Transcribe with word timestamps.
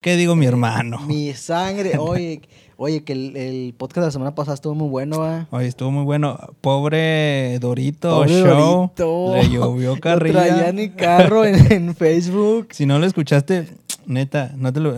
¿Qué 0.00 0.16
digo 0.16 0.34
mi 0.34 0.46
hermano? 0.46 0.98
Mi 1.00 1.34
sangre. 1.34 1.92
Oye, 1.98 2.40
oye 2.78 3.04
que 3.04 3.12
el, 3.12 3.36
el 3.36 3.74
podcast 3.76 3.96
de 3.98 4.06
la 4.06 4.10
semana 4.10 4.34
pasada 4.34 4.54
estuvo 4.54 4.74
muy 4.74 4.88
bueno, 4.88 5.18
¿va? 5.18 5.46
Oye, 5.50 5.66
estuvo 5.66 5.90
muy 5.90 6.04
bueno. 6.04 6.38
Pobre 6.62 7.58
Dorito 7.58 8.08
Pobre 8.08 8.30
Show. 8.40 8.90
Dorito. 8.96 9.34
Le 9.36 9.48
llovió 9.50 9.90
Lo 9.96 10.00
traía 10.00 10.16
carrilla. 10.16 10.72
ni 10.72 10.88
carro 10.88 11.44
en, 11.44 11.70
en 11.70 11.94
Facebook. 11.94 12.68
Si 12.70 12.86
no 12.86 12.98
lo 12.98 13.04
escuchaste, 13.04 13.68
neta, 14.06 14.52
no 14.56 14.72
te 14.72 14.80
lo, 14.80 14.94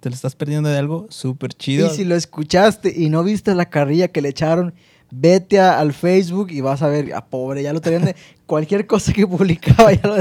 te 0.00 0.08
lo 0.08 0.14
estás 0.14 0.34
perdiendo 0.34 0.70
de 0.70 0.78
algo 0.78 1.06
súper 1.10 1.52
chido. 1.52 1.88
Y 1.92 1.94
si 1.94 2.06
lo 2.06 2.14
escuchaste 2.14 2.90
y 2.96 3.10
no 3.10 3.22
viste 3.24 3.54
la 3.54 3.66
carrilla 3.66 4.08
que 4.08 4.22
le 4.22 4.30
echaron, 4.30 4.72
vete 5.10 5.60
a- 5.60 5.78
al 5.78 5.92
Facebook 5.92 6.50
y 6.50 6.62
vas 6.62 6.80
a 6.80 6.88
ver, 6.88 7.12
a 7.12 7.26
pobre, 7.26 7.62
ya 7.62 7.74
lo 7.74 7.82
traían 7.82 8.06
de 8.06 8.16
cualquier 8.46 8.86
cosa 8.86 9.12
que 9.12 9.26
publicaba, 9.26 9.92
ya 9.92 10.08
lo, 10.08 10.16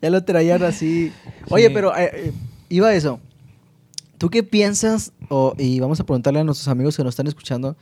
ya 0.00 0.08
lo 0.08 0.24
traían 0.24 0.62
así. 0.62 1.12
Oye, 1.50 1.66
Sí. 1.68 1.74
pero 1.74 1.94
eh, 1.94 2.10
eh, 2.14 2.32
iba 2.70 2.94
eso. 2.94 3.20
¿Tú 4.18 4.30
qué 4.30 4.42
piensas? 4.42 5.12
O- 5.28 5.54
y 5.58 5.80
vamos 5.80 6.00
a 6.00 6.04
preguntarle 6.04 6.40
a 6.40 6.44
nuestros 6.44 6.68
amigos 6.68 6.96
que 6.96 7.02
nos 7.04 7.12
están 7.12 7.26
escuchando 7.26 7.76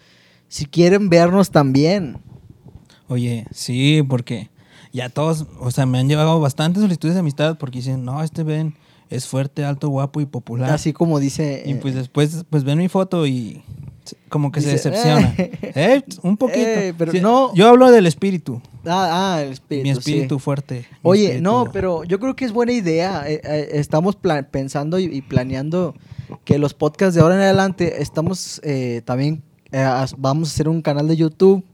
si 0.48 0.66
quieren 0.66 1.08
vernos 1.08 1.50
también. 1.50 2.18
Oye, 3.08 3.46
sí, 3.52 4.02
porque 4.08 4.50
ya 4.92 5.08
todos, 5.08 5.46
o 5.60 5.70
sea, 5.70 5.86
me 5.86 5.98
han 5.98 6.08
llegado 6.08 6.40
bastantes 6.40 6.82
solicitudes 6.82 7.14
de 7.14 7.20
amistad 7.20 7.58
porque 7.58 7.78
dicen, 7.78 8.04
no, 8.04 8.22
este 8.22 8.42
Ben 8.42 8.74
es 9.10 9.26
fuerte, 9.26 9.64
alto, 9.64 9.88
guapo 9.88 10.20
y 10.20 10.26
popular. 10.26 10.70
Así 10.70 10.92
como 10.92 11.20
dice... 11.20 11.62
Y 11.66 11.72
eh, 11.72 11.78
pues 11.80 11.94
después, 11.94 12.44
pues 12.48 12.64
ven 12.64 12.78
mi 12.78 12.88
foto 12.88 13.26
y 13.26 13.62
como 14.28 14.50
que 14.50 14.60
se 14.62 14.70
decepciona. 14.70 15.34
"Eh". 15.38 15.50
Eh, 15.74 16.02
un 16.22 16.36
poquito. 16.36 16.60
Eh, 16.60 16.94
pero 16.96 17.12
Sí, 17.12 17.20
no- 17.20 17.54
Yo 17.54 17.68
hablo 17.68 17.90
del 17.90 18.06
espíritu. 18.06 18.60
ah, 18.86 19.34
ah, 19.36 19.42
el 19.42 19.52
espíritu. 19.52 19.88
mi 19.88 19.92
sí. 19.94 19.98
espíritu 19.98 20.38
fuerte. 20.38 20.86
mi 20.90 20.98
Oye, 21.02 21.26
espíritu- 21.36 21.42
no, 21.42 21.70
pero 21.72 22.04
yo 22.04 22.18
creo 22.18 22.34
que 22.34 22.44
es 22.46 22.52
buena 22.52 22.72
idea. 22.72 23.26
Estamos 23.28 24.16
pensando 24.50 24.98
y, 24.98 25.04
y 25.04 25.20
planeando 25.22 25.94
que 26.44 26.58
los 26.58 26.74
podcasts 26.74 27.14
de 27.14 27.20
ahora 27.22 27.34
en 27.36 27.40
adelante 27.42 28.02
estamos 28.02 28.60
eh, 28.64 29.02
también 29.04 29.42
eh, 29.72 29.86
vamos 30.18 30.48
a 30.50 30.52
hacer 30.52 30.68
un 30.68 30.82
canal 30.82 31.08
de 31.08 31.16
YouTube 31.16 31.64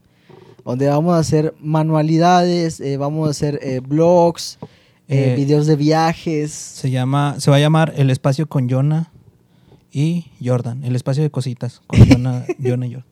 donde 0.65 0.87
vamos 0.87 1.13
a 1.15 1.19
hacer 1.19 1.53
manualidades, 1.59 2.79
eh, 2.79 2.97
vamos 2.97 3.27
a 3.27 3.31
hacer 3.31 3.81
blogs, 3.81 4.59
videos 5.07 5.65
de 5.65 5.75
viajes. 5.75 6.51
Se 6.51 6.91
llama, 6.91 7.35
se 7.39 7.49
va 7.49 7.57
a 7.57 7.59
llamar 7.59 7.93
El 7.97 8.09
Espacio 8.11 8.47
con 8.47 8.69
Jonah 8.69 9.11
y 9.91 10.25
Jordan. 10.43 10.83
El 10.83 10.95
Espacio 10.95 11.23
de 11.23 11.31
Cositas 11.31 11.81
con 11.87 11.99
Jonah, 12.07 12.45
Jonah 12.63 12.85
y 12.85 12.93
Jordan. 12.93 13.05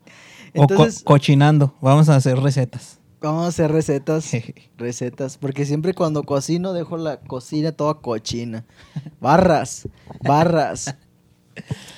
O 0.56 0.68
co- 0.68 0.74
Entonces- 0.74 1.04
cochinando. 1.04 1.74
Vamos 1.82 2.10
a 2.10 2.16
hacer 2.16 2.38
recetas. 2.40 3.00
Vamos 3.20 3.46
a 3.46 3.48
hacer 3.48 3.72
recetas, 3.72 4.30
recetas, 4.78 5.38
porque 5.40 5.66
siempre 5.66 5.96
cuando 5.96 6.22
cocino 6.22 6.72
dejo 6.74 6.98
la 6.98 7.20
cocina 7.20 7.72
toda 7.72 7.96
cochina. 7.96 8.64
Barras, 9.20 9.88
barras. 10.24 10.96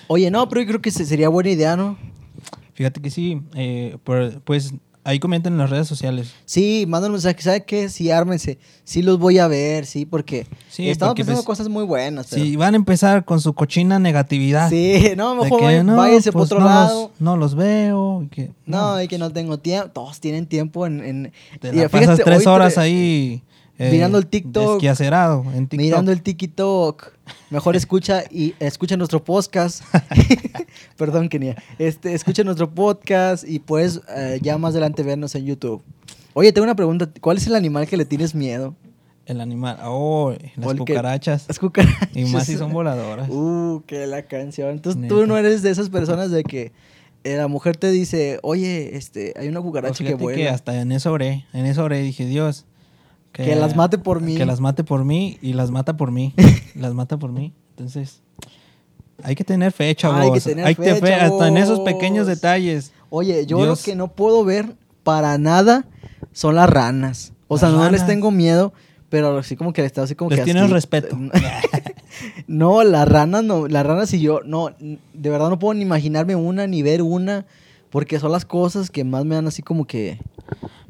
Oye, 0.08 0.32
no, 0.32 0.48
pero 0.50 0.62
yo 0.62 0.68
creo 0.68 0.82
que 0.82 0.92
se- 0.92 1.06
sería 1.06 1.30
buena 1.30 1.50
idea, 1.50 1.76
¿no? 1.76 1.98
Fíjate 2.74 3.02
que 3.02 3.10
sí. 3.12 3.42
eh, 3.56 3.98
por- 4.04 4.42
pues 4.42 4.74
ahí 5.04 5.18
comenten 5.20 5.54
en 5.54 5.60
las 5.60 5.70
redes 5.70 5.88
sociales. 5.88 6.34
Sí, 6.46 6.86
mándanos 6.88 7.24
mensaje, 7.24 7.42
¿sabe 7.42 7.64
qué? 7.66 7.90
Sí, 7.90 8.12
ármense. 8.12 8.60
Sí 8.84 9.02
los 9.02 9.18
voy 9.18 9.40
a 9.40 9.48
ver, 9.48 9.86
sí, 9.86 10.06
porque 10.06 10.46
Sí, 10.70 10.88
estamos 10.90 11.12
porque, 11.12 11.22
pensando 11.22 11.44
pues, 11.44 11.58
cosas 11.58 11.68
muy 11.70 11.84
buenas. 11.84 12.28
pero- 12.30 12.44
Si 12.44 12.56
van 12.56 12.74
a 12.76 12.78
empezar 12.78 13.26
con 13.26 13.42
su 13.42 13.54
cochina 13.54 13.98
negatividad. 14.00 14.70
Sí, 14.70 15.12
no, 15.18 15.36
mejor 15.36 15.60
que, 15.60 15.84
no, 15.84 15.96
váyanse 15.98 16.32
por 16.32 16.42
pues, 16.42 16.52
otro 16.52 16.60
no 16.60 16.66
lado. 16.68 17.02
Los, 17.14 17.22
no 17.22 17.38
los 17.38 17.56
veo. 17.56 18.22
y 18.24 18.28
que, 18.28 18.52
No, 18.66 19.02
y 19.02 19.08
que 19.08 19.18
no 19.18 19.32
tengo 19.32 19.58
tiempo. 19.58 19.90
Todos 19.90 20.20
tienen 20.20 20.46
tiempo 20.46 20.86
en... 20.86 21.04
en- 21.04 21.32
Te 21.60 21.70
y 21.70 21.72
la 21.78 21.90
fíjate, 21.90 22.08
pasas 22.08 22.20
tres 22.26 22.48
horas 22.48 22.78
ahí. 22.78 23.42
Eh, 23.80 23.91
mirando 23.91 24.17
el 24.17 24.27
TikTok. 24.27 24.73
Desquiacerado 24.73 25.45
en 25.55 25.67
TikTok. 25.67 25.80
Mirando 25.80 26.11
el 26.11 26.22
TikTok. 26.22 27.13
Mejor 27.49 27.75
escucha 27.77 28.23
y 28.30 28.53
escucha 28.59 28.97
nuestro 28.97 29.23
podcast. 29.23 29.83
Perdón, 30.97 31.30
Kenia. 31.30 31.55
Este, 31.80 32.13
escucha 32.13 32.44
nuestro 32.44 32.69
podcast 32.69 33.47
y 33.47 33.59
puedes 33.59 34.02
eh, 34.16 34.39
ya 34.41 34.57
más 34.57 34.72
adelante 34.72 35.02
vernos 35.02 35.33
en 35.35 35.45
YouTube. 35.45 35.81
Oye, 36.33 36.52
tengo 36.52 36.66
una 36.66 36.75
pregunta. 36.75 37.09
¿Cuál 37.22 37.38
es 37.38 37.47
el 37.47 37.56
animal 37.56 37.88
que 37.88 37.95
le 37.95 38.03
tienes 38.03 38.35
miedo? 38.35 38.75
El 39.25 39.41
animal. 39.41 39.78
Oh, 39.84 40.34
las 40.57 40.73
cucarachas. 40.73 41.45
Las 41.47 41.59
cucarachas. 41.59 42.09
Y 42.13 42.25
más 42.25 42.47
si 42.47 42.57
son 42.57 42.73
voladoras. 42.73 43.29
Uh, 43.39 43.84
que 43.85 44.07
la 44.07 44.23
canción. 44.23 44.72
Entonces 44.72 45.07
tú 45.07 45.25
no 45.25 45.38
eres 45.38 45.62
de 45.62 45.69
esas 45.69 45.89
personas 45.89 46.31
de 46.31 46.44
que 46.44 46.73
eh, 47.23 47.38
la 47.38 47.47
mujer 47.47 47.78
te 47.78 47.91
dice, 47.91 48.39
oye, 48.41 48.97
este, 48.97 49.34
hay 49.38 49.47
una 49.47 49.62
cucaracha 49.62 50.03
que 50.03 50.16
vuela. 50.16 50.38
que 50.38 50.50
hasta 50.50 50.81
en 50.81 50.91
eso 50.91 51.12
oré. 51.12 51.45
En 51.53 51.66
eso 51.66 51.84
oré. 51.84 52.01
Dije, 52.01 52.25
Dios. 52.25 52.66
Que 53.31 53.56
las 53.56 53.75
mate 53.75 53.97
por 53.97 54.22
mí. 54.22 54.35
Que 54.35 54.45
las 54.45 54.59
mate 54.59 54.84
por 54.84 55.06
mí 55.06 55.38
y 55.41 55.53
las 55.53 55.72
mata 55.72 55.95
por 55.95 56.12
mí. 56.12 56.34
las 56.75 56.94
mata 56.94 57.17
por 57.17 57.31
mí. 57.31 57.53
Entonces, 57.72 58.22
hay 59.23 59.35
que 59.35 59.44
tener 59.44 59.72
fe, 59.72 59.94
chavos. 59.95 60.19
Hay 60.19 60.31
que 60.31 60.41
tener 60.41 60.75
fe, 60.75 60.95
fe, 60.95 61.13
hasta 61.13 61.47
en 61.47 61.57
esos 61.57 61.79
pequeños 61.81 62.28
detalles. 62.28 62.91
Oye, 63.09 63.45
yo 63.45 63.57
Dios. 63.57 63.68
lo 63.68 63.84
que 63.84 63.95
no 63.95 64.09
puedo 64.09 64.44
ver 64.44 64.75
para 65.03 65.38
nada 65.38 65.85
son 66.31 66.56
las 66.56 66.69
ranas. 66.69 67.34
O 67.47 67.56
Las 67.56 67.62
sea, 67.62 67.69
no 67.72 67.89
les 67.89 68.06
tengo 68.06 68.31
miedo, 68.31 68.73
pero 69.09 69.38
así 69.38 69.56
como 69.56 69.73
que 69.73 69.81
les 69.81 69.88
está 69.88 70.03
así 70.03 70.16
como 70.16 70.29
Les 70.29 70.39
que 70.39 70.45
tienes 70.45 70.69
respeto. 70.69 71.18
no, 72.47 72.84
las 72.84 73.07
ranas 73.07 73.44
no, 73.44 73.68
las 73.68 73.85
ranas 73.85 74.13
y 74.13 74.22
yo, 74.22 74.41
no, 74.45 74.69
de 74.79 75.29
verdad 75.29 75.50
no 75.50 75.57
puedo 75.59 75.73
ni 75.73 75.81
imaginarme 75.81 76.35
una 76.35 76.68
ni 76.68 76.84
ver 76.84 77.01
una, 77.01 77.45
porque 77.89 78.19
son 78.19 78.31
las 78.31 78.45
cosas 78.45 78.89
que 78.89 79.03
más 79.03 79.25
me 79.25 79.35
dan 79.35 79.47
así 79.47 79.62
como 79.62 79.85
que... 79.85 80.19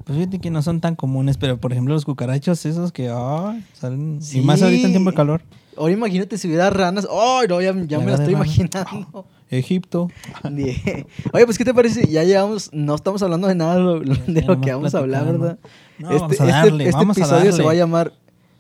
Pues 0.10 0.18
fíjate 0.18 0.40
que 0.40 0.50
no 0.50 0.64
son 0.64 0.82
tan 0.82 0.96
comunes, 0.96 1.38
pero 1.38 1.60
por 1.60 1.72
ejemplo 1.72 1.94
los 1.94 2.04
cucarachos 2.04 2.66
esos 2.66 2.92
que 2.92 3.12
ay, 3.14 3.64
salen... 3.80 4.20
Y 4.34 4.42
más 4.42 4.60
ahorita 4.64 4.88
en 4.88 4.94
tiempo 4.94 5.12
de 5.12 5.16
calor. 5.16 5.44
Ahora 5.78 5.94
imagínate 5.94 6.36
si 6.40 6.48
hubiera 6.48 6.72
ranas. 6.72 7.08
¡Ay, 7.12 7.48
no! 7.48 7.62
Ya, 7.62 7.76
ya 7.86 8.00
me 8.00 8.08
la 8.08 8.14
estoy 8.14 8.34
ranas. 8.34 8.58
imaginando. 8.58 9.28
Egipto. 9.52 10.10
Oye, 10.44 11.46
pues, 11.46 11.60
¿qué 11.60 11.64
te 11.64 11.76
parece? 11.76 12.08
Ya 12.08 12.24
llegamos, 12.24 12.72
no 12.74 12.96
estamos 12.96 13.22
hablando 13.22 13.48
de 13.48 13.54
nada 13.54 13.76
de 13.76 13.82
lo, 13.82 14.00
de 14.00 14.42
lo 14.42 14.48
nomás 14.48 14.66
que 14.66 14.74
vamos 14.74 14.96
a 14.96 14.98
hablar. 14.98 15.26
¿verdad? 15.26 15.60
No, 16.00 16.10
vamos 16.10 16.42
a 16.42 16.46
darle, 16.46 16.86
este 16.86 16.96
vamos 16.96 17.16
a 17.16 17.22
episodio 17.22 17.44
se 17.44 17.50
darle. 17.52 17.66
va 17.66 17.72
a 17.74 17.76
llamar 17.76 18.14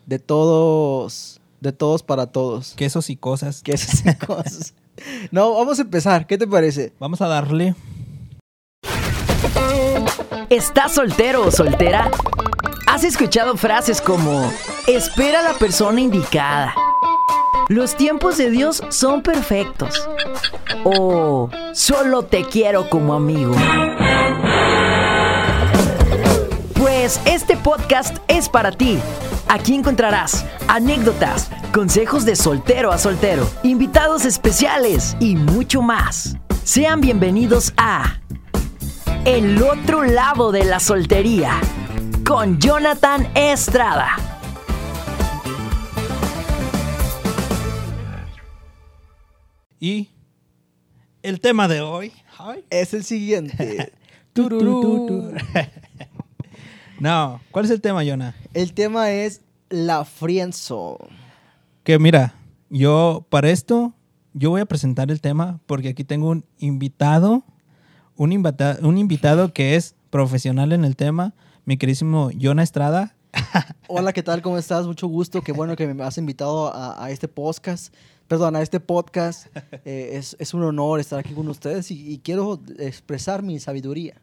De 0.05 0.19
todos, 0.19 1.41
de 1.61 1.71
todos 1.71 2.03
para 2.03 2.27
todos. 2.27 2.73
Quesos 2.75 3.09
y 3.09 3.15
cosas. 3.15 3.63
Que 3.63 3.71
esas 3.71 4.03
cosas. 4.17 4.75
No, 5.31 5.53
vamos 5.53 5.79
a 5.79 5.83
empezar. 5.83 6.27
¿Qué 6.27 6.37
te 6.37 6.45
parece? 6.45 6.91
Vamos 6.99 7.21
a 7.21 7.27
darle. 7.27 7.73
¿Estás 10.49 10.93
soltero 10.93 11.45
o 11.45 11.51
soltera? 11.51 12.09
¿Has 12.87 13.03
escuchado 13.03 13.55
frases 13.55 14.01
como 14.01 14.51
espera 14.87 15.41
a 15.41 15.43
la 15.43 15.53
persona 15.53 16.01
indicada? 16.01 16.73
Los 17.67 17.95
tiempos 17.95 18.37
de 18.37 18.49
Dios 18.49 18.81
son 18.89 19.21
perfectos. 19.21 20.09
O 20.83 21.51
solo 21.73 22.23
te 22.23 22.45
quiero 22.45 22.89
como 22.89 23.13
amigo. 23.13 23.53
Pues 26.73 27.21
este 27.25 27.55
podcast 27.55 28.17
es 28.27 28.49
para 28.49 28.71
ti. 28.71 28.97
Aquí 29.49 29.75
encontrarás 29.75 30.45
anécdotas, 30.67 31.51
consejos 31.71 32.25
de 32.25 32.35
soltero 32.35 32.91
a 32.91 32.97
soltero, 32.97 33.47
invitados 33.61 34.25
especiales 34.25 35.15
y 35.19 35.35
mucho 35.35 35.83
más. 35.83 36.37
Sean 36.63 37.01
bienvenidos 37.01 37.71
a 37.77 38.18
el 39.25 39.61
otro 39.61 40.03
lado 40.03 40.51
de 40.51 40.63
la 40.63 40.79
soltería 40.79 41.59
con 42.25 42.59
Jonathan 42.59 43.27
Estrada. 43.35 44.15
Y 49.79 50.09
el 51.21 51.41
tema 51.41 51.67
de 51.67 51.81
hoy. 51.81 52.13
Es 52.69 52.93
el 52.93 53.03
siguiente. 53.03 53.91
no, 56.99 57.41
¿cuál 57.51 57.65
es 57.65 57.71
el 57.71 57.81
tema, 57.81 58.05
Jonah? 58.05 58.33
El 58.53 58.73
tema 58.73 59.11
es 59.11 59.41
la 59.69 60.05
friendzone. 60.05 61.09
Que 61.83 61.99
mira, 61.99 62.35
yo 62.69 63.25
para 63.29 63.49
esto, 63.49 63.93
yo 64.33 64.51
voy 64.51 64.61
a 64.61 64.65
presentar 64.65 65.11
el 65.11 65.19
tema 65.19 65.59
porque 65.65 65.89
aquí 65.89 66.05
tengo 66.05 66.29
un 66.29 66.45
invitado, 66.57 67.43
un, 68.19 68.33
invita- 68.33 68.77
un 68.81 68.97
invitado 68.97 69.53
que 69.53 69.75
es 69.77 69.95
profesional 70.09 70.73
en 70.73 70.83
el 70.83 70.95
tema, 70.97 71.33
mi 71.65 71.77
querísimo 71.77 72.29
Jonah 72.39 72.63
Estrada. 72.63 73.15
Hola, 73.87 74.11
¿qué 74.11 74.21
tal? 74.23 74.41
¿Cómo 74.41 74.57
estás? 74.57 74.85
Mucho 74.85 75.07
gusto. 75.07 75.41
Qué 75.41 75.53
bueno 75.53 75.75
que 75.77 75.87
me 75.93 76.03
has 76.03 76.17
invitado 76.17 76.73
a, 76.73 77.01
a 77.01 77.11
este 77.11 77.29
podcast. 77.29 77.93
Perdón, 78.27 78.57
a 78.57 78.61
este 78.61 78.79
podcast. 78.81 79.47
Eh, 79.85 80.11
es, 80.13 80.35
es 80.37 80.53
un 80.53 80.63
honor 80.63 80.99
estar 80.99 81.17
aquí 81.17 81.33
con 81.33 81.47
ustedes 81.47 81.91
y, 81.91 82.11
y 82.11 82.17
quiero 82.19 82.59
expresar 82.77 83.41
mi 83.41 83.57
sabiduría. 83.59 84.15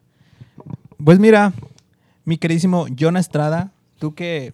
Pues 1.03 1.17
mira, 1.17 1.53
mi 2.23 2.37
queridísimo 2.37 2.85
Jonah 2.97 3.19
Estrada, 3.19 3.71
tú 3.97 4.13
que 4.13 4.53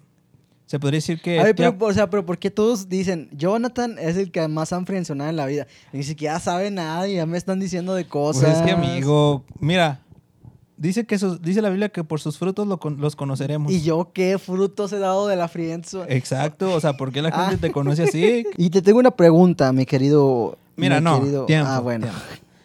se 0.66 0.80
podría 0.80 0.98
decir 0.98 1.22
que... 1.22 1.40
A 1.40 1.44
ver, 1.44 1.56
te 1.56 1.66
ha- 1.66 1.72
pero, 1.78 1.86
o 1.90 1.94
sea, 1.94 2.10
pero 2.10 2.26
¿por 2.26 2.38
qué 2.40 2.50
todos 2.50 2.90
dicen, 2.90 3.30
Jonathan 3.32 3.98
es 4.00 4.18
el 4.18 4.32
que 4.32 4.48
más 4.48 4.74
han 4.74 4.86
frencionado 4.86 5.30
en 5.30 5.36
la 5.36 5.46
vida? 5.46 5.68
Ni 5.92 6.04
siquiera 6.04 6.40
sabe 6.40 6.72
nada 6.72 7.08
y 7.08 7.16
ya 7.16 7.26
me 7.26 7.38
están 7.38 7.60
diciendo 7.60 7.94
de 7.96 8.04
pues 8.06 8.12
cosas. 8.12 8.58
es 8.58 8.62
que 8.64 8.72
amigo, 8.72 9.44
mira, 9.60 10.00
dice 10.78 11.06
que 11.06 11.18
sus- 11.20 11.42
dice 11.42 11.62
la 11.62 11.70
Biblia 11.70 11.90
que 11.90 12.04
por 12.04 12.20
sus 12.20 12.38
frutos 12.38 12.68
lo 12.68 12.80
los 12.98 13.16
conoceremos. 13.16 13.72
¿Y 13.72 13.82
yo 13.84 14.12
qué 14.14 14.38
frutos 14.40 14.92
he 14.94 15.00
dado 15.00 15.28
de 15.28 15.36
la 15.36 15.48
friendzone? 15.48 16.14
Exacto, 16.16 16.74
o 16.74 16.80
sea, 16.80 16.94
¿por 16.98 17.12
qué 17.12 17.22
la 17.22 17.32
gente 17.32 17.56
Ah. 17.56 17.62
te 17.62 17.72
conoce 17.72 18.04
así? 18.04 18.46
Y 18.58 18.70
te 18.70 18.82
tengo 18.82 19.00
una 19.00 19.12
pregunta, 19.12 19.72
mi 19.74 19.86
querido 19.86 20.58
Mira, 20.76 21.00
mi 21.00 21.04
no. 21.04 21.20
querido- 21.20 21.46
tiempo, 21.46 21.70
ah, 21.70 21.80
bueno. 21.80 22.08
tiempo. 22.08 22.22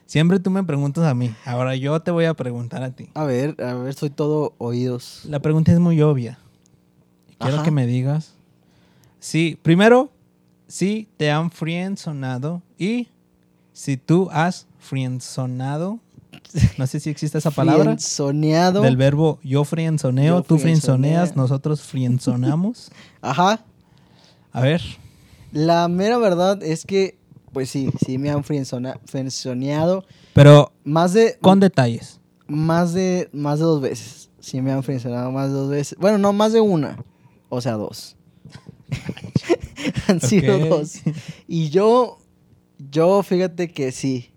Siempre 0.06 0.40
tú 0.40 0.50
me 0.50 0.64
preguntas 0.64 1.04
a 1.04 1.12
mí. 1.14 1.34
Ahora 1.44 1.76
yo 1.76 2.00
te 2.00 2.10
voy 2.10 2.24
a 2.24 2.32
preguntar 2.32 2.82
a 2.82 2.90
ti. 2.92 3.10
A 3.12 3.24
ver, 3.24 3.54
a 3.62 3.74
ver, 3.74 3.92
soy 3.92 4.08
todo 4.08 4.54
oídos. 4.56 5.20
La 5.26 5.40
pregunta 5.40 5.70
es 5.70 5.78
muy 5.80 6.00
obvia. 6.00 6.38
Quiero 7.38 7.56
Ajá. 7.56 7.64
que 7.64 7.70
me 7.70 7.86
digas. 7.86 8.34
Sí, 9.20 9.58
primero, 9.62 10.10
si 10.66 11.08
te 11.16 11.30
han 11.30 11.50
friendzonado 11.50 12.62
y 12.78 13.08
si 13.72 13.96
tú 13.96 14.28
has 14.32 14.66
friendzonado. 14.78 16.00
No 16.78 16.86
sé 16.86 17.00
si 17.00 17.10
existe 17.10 17.38
esa 17.38 17.50
palabra. 17.50 17.84
Friendzoneado. 17.84 18.82
Del 18.82 18.96
verbo 18.96 19.38
yo 19.42 19.64
friendzoneo, 19.64 20.36
Yo 20.38 20.42
tú 20.42 20.58
friendzoneas, 20.58 21.36
nosotros 21.36 21.82
friendzonamos. 21.82 22.90
Ajá. 23.22 23.64
A 24.52 24.60
ver, 24.60 24.80
La 25.52 25.88
mera 25.88 26.18
verdad 26.18 26.62
es 26.62 26.84
que, 26.86 27.18
pues 27.52 27.70
sí, 27.70 27.90
sí 28.04 28.18
me 28.18 28.30
han 28.30 28.44
friendzoneado. 28.44 30.04
pero 30.32 30.72
Más 30.84 31.12
de, 31.12 31.38
con 31.40 31.60
detalles. 31.60 32.20
más 32.46 32.92
de, 32.94 33.28
más 33.32 33.58
de 33.58 33.64
dos 33.64 33.80
veces. 33.80 34.30
Sí 34.40 34.60
me 34.62 34.72
han 34.72 34.82
friendzoneado 34.82 35.30
más 35.32 35.48
de 35.48 35.54
dos 35.54 35.68
veces. 35.70 35.98
Bueno, 35.98 36.16
no, 36.18 36.32
más 36.32 36.52
de 36.52 36.60
una. 36.60 36.96
O 37.48 37.60
sea, 37.60 37.74
dos. 37.74 38.16
Han 40.08 40.20
sido 40.20 40.58
dos. 40.58 41.00
Y 41.46 41.70
yo, 41.70 42.18
yo 42.78 43.22
fíjate 43.22 43.70
que 43.70 43.92
sí. 43.92 44.30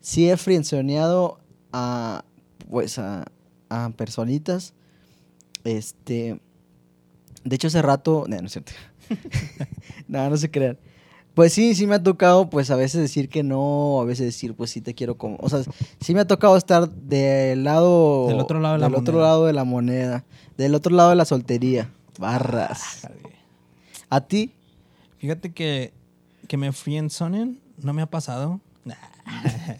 Sí 0.00 0.30
he 0.30 0.36
friendzoneado 0.36 1.40
a, 1.72 2.24
pues 2.70 2.98
a, 2.98 3.26
a 3.68 3.90
personitas. 3.90 4.74
Este, 5.64 6.40
de 7.44 7.56
hecho 7.56 7.68
hace 7.68 7.82
rato, 7.82 8.24
no, 8.28 8.36
no 8.36 8.46
es 8.46 8.52
cierto. 8.52 8.72
no, 10.08 10.28
no 10.30 10.36
se 10.36 10.50
crean. 10.50 10.78
Pues 11.34 11.52
sí, 11.52 11.76
sí 11.76 11.86
me 11.86 11.94
ha 11.94 12.02
tocado, 12.02 12.50
pues 12.50 12.68
a 12.72 12.74
veces 12.74 13.00
decir 13.00 13.28
que 13.28 13.44
no, 13.44 14.00
a 14.00 14.04
veces 14.04 14.26
decir, 14.26 14.54
pues 14.54 14.70
sí 14.70 14.80
te 14.80 14.94
quiero 14.94 15.16
como, 15.16 15.36
o 15.38 15.48
sea, 15.48 15.62
sí 16.00 16.12
me 16.12 16.20
ha 16.20 16.26
tocado 16.26 16.56
estar 16.56 16.90
del 16.90 17.62
lado, 17.62 18.26
Del 18.26 18.40
otro 18.40 18.58
lado 18.58 18.74
de 18.74 18.80
la 18.80 18.88
del 18.88 18.96
otro 18.96 19.20
lado 19.20 19.46
de 19.46 19.52
la 19.52 19.62
moneda, 19.62 20.24
del 20.56 20.74
otro 20.74 20.96
lado 20.96 21.10
de 21.10 21.14
la 21.16 21.24
soltería, 21.24 21.92
barras. 22.18 23.06
¿A 24.10 24.20
ti? 24.20 24.52
Fíjate 25.18 25.52
que, 25.52 25.92
que 26.46 26.56
me 26.56 26.72
friendzonen 26.72 27.60
no 27.82 27.92
me 27.92 28.02
ha 28.02 28.06
pasado. 28.06 28.60
Nah. 28.84 28.94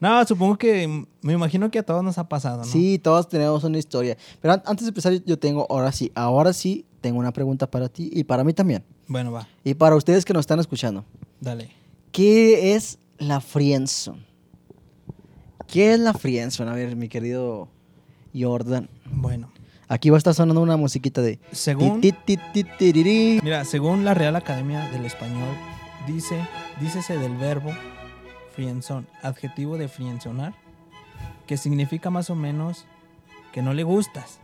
No, 0.00 0.26
supongo 0.26 0.56
que 0.58 1.06
me 1.22 1.32
imagino 1.32 1.70
que 1.70 1.78
a 1.78 1.82
todos 1.84 2.02
nos 2.02 2.18
ha 2.18 2.28
pasado, 2.28 2.58
¿no? 2.58 2.64
Sí, 2.64 2.98
todos 2.98 3.28
tenemos 3.28 3.62
una 3.62 3.78
historia. 3.78 4.18
Pero 4.42 4.54
an- 4.54 4.62
antes 4.66 4.84
de 4.84 4.88
empezar, 4.88 5.12
yo- 5.12 5.22
yo 5.24 5.38
tengo, 5.38 5.66
ahora 5.70 5.92
sí, 5.92 6.10
ahora 6.16 6.52
sí, 6.52 6.84
tengo 7.00 7.20
una 7.20 7.32
pregunta 7.32 7.70
para 7.70 7.88
ti 7.88 8.10
y 8.12 8.24
para 8.24 8.42
mí 8.42 8.52
también. 8.52 8.82
Bueno, 9.06 9.30
va, 9.30 9.46
Y 9.62 9.74
para 9.74 9.94
ustedes 9.94 10.24
que 10.24 10.32
nos 10.32 10.40
están 10.40 10.58
escuchando. 10.58 11.04
dale. 11.40 11.70
¿Qué 12.10 12.74
es 12.74 12.98
la 13.18 13.40
friendzone? 13.40 14.26
¿Qué 15.68 15.94
es 15.94 16.00
la 16.00 16.12
friendzone? 16.12 16.70
A 16.70 16.74
ver, 16.74 16.96
mi 16.96 17.08
querido 17.08 17.68
Jordan. 18.36 18.88
Bueno, 19.06 19.50
Aquí 19.88 20.10
va 20.10 20.16
a 20.16 20.18
estar 20.18 20.34
sonando 20.34 20.62
una 20.62 20.76
musiquita 20.76 21.20
de... 21.20 21.38
según 21.52 22.00
ti, 22.00 22.12
ti, 22.12 22.36
ti, 22.36 22.64
ti, 22.64 22.64
tiriri. 22.64 23.40
Mira, 23.42 23.64
según 23.64 24.04
la 24.04 24.14
Real 24.14 24.34
Academia 24.36 24.88
del 24.90 25.04
Español, 25.04 25.54
dice, 26.06 26.40
dícese 26.80 27.18
del 27.18 27.36
verbo 27.36 27.70
frienzón, 28.54 29.06
adjetivo 29.22 29.76
de 29.76 29.88
frienzonar, 29.88 30.54
que 31.46 31.56
significa 31.56 32.10
más 32.10 32.30
o 32.30 32.34
menos 32.34 32.86
que 33.52 33.62
no 33.62 33.74
le 33.74 33.82
gustas. 33.82 34.40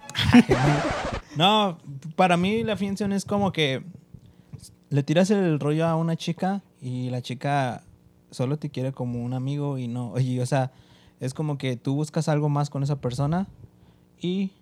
no, 1.36 1.78
para 2.16 2.36
mí 2.36 2.62
la 2.64 2.76
friendzone 2.76 3.16
es 3.16 3.24
como 3.24 3.52
que 3.52 3.82
le 4.90 5.02
tiras 5.02 5.30
el 5.30 5.58
rollo 5.60 5.86
a 5.86 5.96
una 5.96 6.16
chica 6.16 6.62
y 6.80 7.10
la 7.10 7.22
chica 7.22 7.84
solo 8.30 8.58
te 8.58 8.70
quiere 8.70 8.92
como 8.92 9.24
un 9.24 9.32
amigo 9.32 9.78
y 9.78 9.88
no, 9.88 10.12
oye, 10.12 10.40
o 10.42 10.46
sea, 10.46 10.72
es 11.20 11.34
como 11.34 11.58
que 11.58 11.76
tú 11.76 11.94
buscas 11.94 12.28
algo 12.28 12.48
más 12.48 12.70
con 12.70 12.82
esa 12.82 13.00
persona 13.00 13.48
y 14.20 14.52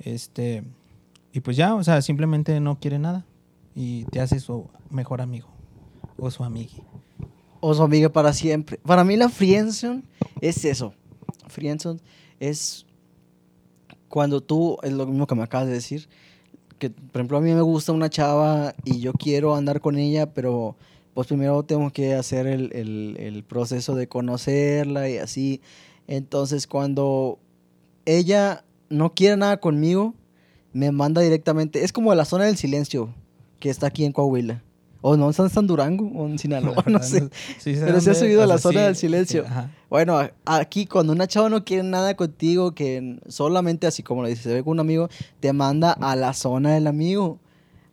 este 0.00 0.62
y 1.32 1.40
pues 1.40 1.56
ya, 1.56 1.74
o 1.74 1.84
sea, 1.84 2.00
simplemente 2.02 2.58
no 2.60 2.78
quiere 2.78 2.98
nada 2.98 3.26
y 3.74 4.04
te 4.06 4.20
hace 4.20 4.40
su 4.40 4.68
mejor 4.90 5.20
amigo 5.20 5.48
o 6.18 6.30
su 6.30 6.44
amiga. 6.44 6.72
O 7.60 7.74
su 7.74 7.82
amiga 7.82 8.08
para 8.08 8.32
siempre. 8.32 8.78
Para 8.78 9.04
mí 9.04 9.16
la 9.16 9.28
friendzone 9.28 10.02
es 10.40 10.64
eso. 10.64 10.94
Friendzone 11.48 12.00
es 12.40 12.86
cuando 14.08 14.40
tú, 14.42 14.78
es 14.82 14.92
lo 14.92 15.06
mismo 15.06 15.26
que 15.26 15.34
me 15.34 15.42
acabas 15.42 15.66
de 15.66 15.74
decir, 15.74 16.08
que 16.78 16.90
por 16.90 17.20
ejemplo 17.20 17.38
a 17.38 17.40
mí 17.40 17.52
me 17.52 17.60
gusta 17.62 17.92
una 17.92 18.08
chava 18.10 18.74
y 18.84 19.00
yo 19.00 19.12
quiero 19.12 19.54
andar 19.54 19.80
con 19.80 19.98
ella, 19.98 20.32
pero 20.32 20.76
pues 21.14 21.26
primero 21.26 21.62
tengo 21.64 21.90
que 21.90 22.14
hacer 22.14 22.46
el, 22.46 22.70
el- 22.74 23.16
el 23.18 23.42
proceso 23.44 23.94
de 23.94 24.06
conocerla 24.08 25.08
y 25.08 25.16
así. 25.18 25.60
Entonces 26.06 26.66
cuando 26.66 27.38
ella 28.04 28.64
no 28.88 29.14
quiere 29.14 29.36
nada 29.36 29.58
conmigo, 29.58 30.14
me 30.72 30.92
manda 30.92 31.20
directamente, 31.22 31.84
es 31.84 31.92
como 31.92 32.14
la 32.14 32.24
zona 32.24 32.44
del 32.44 32.56
silencio 32.56 33.14
que 33.60 33.70
está 33.70 33.86
aquí 33.86 34.04
en 34.04 34.12
Coahuila. 34.12 34.62
O 35.08 35.16
no, 35.16 35.30
está 35.30 35.48
en 35.60 35.66
Durango 35.66 36.10
o 36.16 36.26
en 36.26 36.38
Sinaloa, 36.38 36.82
no 36.86 37.00
sé. 37.02 37.28
Sí 37.58 37.76
Pero 37.78 38.00
se 38.00 38.10
ha 38.10 38.14
subido 38.14 38.42
a 38.42 38.46
la 38.46 38.58
zona 38.58 38.80
sí, 38.80 38.86
del 38.86 38.96
silencio. 38.96 39.44
Bueno, 39.88 40.18
aquí 40.44 40.86
cuando 40.86 41.12
una 41.12 41.28
chava 41.28 41.48
no 41.48 41.64
quiere 41.64 41.84
nada 41.84 42.16
contigo, 42.16 42.74
que 42.74 43.20
solamente 43.28 43.86
así 43.86 44.02
como 44.02 44.22
lo 44.22 44.28
dice, 44.28 44.42
se 44.42 44.54
ve 44.54 44.64
con 44.64 44.72
un 44.72 44.80
amigo, 44.80 45.08
te 45.38 45.52
manda 45.52 45.92
a 45.92 46.16
la 46.16 46.32
zona 46.32 46.74
del 46.74 46.88
amigo. 46.88 47.38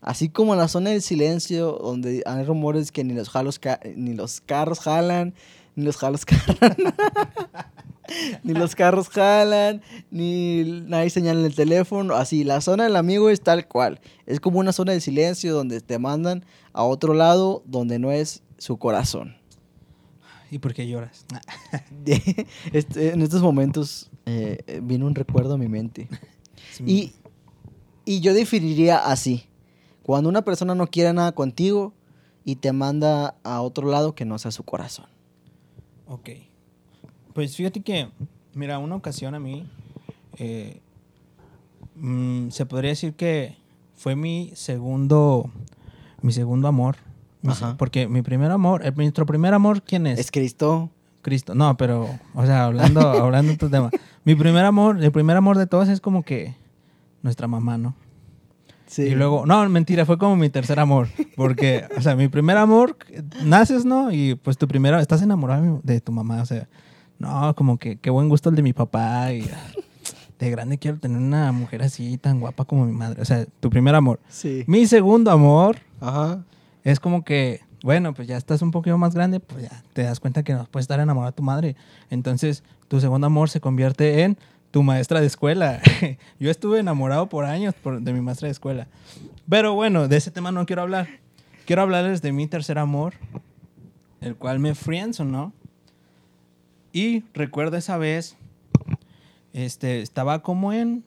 Así 0.02 0.28
como 0.30 0.54
a 0.54 0.56
la 0.56 0.68
zona 0.68 0.90
del 0.90 1.02
silencio, 1.02 1.80
donde 1.82 2.24
hay 2.26 2.44
rumores 2.46 2.92
que 2.92 3.04
ni 3.04 3.14
los, 3.14 3.30
jalos 3.30 3.62
ni 3.96 4.16
los 4.16 4.42
carros 4.42 4.80
jalan, 4.80 5.34
ni 5.76 5.86
los 5.86 5.98
jalos 5.98 6.26
jalan, 6.26 6.76
ni 8.44 8.54
los 8.54 8.76
carros 8.76 9.10
jalan, 9.10 9.82
ni 10.12 10.64
nadie 10.86 11.10
señala 11.10 11.40
en 11.40 11.46
el 11.46 11.56
teléfono. 11.56 12.16
Así, 12.16 12.44
la 12.44 12.62
zona 12.62 12.84
del 12.84 12.96
amigo 12.96 13.30
es 13.30 13.42
tal 13.42 13.68
cual. 13.68 14.00
Es 14.26 14.40
como 14.40 14.60
una 14.60 14.74
zona 14.74 14.92
de 14.92 15.02
silencio 15.02 15.54
donde 15.54 15.82
te 15.82 16.00
mandan 16.00 16.46
a 16.74 16.84
otro 16.84 17.14
lado 17.14 17.64
donde 17.66 18.00
no 18.00 18.12
es 18.12 18.44
su 18.58 18.78
corazón. 18.78 19.36
¿Y 20.52 20.60
por 20.60 20.74
qué 20.74 20.88
lloras? 20.88 21.26
Este, 22.74 23.14
en 23.14 23.22
estos 23.22 23.42
momentos 23.42 24.12
eh, 24.26 24.60
eh, 24.68 24.82
vino 24.84 25.08
un 25.08 25.16
recuerdo 25.16 25.56
a 25.56 25.58
mi 25.58 25.68
mente. 25.68 26.10
Sí, 26.72 26.84
Y, 26.86 27.14
y 28.06 28.20
yo 28.20 28.34
definiría 28.34 28.98
así. 28.98 29.46
Cuando 30.04 30.30
una 30.30 30.44
persona 30.44 30.76
no 30.76 30.88
quiere 30.88 31.14
nada 31.14 31.32
contigo 31.32 31.94
y 32.46 32.58
te 32.58 32.74
manda 32.74 33.36
a 33.44 33.62
otro 33.62 33.90
lado 33.90 34.16
que 34.16 34.26
no 34.26 34.38
sea 34.38 34.52
su 34.52 34.64
corazón. 34.64 35.06
Ok. 36.14 36.30
Pues 37.34 37.56
fíjate 37.56 37.82
que, 37.82 38.10
mira, 38.54 38.78
una 38.78 38.96
ocasión 38.96 39.34
a 39.34 39.40
mí, 39.40 39.66
eh, 40.38 40.80
mm, 41.96 42.50
se 42.50 42.66
podría 42.66 42.92
decir 42.92 43.14
que 43.16 43.58
fue 43.96 44.16
mi 44.16 44.52
segundo, 44.56 45.50
mi 46.22 46.32
segundo 46.32 46.68
amor. 46.68 46.98
Ajá. 47.46 47.76
Porque 47.78 48.08
mi 48.08 48.22
primer 48.22 48.52
amor, 48.52 48.86
el- 48.86 48.94
nuestro 48.96 49.26
primer 49.26 49.54
amor, 49.54 49.82
¿quién 49.82 50.06
es? 50.08 50.20
Es 50.20 50.32
Cristo. 50.32 50.90
Cristo. 51.24 51.56
No, 51.56 51.76
pero, 51.78 52.08
o 52.36 52.46
sea, 52.46 52.66
hablando, 52.66 53.00
hablando 53.24 53.52
de 53.54 53.58
tu 53.58 53.70
tema. 53.70 53.90
Mi 54.24 54.36
primer 54.36 54.66
amor, 54.66 55.04
el 55.04 55.12
primer 55.12 55.36
amor 55.36 55.58
de 55.58 55.66
todos 55.68 55.90
es 55.90 56.00
como 56.00 56.24
que 56.24 56.56
nuestra 57.24 57.48
mamá, 57.48 57.78
¿no? 57.78 57.96
Sí. 58.94 59.02
Y 59.02 59.16
luego, 59.16 59.48
no, 59.48 59.68
mentira, 59.70 60.06
fue 60.06 60.20
como 60.20 60.36
mi 60.36 60.52
tercer 60.52 60.80
amor. 60.80 61.08
Porque, 61.36 61.84
o 61.98 62.02
sea, 62.02 62.16
mi 62.16 62.28
primer 62.28 62.58
amor, 62.58 62.96
naces, 63.44 63.86
¿no? 63.86 64.12
Y 64.12 64.36
pues 64.36 64.56
tu 64.56 64.68
primera, 64.68 65.02
estás 65.02 65.24
enamorado 65.24 65.82
de 65.84 66.00
tu 66.00 66.12
mamá, 66.12 66.44
o 66.44 66.46
sea, 66.46 66.70
no, 67.18 67.56
como 67.56 67.80
que 67.80 67.98
qué 67.98 68.12
buen 68.12 68.30
gusto 68.30 68.50
el 68.50 68.56
de 68.56 68.62
mi 68.62 68.72
papá. 68.72 69.34
Y 69.34 69.50
ah, 69.52 69.72
de 70.38 70.52
grande 70.52 70.78
quiero 70.78 71.00
tener 71.00 71.18
una 71.18 71.52
mujer 71.52 71.82
así, 71.82 72.20
tan 72.20 72.40
guapa 72.40 72.66
como 72.66 72.86
mi 72.86 72.94
madre. 72.94 73.20
O 73.20 73.26
sea, 73.26 73.48
tu 73.60 73.72
primer 73.72 73.96
amor. 73.96 74.20
Sí. 74.30 74.64
Mi 74.68 74.86
segundo 74.86 75.32
amor 75.32 75.78
Ajá. 76.00 76.44
es 76.84 77.00
como 77.00 77.24
que, 77.24 77.62
bueno, 77.82 78.14
pues 78.14 78.28
ya 78.28 78.38
estás 78.38 78.62
un 78.62 78.70
poquito 78.70 78.96
más 79.00 79.16
grande, 79.16 79.40
pues 79.40 79.64
ya 79.64 79.84
te 79.94 80.04
das 80.04 80.20
cuenta 80.20 80.44
que 80.44 80.54
no 80.54 80.66
puedes 80.66 80.84
estar 80.84 81.00
enamorado 81.00 81.32
de 81.32 81.36
tu 81.36 81.42
madre. 81.42 81.76
Entonces, 82.12 82.64
tu 82.90 83.00
segundo 83.00 83.26
amor 83.26 83.50
se 83.50 83.60
convierte 83.60 84.22
en 84.22 84.38
tu 84.74 84.82
maestra 84.82 85.22
de 85.22 85.28
escuela. 85.28 85.80
Yo 86.40 86.50
estuve 86.50 86.80
enamorado 86.80 87.30
por 87.30 87.46
años 87.46 87.76
por- 87.76 88.02
de 88.02 88.12
mi 88.12 88.22
maestra 88.22 88.48
de 88.48 88.54
escuela. 88.54 88.88
Pero 89.48 89.76
bueno, 89.76 90.08
de 90.08 90.18
ese 90.18 90.32
tema 90.32 90.52
no 90.52 90.66
quiero 90.66 90.82
hablar. 90.82 91.08
Quiero 91.68 91.84
hablarles 91.84 92.24
de 92.24 92.32
mi 92.32 92.48
tercer 92.48 92.80
amor, 92.80 93.14
el 94.20 94.36
cual 94.36 94.58
me 94.58 94.74
friendzone, 94.74 95.32
¿no? 95.32 95.54
Y 96.92 97.24
recuerdo 97.36 97.78
esa 97.78 97.98
vez, 97.98 98.36
este, 99.54 100.02
estaba 100.02 100.42
como 100.42 100.74
en 100.74 101.04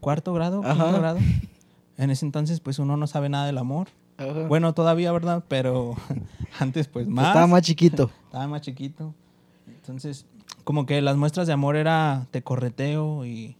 cuarto 0.00 0.34
grado, 0.34 0.60
quinto 0.60 0.92
grado. 1.00 1.18
En 1.96 2.10
ese 2.10 2.26
entonces, 2.26 2.60
pues 2.60 2.78
uno 2.78 2.98
no 2.98 3.06
sabe 3.06 3.30
nada 3.30 3.46
del 3.46 3.56
amor. 3.56 3.88
Ajá. 4.18 4.46
Bueno, 4.48 4.74
todavía, 4.74 5.12
¿verdad? 5.12 5.44
Pero 5.48 5.96
antes, 6.60 6.88
pues 6.88 7.06
Pues 7.06 7.14
más. 7.14 7.28
Estaba 7.28 7.46
más 7.46 7.62
chiquito. 7.62 8.10
Estaba 8.26 8.46
más 8.46 8.60
chiquito. 8.60 9.14
Entonces, 9.66 10.26
como 10.70 10.86
que 10.86 11.02
las 11.02 11.16
muestras 11.16 11.48
de 11.48 11.52
amor 11.52 11.74
era 11.74 12.28
te 12.30 12.42
correteo 12.42 13.26
y, 13.26 13.56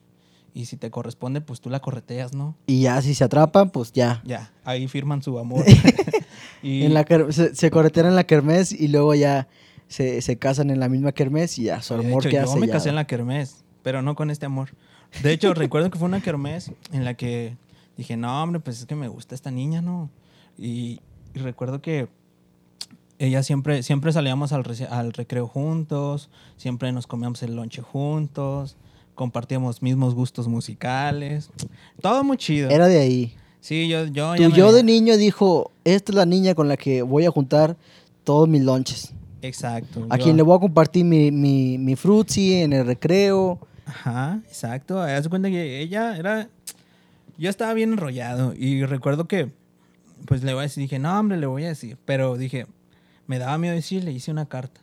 y 0.54 0.66
si 0.66 0.76
te 0.76 0.92
corresponde, 0.92 1.40
pues 1.40 1.60
tú 1.60 1.68
la 1.68 1.80
correteas, 1.80 2.34
¿no? 2.34 2.54
Y 2.68 2.82
ya 2.82 3.02
si 3.02 3.16
se 3.16 3.24
atrapan, 3.24 3.70
pues 3.70 3.90
ya. 3.90 4.22
Ya, 4.24 4.52
ahí 4.62 4.86
firman 4.86 5.20
su 5.20 5.36
amor. 5.36 5.64
Y 6.62 6.84
En 6.84 6.94
la 6.94 7.04
se, 7.30 7.56
se 7.56 7.70
corretean 7.72 8.06
en 8.06 8.14
la 8.14 8.22
kermés 8.22 8.70
y 8.70 8.86
luego 8.86 9.16
ya 9.16 9.48
se, 9.88 10.22
se 10.22 10.38
casan 10.38 10.70
en 10.70 10.78
la 10.78 10.88
misma 10.88 11.10
kermés 11.10 11.58
y 11.58 11.64
ya 11.64 11.82
su 11.82 11.94
amor 11.94 12.22
queda 12.22 12.44
yo 12.44 12.54
me 12.54 12.68
casé 12.68 12.90
en 12.90 12.94
la 12.94 13.08
kermés, 13.08 13.64
pero 13.82 14.02
no 14.02 14.14
con 14.14 14.30
este 14.30 14.46
amor. 14.46 14.68
De 15.24 15.32
hecho, 15.32 15.52
recuerdo 15.54 15.90
que 15.90 15.98
fue 15.98 16.06
una 16.06 16.22
kermés 16.22 16.70
en 16.92 17.04
la 17.04 17.14
que 17.14 17.56
dije, 17.96 18.16
no, 18.16 18.40
hombre, 18.40 18.60
pues 18.60 18.78
es 18.78 18.86
que 18.86 18.94
me 18.94 19.08
gusta 19.08 19.34
esta 19.34 19.50
niña, 19.50 19.82
¿no? 19.82 20.10
Y, 20.56 21.00
y 21.34 21.40
recuerdo 21.40 21.82
que 21.82 22.06
ella 23.20 23.42
siempre, 23.42 23.82
siempre 23.82 24.12
salíamos 24.12 24.52
al, 24.52 24.64
recreo 24.64 25.46
juntos, 25.46 26.30
siempre 26.56 26.90
nos 26.90 27.06
comíamos 27.06 27.42
el 27.42 27.54
lonche 27.54 27.82
juntos, 27.82 28.76
compartíamos 29.14 29.82
mismos 29.82 30.14
gustos 30.14 30.48
musicales, 30.48 31.50
todo 32.00 32.24
muy 32.24 32.38
chido. 32.38 32.70
Era 32.70 32.86
de 32.88 32.98
ahí. 32.98 33.34
Sí, 33.60 33.88
yo, 33.88 34.06
yo 34.06 34.34
Tu 34.36 34.42
ya 34.42 34.48
me- 34.48 34.56
yo 34.56 34.72
de 34.72 34.82
niño 34.82 35.18
dijo, 35.18 35.70
esta 35.84 36.12
es 36.12 36.16
la 36.16 36.24
niña 36.24 36.54
con 36.54 36.66
la 36.66 36.78
que 36.78 37.02
voy 37.02 37.26
a 37.26 37.30
juntar 37.30 37.76
todos 38.24 38.48
mis 38.48 38.62
lunches. 38.62 39.12
Exacto. 39.42 40.06
A 40.08 40.16
yo- 40.16 40.24
quien 40.24 40.36
le 40.38 40.42
voy 40.42 40.56
a 40.56 40.60
compartir 40.60 41.04
mi, 41.04 41.30
mi, 41.30 41.76
mi 41.76 41.96
frutzi 41.96 42.54
en 42.54 42.72
el 42.72 42.86
recreo. 42.86 43.58
Ajá, 43.84 44.40
exacto. 44.46 44.98
Haz 45.02 45.28
cuenta 45.28 45.50
que 45.50 45.80
ella 45.82 46.16
era. 46.16 46.48
Yo 47.36 47.50
estaba 47.50 47.74
bien 47.74 47.92
enrollado 47.92 48.54
y 48.56 48.82
recuerdo 48.86 49.26
que, 49.28 49.50
pues 50.24 50.42
le 50.42 50.54
voy 50.54 50.60
a 50.60 50.62
decir, 50.62 50.80
dije, 50.82 50.98
no, 50.98 51.18
hombre, 51.20 51.36
le 51.38 51.46
voy 51.46 51.64
a 51.64 51.68
decir. 51.68 51.98
Pero 52.06 52.36
dije, 52.38 52.66
me 53.30 53.38
daba 53.38 53.58
miedo 53.58 53.76
decirle, 53.76 54.10
hice 54.10 54.32
una 54.32 54.46
carta. 54.46 54.80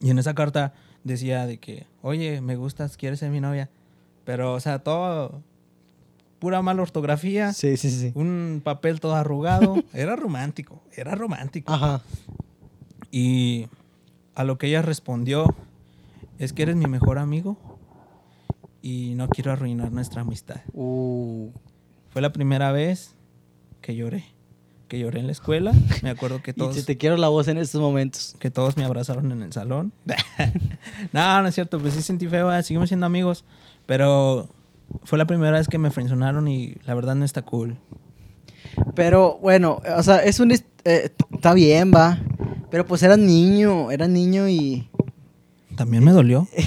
Y 0.00 0.10
en 0.10 0.18
esa 0.18 0.34
carta 0.34 0.72
decía 1.04 1.46
de 1.46 1.58
que, 1.60 1.86
oye, 2.02 2.40
me 2.40 2.56
gustas, 2.56 2.96
quieres 2.96 3.20
ser 3.20 3.30
mi 3.30 3.40
novia. 3.40 3.70
Pero, 4.24 4.54
o 4.54 4.58
sea, 4.58 4.80
todo. 4.80 5.40
Pura 6.40 6.60
mala 6.60 6.82
ortografía. 6.82 7.52
Sí, 7.52 7.76
sí, 7.76 7.88
sí. 7.92 8.10
Un 8.16 8.62
papel 8.64 8.98
todo 8.98 9.14
arrugado. 9.14 9.76
era 9.94 10.16
romántico, 10.16 10.82
era 10.92 11.14
romántico. 11.14 11.72
Ajá. 11.72 12.02
Y 13.12 13.68
a 14.34 14.42
lo 14.42 14.58
que 14.58 14.66
ella 14.66 14.82
respondió 14.82 15.54
es 16.40 16.52
que 16.52 16.64
eres 16.64 16.74
mi 16.74 16.86
mejor 16.86 17.18
amigo 17.18 17.56
y 18.82 19.14
no 19.14 19.28
quiero 19.28 19.52
arruinar 19.52 19.92
nuestra 19.92 20.22
amistad. 20.22 20.62
Uh, 20.72 21.52
Fue 22.08 22.22
la 22.22 22.32
primera 22.32 22.72
vez 22.72 23.14
que 23.82 23.94
lloré, 23.94 24.24
que 24.90 24.98
lloré 24.98 25.20
en 25.20 25.26
la 25.26 25.32
escuela. 25.32 25.72
Me 26.02 26.10
acuerdo 26.10 26.42
que 26.42 26.50
y 26.54 26.54
todos, 26.54 26.74
te, 26.74 26.82
te 26.82 26.98
quiero 26.98 27.16
la 27.16 27.28
voz 27.28 27.48
en 27.48 27.56
estos 27.56 27.80
momentos. 27.80 28.36
que 28.40 28.50
todos 28.50 28.76
me 28.76 28.84
abrazaron 28.84 29.30
en 29.32 29.42
el 29.42 29.52
salón. 29.52 29.92
no, 31.12 31.40
no 31.42 31.48
es 31.48 31.54
cierto, 31.54 31.78
pues 31.78 31.94
sí 31.94 32.02
sentí 32.02 32.26
feo, 32.26 32.52
eh, 32.52 32.62
seguimos 32.62 32.88
siendo 32.90 33.06
amigos, 33.06 33.44
pero 33.86 34.48
fue 35.04 35.16
la 35.16 35.26
primera 35.26 35.52
vez 35.52 35.68
que 35.68 35.78
me 35.78 35.90
frenzonaron 35.90 36.48
y 36.48 36.74
la 36.84 36.94
verdad 36.94 37.14
no 37.14 37.24
está 37.24 37.42
cool. 37.42 37.78
Pero 38.94 39.38
bueno, 39.40 39.80
o 39.96 40.02
sea, 40.02 40.18
es 40.18 40.40
un... 40.40 40.50
eh, 40.52 40.60
Está 40.84 41.54
bien, 41.54 41.92
va. 41.94 42.18
Pero 42.70 42.84
pues 42.84 43.02
era 43.02 43.16
niño, 43.16 43.90
era 43.90 44.08
niño 44.08 44.48
y... 44.48 44.88
También 45.76 46.04
me 46.04 46.12
dolió. 46.12 46.46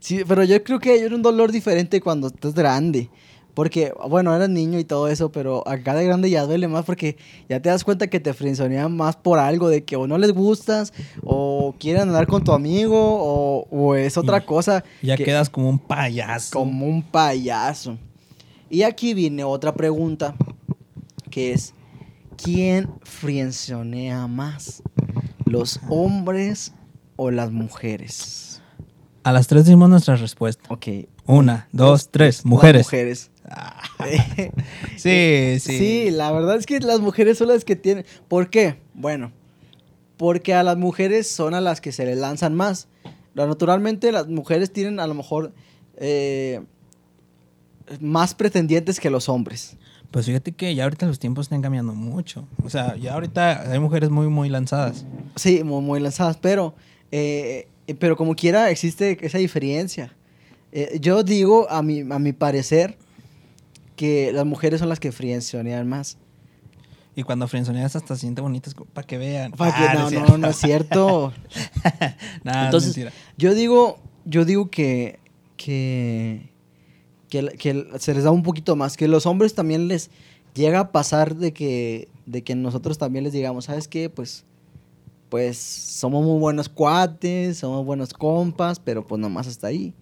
Sí, 0.00 0.22
pero 0.26 0.42
yo 0.44 0.62
creo 0.64 0.78
que 0.78 0.98
era 1.04 1.14
un 1.14 1.20
dolor 1.20 1.52
diferente 1.52 2.00
cuando 2.00 2.28
estás 2.28 2.54
grande. 2.54 3.10
Porque, 3.58 3.92
bueno, 4.08 4.32
eras 4.36 4.48
niño 4.48 4.78
y 4.78 4.84
todo 4.84 5.08
eso, 5.08 5.32
pero 5.32 5.66
acá 5.66 5.92
de 5.96 6.04
grande 6.04 6.30
ya 6.30 6.44
duele 6.46 6.68
más 6.68 6.84
porque 6.84 7.16
ya 7.48 7.60
te 7.60 7.68
das 7.68 7.82
cuenta 7.82 8.06
que 8.06 8.20
te 8.20 8.32
frenzonean 8.32 8.96
más 8.96 9.16
por 9.16 9.40
algo, 9.40 9.68
de 9.68 9.82
que 9.82 9.96
o 9.96 10.06
no 10.06 10.16
les 10.16 10.30
gustas, 10.30 10.92
o 11.24 11.74
quieren 11.80 12.02
andar 12.02 12.28
con 12.28 12.44
tu 12.44 12.52
amigo, 12.52 12.94
o, 12.96 13.66
o 13.68 13.96
es 13.96 14.16
otra 14.16 14.38
Y 14.38 14.42
cosa. 14.42 14.84
Ya 15.02 15.16
que- 15.16 15.24
quedas 15.24 15.50
como 15.50 15.68
un 15.70 15.80
payaso. 15.80 16.52
como 16.52 16.86
un 16.86 17.02
payaso. 17.02 17.98
Y 18.70 18.82
aquí 18.84 19.12
viene 19.12 19.42
otra 19.42 19.74
pregunta, 19.74 20.36
que 21.28 21.52
es, 21.52 21.74
¿quién 22.40 22.88
frenzonea 23.02 24.28
más? 24.28 24.84
¿Los 25.46 25.80
hombres 25.88 26.74
o 27.16 27.32
las 27.32 27.50
mujeres? 27.50 28.62
A 29.24 29.32
las 29.32 29.48
tres 29.48 29.64
dimos 29.64 29.90
nuestra 29.90 30.14
respuesta. 30.14 30.62
Ok. 30.72 30.86
Una, 31.26 31.66
dos, 31.72 32.08
tres. 32.12 32.36
Las 32.38 32.44
Mujeres. 32.46 33.30
Sí, 34.96 35.58
sí. 35.60 35.78
Sí, 35.78 36.10
la 36.10 36.32
verdad 36.32 36.56
es 36.56 36.66
que 36.66 36.80
las 36.80 37.00
mujeres 37.00 37.38
son 37.38 37.48
las 37.48 37.64
que 37.64 37.76
tienen... 37.76 38.04
¿Por 38.26 38.50
qué? 38.50 38.76
Bueno, 38.94 39.32
porque 40.16 40.54
a 40.54 40.62
las 40.62 40.76
mujeres 40.76 41.30
son 41.30 41.54
a 41.54 41.60
las 41.60 41.80
que 41.80 41.92
se 41.92 42.04
les 42.04 42.18
lanzan 42.18 42.54
más. 42.54 42.88
Naturalmente 43.34 44.10
las 44.10 44.26
mujeres 44.26 44.72
tienen 44.72 44.98
a 44.98 45.06
lo 45.06 45.14
mejor 45.14 45.52
eh, 45.96 46.60
más 48.00 48.34
pretendientes 48.34 48.98
que 48.98 49.10
los 49.10 49.28
hombres. 49.28 49.76
Pues 50.10 50.26
fíjate 50.26 50.52
que 50.52 50.74
ya 50.74 50.84
ahorita 50.84 51.06
los 51.06 51.18
tiempos 51.18 51.46
están 51.46 51.62
cambiando 51.62 51.94
mucho. 51.94 52.46
O 52.64 52.70
sea, 52.70 52.96
ya 52.96 53.14
ahorita 53.14 53.70
hay 53.70 53.78
mujeres 53.78 54.10
muy, 54.10 54.28
muy 54.28 54.48
lanzadas. 54.48 55.04
Sí, 55.36 55.62
muy, 55.62 55.82
muy 55.82 56.00
lanzadas, 56.00 56.38
pero, 56.38 56.74
eh, 57.12 57.68
pero 57.98 58.16
como 58.16 58.34
quiera 58.34 58.70
existe 58.70 59.18
esa 59.24 59.38
diferencia. 59.38 60.12
Eh, 60.72 60.98
yo 61.00 61.22
digo, 61.22 61.70
a 61.70 61.82
mi, 61.82 62.00
a 62.00 62.18
mi 62.18 62.32
parecer, 62.32 62.96
que 63.98 64.32
las 64.32 64.46
mujeres 64.46 64.80
son 64.80 64.88
las 64.88 65.00
que 65.00 65.12
frenzonean 65.12 65.86
más. 65.88 66.16
Y 67.16 67.24
cuando 67.24 67.48
frenzoneas 67.48 67.96
hasta 67.96 68.14
se 68.14 68.20
siente 68.22 68.40
bonitas 68.40 68.74
para 68.94 69.04
que 69.06 69.18
vean. 69.18 69.50
Pa' 69.52 69.74
que- 69.76 69.82
Ah, 69.84 70.08
no, 70.10 70.20
no, 70.20 70.38
no 70.38 70.48
es 70.48 70.56
cierto. 70.56 71.32
Es 71.52 72.14
Entonces, 72.44 72.96
mentira. 72.96 73.12
yo 73.36 73.54
digo, 73.54 73.98
yo 74.24 74.44
digo 74.44 74.70
que, 74.70 75.18
que, 75.56 76.48
que 77.28 77.86
se 77.98 78.14
les 78.14 78.22
da 78.22 78.30
un 78.30 78.44
poquito 78.44 78.76
más, 78.76 78.96
que 78.96 79.08
los 79.08 79.26
hombres 79.26 79.54
también 79.54 79.88
les 79.88 80.10
llega 80.54 80.78
a 80.80 80.92
pasar 80.92 81.34
de 81.34 81.52
que, 81.52 82.08
de 82.26 82.42
que 82.44 82.54
nosotros 82.54 82.98
también 82.98 83.24
les 83.24 83.32
digamos, 83.32 83.64
¿sabes 83.64 83.88
qué? 83.88 84.08
Pues, 84.08 84.44
pues 85.28 85.58
somos 85.58 86.24
muy 86.24 86.38
buenos 86.38 86.68
cuates, 86.68 87.58
somos 87.58 87.84
buenos 87.84 88.12
compas, 88.14 88.78
pero 88.78 89.04
pues 89.04 89.20
nomás 89.20 89.48
hasta 89.48 89.66
ahí. 89.66 89.92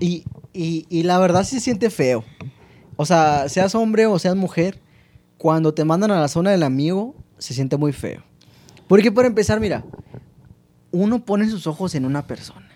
Y, 0.00 0.24
y, 0.52 0.86
y 0.90 1.04
la 1.04 1.18
verdad 1.20 1.44
sí 1.44 1.54
se 1.56 1.60
siente 1.60 1.88
feo. 1.88 2.24
O 2.96 3.06
sea, 3.06 3.48
seas 3.48 3.74
hombre 3.74 4.06
o 4.06 4.18
seas 4.18 4.36
mujer, 4.36 4.80
cuando 5.38 5.74
te 5.74 5.84
mandan 5.84 6.10
a 6.10 6.20
la 6.20 6.28
zona 6.28 6.50
del 6.50 6.62
amigo, 6.62 7.14
se 7.38 7.54
siente 7.54 7.76
muy 7.76 7.92
feo. 7.92 8.22
Porque 8.86 9.10
para 9.10 9.28
empezar, 9.28 9.58
mira, 9.60 9.84
uno 10.90 11.24
pone 11.24 11.48
sus 11.48 11.66
ojos 11.66 11.94
en 11.94 12.04
una 12.04 12.26
persona, 12.26 12.68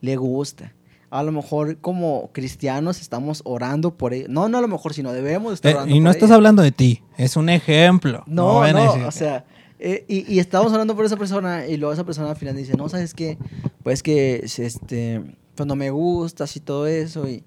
le 0.00 0.16
gusta. 0.16 0.72
A 1.10 1.22
lo 1.22 1.30
mejor 1.32 1.78
como 1.78 2.30
cristianos 2.32 3.00
estamos 3.00 3.40
orando 3.44 3.94
por 3.96 4.12
ella. 4.14 4.26
No, 4.28 4.48
no 4.48 4.58
a 4.58 4.60
lo 4.60 4.68
mejor, 4.68 4.94
sino 4.94 5.12
debemos 5.12 5.54
estar 5.54 5.70
Eh, 5.70 5.74
orando 5.76 5.94
y 5.94 6.00
no 6.00 6.08
por 6.10 6.16
estás 6.16 6.28
ella. 6.28 6.34
hablando 6.36 6.62
de 6.62 6.72
ti. 6.72 7.02
Es 7.16 7.36
un 7.36 7.48
ejemplo. 7.48 8.24
No, 8.26 8.66
no, 8.72 9.06
o 9.06 9.10
sea, 9.12 9.44
eh, 9.78 10.04
y, 10.08 10.32
y 10.32 10.40
estamos 10.40 10.72
hablando 10.72 10.96
por 10.96 11.04
esa 11.04 11.16
persona 11.16 11.66
y 11.68 11.76
luego 11.76 11.92
esa 11.92 12.04
persona 12.04 12.30
al 12.30 12.36
final 12.36 12.56
dice, 12.56 12.76
no, 12.76 12.88
¿sabes 12.88 13.14
qué? 13.14 13.38
Pues 13.84 14.02
que, 14.02 14.40
es, 14.42 14.58
este, 14.58 15.22
pues 15.54 15.66
no 15.68 15.76
me 15.76 15.90
gustas 15.90 16.56
y 16.56 16.60
todo 16.60 16.86
eso 16.88 17.28
y, 17.28 17.44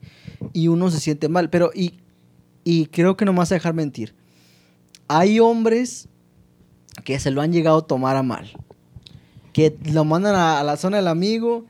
y 0.54 0.70
uno 0.70 0.90
se 0.90 1.00
siente 1.02 1.28
mal, 1.28 1.50
pero 1.50 1.72
y, 1.76 2.00
y 2.70 2.88
creo 2.88 3.16
que 3.16 3.24
no 3.24 3.32
me 3.32 3.40
vas 3.40 3.52
a 3.54 3.56
dejar 3.56 3.74
mentir. 3.74 4.14
Hay 5.08 5.40
hombres 5.40 6.10
que 7.06 7.18
se 7.18 7.32
lo 7.32 7.42
han 7.42 7.54
llegado 7.54 7.78
a 7.78 7.88
tomar 7.88 8.18
a 8.18 8.24
mal, 8.24 8.52
que 9.54 9.78
lo 9.94 10.04
mandan 10.04 10.36
a, 10.36 10.60
a 10.60 10.64
la 10.66 10.76
zona 10.76 10.98
del 10.98 11.08
amigo 11.08 11.64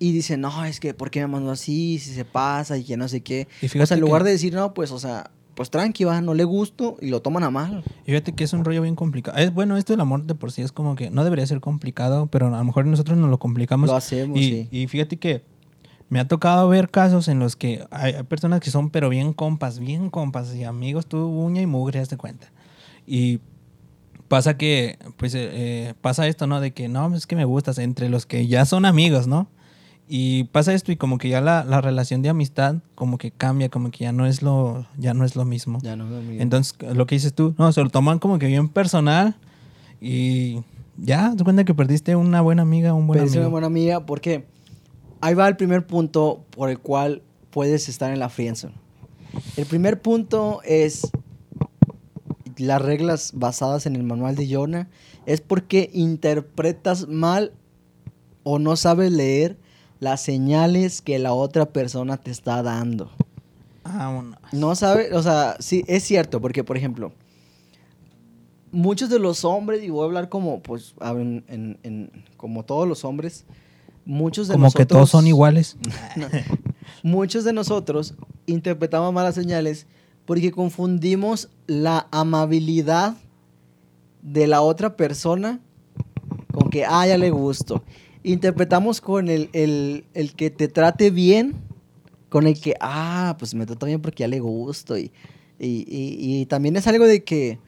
y 0.00 0.10
dicen, 0.10 0.40
no, 0.40 0.64
es 0.64 0.80
que, 0.80 0.94
¿por 0.94 1.12
qué 1.12 1.20
me 1.20 1.28
mandó 1.28 1.52
así? 1.52 2.00
Si 2.00 2.12
se 2.12 2.24
pasa 2.24 2.76
y 2.76 2.82
que 2.82 2.96
no 2.96 3.06
sé 3.06 3.20
qué. 3.20 3.46
Y 3.62 3.66
O 3.78 3.86
sea, 3.86 3.94
en 3.96 4.00
lugar 4.00 4.22
que- 4.22 4.26
de 4.26 4.32
decir, 4.32 4.52
no, 4.52 4.74
pues, 4.74 4.90
o 4.90 4.98
sea, 4.98 5.30
pues 5.54 5.70
tranqui, 5.70 6.02
va, 6.02 6.20
no 6.20 6.34
le 6.34 6.42
gusto 6.42 6.96
y 7.00 7.10
lo 7.10 7.22
toman 7.22 7.44
a 7.44 7.50
mal. 7.50 7.84
Y 8.02 8.06
Fíjate 8.10 8.32
que 8.32 8.42
es 8.42 8.52
un 8.52 8.64
rollo 8.64 8.82
bien 8.82 8.96
complicado. 8.96 9.38
Es, 9.38 9.54
bueno, 9.54 9.76
esto 9.76 9.92
del 9.92 10.00
amor 10.00 10.24
de 10.24 10.34
por 10.34 10.50
sí 10.50 10.62
es 10.62 10.72
como 10.72 10.96
que 10.96 11.10
no 11.10 11.22
debería 11.22 11.46
ser 11.46 11.60
complicado, 11.60 12.26
pero 12.26 12.48
a 12.52 12.58
lo 12.58 12.64
mejor 12.64 12.84
nosotros 12.86 13.16
nos 13.16 13.30
lo 13.30 13.38
complicamos. 13.38 13.88
Lo 13.88 13.94
hacemos, 13.94 14.36
y, 14.40 14.42
sí. 14.50 14.68
y 14.72 14.88
fíjate 14.88 15.16
que 15.18 15.44
me 16.08 16.20
ha 16.20 16.28
tocado 16.28 16.68
ver 16.68 16.90
casos 16.90 17.28
en 17.28 17.38
los 17.38 17.56
que 17.56 17.86
hay, 17.90 18.22
personas 18.24 18.60
que 18.60 18.70
son 18.70 18.90
pero 18.90 19.08
bien 19.08 19.32
compas, 19.32 19.78
bien 19.78 20.10
compas 20.10 20.54
y 20.54 20.64
amigos, 20.64 21.06
tú 21.06 21.26
uña 21.26 21.62
y 21.62 21.66
mugre, 21.66 22.00
hazte 22.00 22.16
cuenta. 22.16 22.52
Y 23.06 23.40
pasa 24.28 24.56
que, 24.56 24.98
pues, 25.16 25.34
eh, 25.34 25.50
eh, 25.52 25.94
pasa 26.00 26.26
esto, 26.26 26.46
¿no? 26.46 26.60
De 26.60 26.72
que, 26.72 26.88
no, 26.88 27.14
es 27.14 27.26
que 27.26 27.36
me 27.36 27.44
gustas 27.44 27.78
entre 27.78 28.08
los 28.08 28.26
que 28.26 28.46
ya 28.46 28.64
son 28.64 28.84
amigos, 28.84 29.26
¿no? 29.26 29.48
Y 30.06 30.44
pasa 30.44 30.74
esto 30.74 30.92
y 30.92 30.96
como 30.96 31.16
que 31.16 31.30
ya 31.30 31.40
la, 31.40 31.64
la 31.64 31.80
relación 31.80 32.20
de 32.20 32.28
amistad 32.28 32.76
como 32.94 33.16
que 33.16 33.30
cambia, 33.30 33.70
como 33.70 33.90
que 33.90 34.04
ya 34.04 34.12
no 34.12 34.26
es 34.26 34.42
lo, 34.42 34.86
ya 34.98 35.14
no 35.14 35.24
es 35.24 35.34
lo 35.34 35.46
mismo. 35.46 35.78
Ya 35.82 35.96
no, 35.96 36.04
amigo. 36.04 36.42
Entonces, 36.42 36.76
lo 36.94 37.06
que 37.06 37.14
dices 37.14 37.32
tú, 37.32 37.54
no, 37.58 37.72
se 37.72 37.82
lo 37.82 37.88
toman 37.88 38.18
como 38.18 38.38
que 38.38 38.46
bien 38.46 38.68
personal 38.68 39.36
y 40.00 40.60
ya, 40.98 41.34
te 41.36 41.42
cuenta 41.42 41.64
que 41.64 41.74
perdiste 41.74 42.16
una 42.16 42.42
buena 42.42 42.62
amiga, 42.62 42.92
un 42.92 43.06
buen 43.06 43.18
Pero 43.18 43.26
es 43.26 43.32
una 43.32 43.40
amigo. 43.42 43.50
buena 43.50 43.66
amiga 43.66 44.04
porque 44.04 44.44
ahí 45.24 45.34
va 45.34 45.48
el 45.48 45.56
primer 45.56 45.86
punto 45.86 46.44
por 46.50 46.68
el 46.68 46.78
cual 46.78 47.22
puedes 47.50 47.88
estar 47.88 48.12
en 48.12 48.18
la 48.18 48.28
friendzone. 48.28 48.74
El 49.56 49.66
primer 49.66 50.00
punto 50.02 50.60
es 50.64 51.10
las 52.58 52.80
reglas 52.82 53.32
basadas 53.34 53.86
en 53.86 53.96
el 53.96 54.02
manual 54.02 54.36
de 54.36 54.52
Jonah. 54.52 54.88
Es 55.26 55.40
porque 55.40 55.90
interpretas 55.94 57.08
mal 57.08 57.52
o 58.42 58.58
no 58.58 58.76
sabes 58.76 59.10
leer 59.12 59.56
las 59.98 60.20
señales 60.20 61.00
que 61.00 61.18
la 61.18 61.32
otra 61.32 61.66
persona 61.72 62.18
te 62.18 62.30
está 62.30 62.62
dando. 62.62 63.10
Vámonos. 63.84 64.36
No 64.52 64.74
sabe, 64.74 65.14
o 65.14 65.22
sea, 65.22 65.56
sí, 65.58 65.84
es 65.86 66.02
cierto, 66.04 66.40
porque 66.40 66.64
por 66.64 66.76
ejemplo, 66.76 67.12
muchos 68.72 69.08
de 69.08 69.18
los 69.18 69.44
hombres, 69.44 69.82
y 69.82 69.90
voy 69.90 70.02
a 70.02 70.04
hablar 70.06 70.28
como, 70.28 70.62
pues, 70.62 70.94
a- 71.00 71.12
en- 71.12 71.44
en- 71.48 71.78
en- 71.82 72.10
como 72.36 72.64
todos 72.64 72.86
los 72.88 73.04
hombres, 73.04 73.44
muchos 74.04 74.48
de 74.48 74.54
Como 74.54 74.64
nosotros... 74.66 74.86
que 74.86 74.92
todos 74.94 75.10
son 75.10 75.26
iguales. 75.26 75.76
No. 76.16 76.26
Muchos 77.02 77.44
de 77.44 77.52
nosotros 77.52 78.14
interpretamos 78.46 79.12
malas 79.12 79.34
señales 79.34 79.86
porque 80.24 80.50
confundimos 80.52 81.50
la 81.66 82.06
amabilidad 82.10 83.16
de 84.22 84.46
la 84.46 84.62
otra 84.62 84.96
persona 84.96 85.60
con 86.52 86.70
que, 86.70 86.84
ah, 86.86 87.06
ya 87.06 87.18
le 87.18 87.30
gusto. 87.30 87.82
Interpretamos 88.22 89.00
con 89.02 89.28
el, 89.28 89.50
el- 89.52 90.04
el 90.14 90.32
que 90.34 90.48
te 90.50 90.68
trate 90.68 91.10
bien, 91.10 91.54
con 92.30 92.46
el 92.46 92.58
que, 92.58 92.74
ah, 92.80 93.36
pues 93.38 93.54
me 93.54 93.66
trata 93.66 93.84
bien 93.86 94.00
porque 94.00 94.22
ya 94.22 94.28
le 94.28 94.40
gusto. 94.40 94.96
Y, 94.96 95.12
y- 95.58 95.84
y- 95.86 96.40
y 96.40 96.46
también 96.46 96.76
es 96.76 96.86
algo 96.86 97.04
de 97.04 97.22
que, 97.22 97.58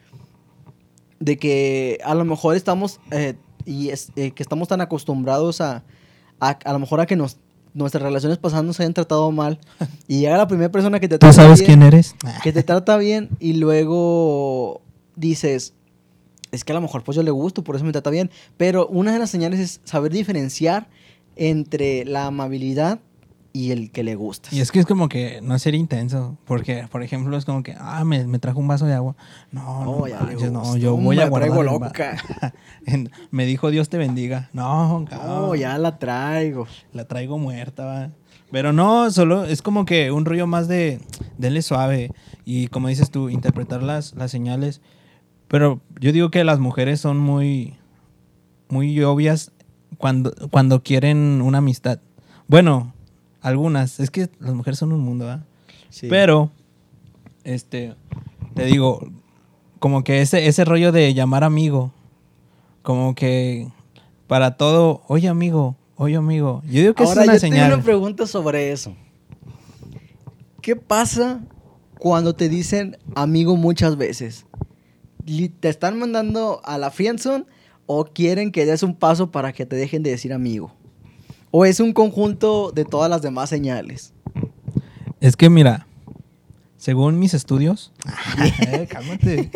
de 1.21 1.37
que 1.37 1.99
a 2.05 2.15
lo 2.15 2.25
mejor 2.25 2.57
estamos, 2.57 3.01
eh, 3.11 3.35
y 3.67 3.91
es- 3.91 4.13
eh, 4.17 4.31
que 4.31 4.43
estamos 4.43 4.69
tan 4.69 4.81
acostumbrados 4.81 5.61
a, 5.61 5.85
a, 6.41 6.51
a 6.51 6.73
lo 6.73 6.79
mejor 6.79 7.01
a 7.01 7.07
que 7.07 7.17
nos, 7.17 7.39
nuestras 7.75 8.03
relaciones 8.03 8.39
pasadas 8.39 8.65
nos 8.65 8.81
hayan 8.81 8.95
tratado 8.95 9.31
mal. 9.33 9.59
Y 10.09 10.21
llega 10.21 10.37
la 10.37 10.47
primera 10.49 10.71
persona 10.71 11.01
que 11.01 11.09
te 11.09 11.17
¿Tú 11.17 11.21
trata 11.27 11.33
sabes 11.35 11.61
bien, 11.61 11.67
quién 11.67 11.83
eres? 11.83 12.15
que 12.43 12.53
te 12.53 12.63
trata 12.63 12.97
bien 12.97 13.29
y 13.41 13.55
luego 13.55 14.81
dices, 15.17 15.75
es 16.53 16.65
que 16.65 16.73
a 16.73 16.75
lo 16.77 16.81
mejor 16.81 17.03
pues 17.03 17.17
yo 17.17 17.23
le 17.23 17.31
gusto, 17.31 17.65
por 17.65 17.77
eso 17.77 17.85
me 17.85 17.93
trata 17.93 18.11
bien. 18.11 18.31
Pero 18.57 18.87
una 18.87 19.13
de 19.13 19.19
las 19.19 19.31
señales 19.31 19.61
es 19.61 19.81
saber 19.85 20.13
diferenciar 20.13 20.89
entre 21.35 22.05
la 22.05 22.27
amabilidad 22.27 23.01
y 23.57 23.71
el 23.73 23.91
que 23.91 24.03
le 24.03 24.15
gusta. 24.15 24.49
Y 24.53 24.61
es 24.61 24.71
que 24.71 24.79
es 24.81 24.87
como 24.87 25.09
que 25.09 25.41
no 25.43 25.59
ser 25.59 25.75
intenso. 25.75 26.37
Porque, 26.45 26.87
por 26.91 27.03
ejemplo, 27.03 27.37
es 27.37 27.45
como 27.45 27.63
que, 27.63 27.75
ah, 27.79 28.05
me, 28.05 28.27
me 28.27 28.39
trajo 28.39 28.59
un 28.61 28.69
vaso 28.69 28.85
de 28.87 28.93
agua. 28.95 29.17
No, 29.51 29.85
no, 29.85 29.91
Oh, 29.93 30.07
ya 30.07 30.21
le 30.21 30.27
manches, 30.33 30.53
no, 30.53 30.77
yo 30.77 30.97
voy 30.97 31.19
a 31.21 31.29
guardar. 31.29 31.49
traigo 31.51 31.63
loca. 31.63 32.17
Me 33.31 33.47
dijo 33.47 33.71
Dios 33.71 33.89
te 33.89 33.99
bendiga. 33.99 34.51
No, 34.53 34.97
Oh, 34.97 35.05
cabrón, 35.05 35.59
ya 35.59 35.79
la 35.79 35.99
traigo. 35.99 36.67
la 36.93 37.07
traigo 37.07 37.39
muerta, 37.39 37.85
va. 37.85 38.11
Pero 38.51 38.73
no, 38.73 39.11
solo 39.11 39.45
es 39.45 39.61
como 39.63 39.85
que 39.87 40.13
un 40.13 40.25
rollo 40.25 40.47
más 40.47 40.69
de 40.69 41.01
denle 41.39 41.63
suave. 41.63 42.13
Y 42.45 42.69
como 42.69 42.89
dices 42.89 43.11
tú, 43.11 43.29
interpretar 43.29 43.83
las, 43.83 44.15
las 44.15 44.31
señales. 44.31 44.81
Pero 45.49 45.81
yo 46.01 46.13
digo 46.13 46.31
que 46.31 46.45
las 46.45 46.59
mujeres 46.59 47.01
son 47.01 47.19
muy, 47.19 47.75
muy 48.69 49.03
obvias 49.03 49.53
cuando, 49.99 50.33
cuando 50.51 50.83
quieren 50.83 51.41
una 51.43 51.59
amistad. 51.59 51.99
Bueno, 52.49 52.95
algunas. 53.41 54.01
Es 54.01 54.11
que 54.11 54.29
las 54.41 54.55
mujeres 54.55 54.79
son 54.79 54.93
un 54.93 55.01
mundo. 55.01 55.41
Sí. 55.91 56.09
Pero, 56.09 56.51
este, 57.45 57.95
te 58.55 58.65
digo, 58.65 59.01
como 59.79 60.05
que 60.05 60.21
ese, 60.21 60.47
ese 60.47 60.65
rollo 60.65 60.93
de 60.93 61.15
llamar 61.15 61.45
amigo, 61.45 61.93
como 62.83 63.15
que 63.15 63.69
para 64.27 64.57
todo, 64.57 65.03
oye 65.09 65.29
amigo, 65.29 65.77
oye 65.97 66.17
amigo. 66.17 66.63
Yo 66.67 66.81
digo 66.81 66.95
que 66.95 67.05
Ahora 67.05 67.23
es 67.23 67.29
una 67.29 67.35
yo 67.35 67.41
tengo 67.41 67.75
una 67.75 67.83
pregunta 67.83 68.27
sobre 68.27 68.73
eso. 68.73 68.95
¿Qué 70.61 70.77
pasa 70.77 71.41
cuando 71.99 72.35
te 72.35 72.49
dicen 72.49 72.97
amigo 73.15 73.57
muchas 73.57 73.97
veces? 73.97 74.47
¿Te 75.61 75.69
están 75.69 75.99
mandando 75.99 76.61
a 76.65 76.79
la 76.79 76.91
friendzone 76.91 77.45
o 77.87 78.05
quieren 78.05 78.53
que 78.53 78.67
des 78.67 78.83
un 78.83 78.95
paso 78.95 79.31
para 79.31 79.53
que 79.53 79.67
te 79.67 79.77
dejen 79.77 80.03
de 80.03 80.11
decir 80.11 80.33
amigo? 80.33 80.73
¿O 81.51 81.65
es 81.65 81.81
un 81.81 81.93
conjunto 81.93 82.73
de 82.73 82.85
todas 82.85 83.09
las 83.11 83.23
demás 83.23 83.49
señales? 83.49 84.13
Es 85.21 85.37
que 85.37 85.49
mira, 85.51 85.87
según 86.77 87.19
mis 87.19 87.35
estudios, 87.35 87.93
Eh, 88.69 88.87
cálmate. 88.89 89.51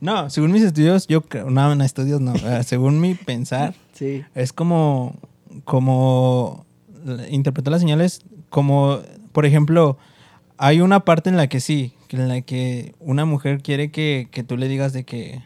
No, 0.00 0.30
según 0.30 0.52
mis 0.52 0.62
estudios, 0.62 1.06
yo 1.08 1.22
creo, 1.22 1.50
no, 1.50 1.74
no, 1.74 1.82
estudios 1.84 2.20
no, 2.20 2.34
eh, 2.34 2.62
según 2.64 3.00
mi 3.00 3.14
pensar, 3.14 3.74
Sí. 3.92 4.22
es 4.34 4.52
como, 4.52 5.16
como 5.64 6.64
interpretar 7.30 7.72
las 7.72 7.80
señales 7.80 8.22
como, 8.48 9.00
por 9.32 9.44
ejemplo, 9.44 9.98
hay 10.56 10.80
una 10.80 11.00
parte 11.04 11.30
en 11.30 11.36
la 11.36 11.48
que 11.48 11.60
sí, 11.60 11.94
en 12.10 12.28
la 12.28 12.40
que 12.42 12.94
una 13.00 13.24
mujer 13.24 13.60
quiere 13.62 13.90
que, 13.90 14.28
que 14.30 14.42
tú 14.44 14.56
le 14.56 14.68
digas 14.68 14.92
de 14.92 15.04
que, 15.04 15.42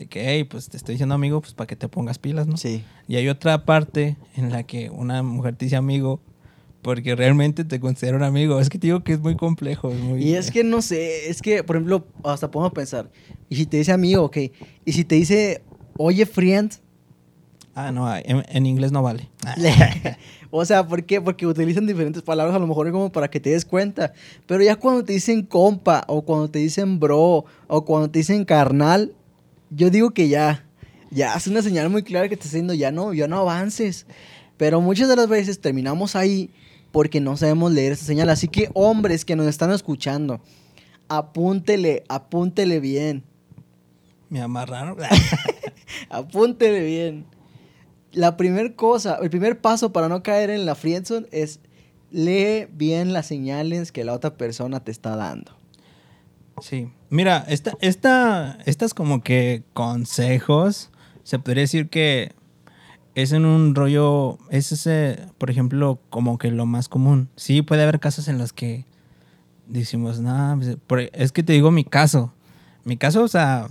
de 0.00 0.06
que, 0.06 0.26
hey, 0.26 0.44
pues 0.44 0.70
te 0.70 0.78
estoy 0.78 0.94
diciendo 0.94 1.14
amigo, 1.14 1.42
pues 1.42 1.52
para 1.52 1.66
que 1.66 1.76
te 1.76 1.86
pongas 1.86 2.18
pilas, 2.18 2.46
¿no? 2.46 2.56
Sí. 2.56 2.82
Y 3.06 3.16
hay 3.16 3.28
otra 3.28 3.66
parte 3.66 4.16
en 4.34 4.50
la 4.50 4.62
que 4.62 4.88
una 4.88 5.22
mujer 5.22 5.56
te 5.56 5.66
dice 5.66 5.76
amigo 5.76 6.20
porque 6.80 7.14
realmente 7.14 7.64
te 7.66 7.78
considera 7.80 8.16
un 8.16 8.22
amigo. 8.22 8.58
Es 8.60 8.70
que 8.70 8.78
te 8.78 8.86
digo 8.86 9.04
que 9.04 9.12
es 9.12 9.20
muy 9.20 9.36
complejo. 9.36 9.90
es 9.90 9.98
muy- 10.00 10.24
Y 10.24 10.36
es 10.36 10.50
que 10.50 10.64
no 10.64 10.80
sé, 10.80 11.28
es 11.28 11.42
que, 11.42 11.62
por 11.62 11.76
ejemplo, 11.76 12.06
hasta 12.24 12.50
podemos 12.50 12.72
pensar, 12.72 13.10
y 13.50 13.56
si 13.56 13.66
te 13.66 13.76
dice 13.76 13.92
amigo, 13.92 14.24
ok, 14.24 14.38
y 14.86 14.92
si 14.92 15.04
te 15.04 15.16
dice, 15.16 15.62
oye, 15.98 16.24
friend, 16.24 16.72
Ah, 17.74 17.92
no, 17.92 18.12
en, 18.16 18.42
en 18.48 18.66
inglés 18.66 18.90
no 18.92 19.02
vale. 19.02 19.28
o 20.50 20.64
sea, 20.64 20.86
¿por 20.86 21.04
qué? 21.04 21.20
Porque 21.20 21.46
utilizan 21.46 21.86
diferentes 21.86 22.22
palabras, 22.22 22.56
a 22.56 22.58
lo 22.58 22.66
mejor 22.66 22.86
es 22.86 22.92
como 22.92 23.12
para 23.12 23.28
que 23.30 23.38
te 23.38 23.50
des 23.50 23.64
cuenta. 23.64 24.12
Pero 24.46 24.62
ya 24.62 24.76
cuando 24.76 25.04
te 25.04 25.12
dicen 25.12 25.42
compa, 25.42 26.04
o 26.08 26.22
cuando 26.22 26.50
te 26.50 26.58
dicen 26.58 26.98
bro, 26.98 27.44
o 27.68 27.84
cuando 27.84 28.10
te 28.10 28.18
dicen 28.18 28.44
carnal, 28.44 29.12
yo 29.70 29.90
digo 29.90 30.10
que 30.10 30.28
ya, 30.28 30.66
ya 31.10 31.34
es 31.34 31.46
una 31.46 31.62
señal 31.62 31.88
muy 31.88 32.02
clara 32.02 32.28
que 32.28 32.36
te 32.36 32.44
está 32.44 32.48
diciendo, 32.48 32.74
ya 32.74 32.90
no, 32.90 33.12
ya 33.12 33.28
no 33.28 33.38
avances. 33.38 34.06
Pero 34.56 34.80
muchas 34.80 35.08
de 35.08 35.16
las 35.16 35.28
veces 35.28 35.60
terminamos 35.60 36.16
ahí 36.16 36.50
porque 36.92 37.20
no 37.20 37.36
sabemos 37.36 37.72
leer 37.72 37.92
esa 37.92 38.04
señal. 38.04 38.28
Así 38.28 38.48
que 38.48 38.70
hombres 38.74 39.24
que 39.24 39.36
nos 39.36 39.46
están 39.46 39.70
escuchando, 39.70 40.40
apúntele, 41.08 42.04
apúntele 42.08 42.80
bien. 42.80 43.24
Me 44.28 44.40
amarraron. 44.42 44.96
Apúntele 46.08 46.84
bien. 46.84 47.26
La 48.12 48.36
primera 48.36 48.74
cosa, 48.74 49.18
el 49.22 49.30
primer 49.30 49.60
paso 49.60 49.92
para 49.92 50.08
no 50.08 50.22
caer 50.22 50.50
en 50.50 50.66
la 50.66 50.74
friendzone 50.74 51.26
es 51.30 51.60
lee 52.10 52.66
bien 52.72 53.12
las 53.12 53.26
señales 53.26 53.92
que 53.92 54.04
la 54.04 54.12
otra 54.12 54.36
persona 54.36 54.80
te 54.80 54.90
está 54.90 55.16
dando. 55.16 55.59
Sí. 56.60 56.90
Mira, 57.10 57.44
esta, 57.48 57.72
esta, 57.80 58.58
estas 58.66 58.94
como 58.94 59.22
que 59.22 59.62
consejos, 59.72 60.90
se 61.24 61.38
podría 61.38 61.62
decir 61.62 61.88
que 61.88 62.32
es 63.14 63.32
en 63.32 63.44
un 63.44 63.74
rollo, 63.74 64.38
es 64.50 64.72
ese, 64.72 65.26
por 65.38 65.50
ejemplo, 65.50 66.00
como 66.10 66.38
que 66.38 66.50
lo 66.50 66.66
más 66.66 66.88
común. 66.88 67.28
Sí, 67.36 67.62
puede 67.62 67.82
haber 67.82 67.98
casos 68.00 68.28
en 68.28 68.38
los 68.38 68.52
que 68.52 68.84
decimos, 69.66 70.20
no, 70.20 70.58
pues, 70.86 71.10
es 71.12 71.32
que 71.32 71.42
te 71.42 71.52
digo 71.52 71.70
mi 71.70 71.84
caso. 71.84 72.32
Mi 72.84 72.96
caso, 72.96 73.22
o 73.24 73.28
sea, 73.28 73.68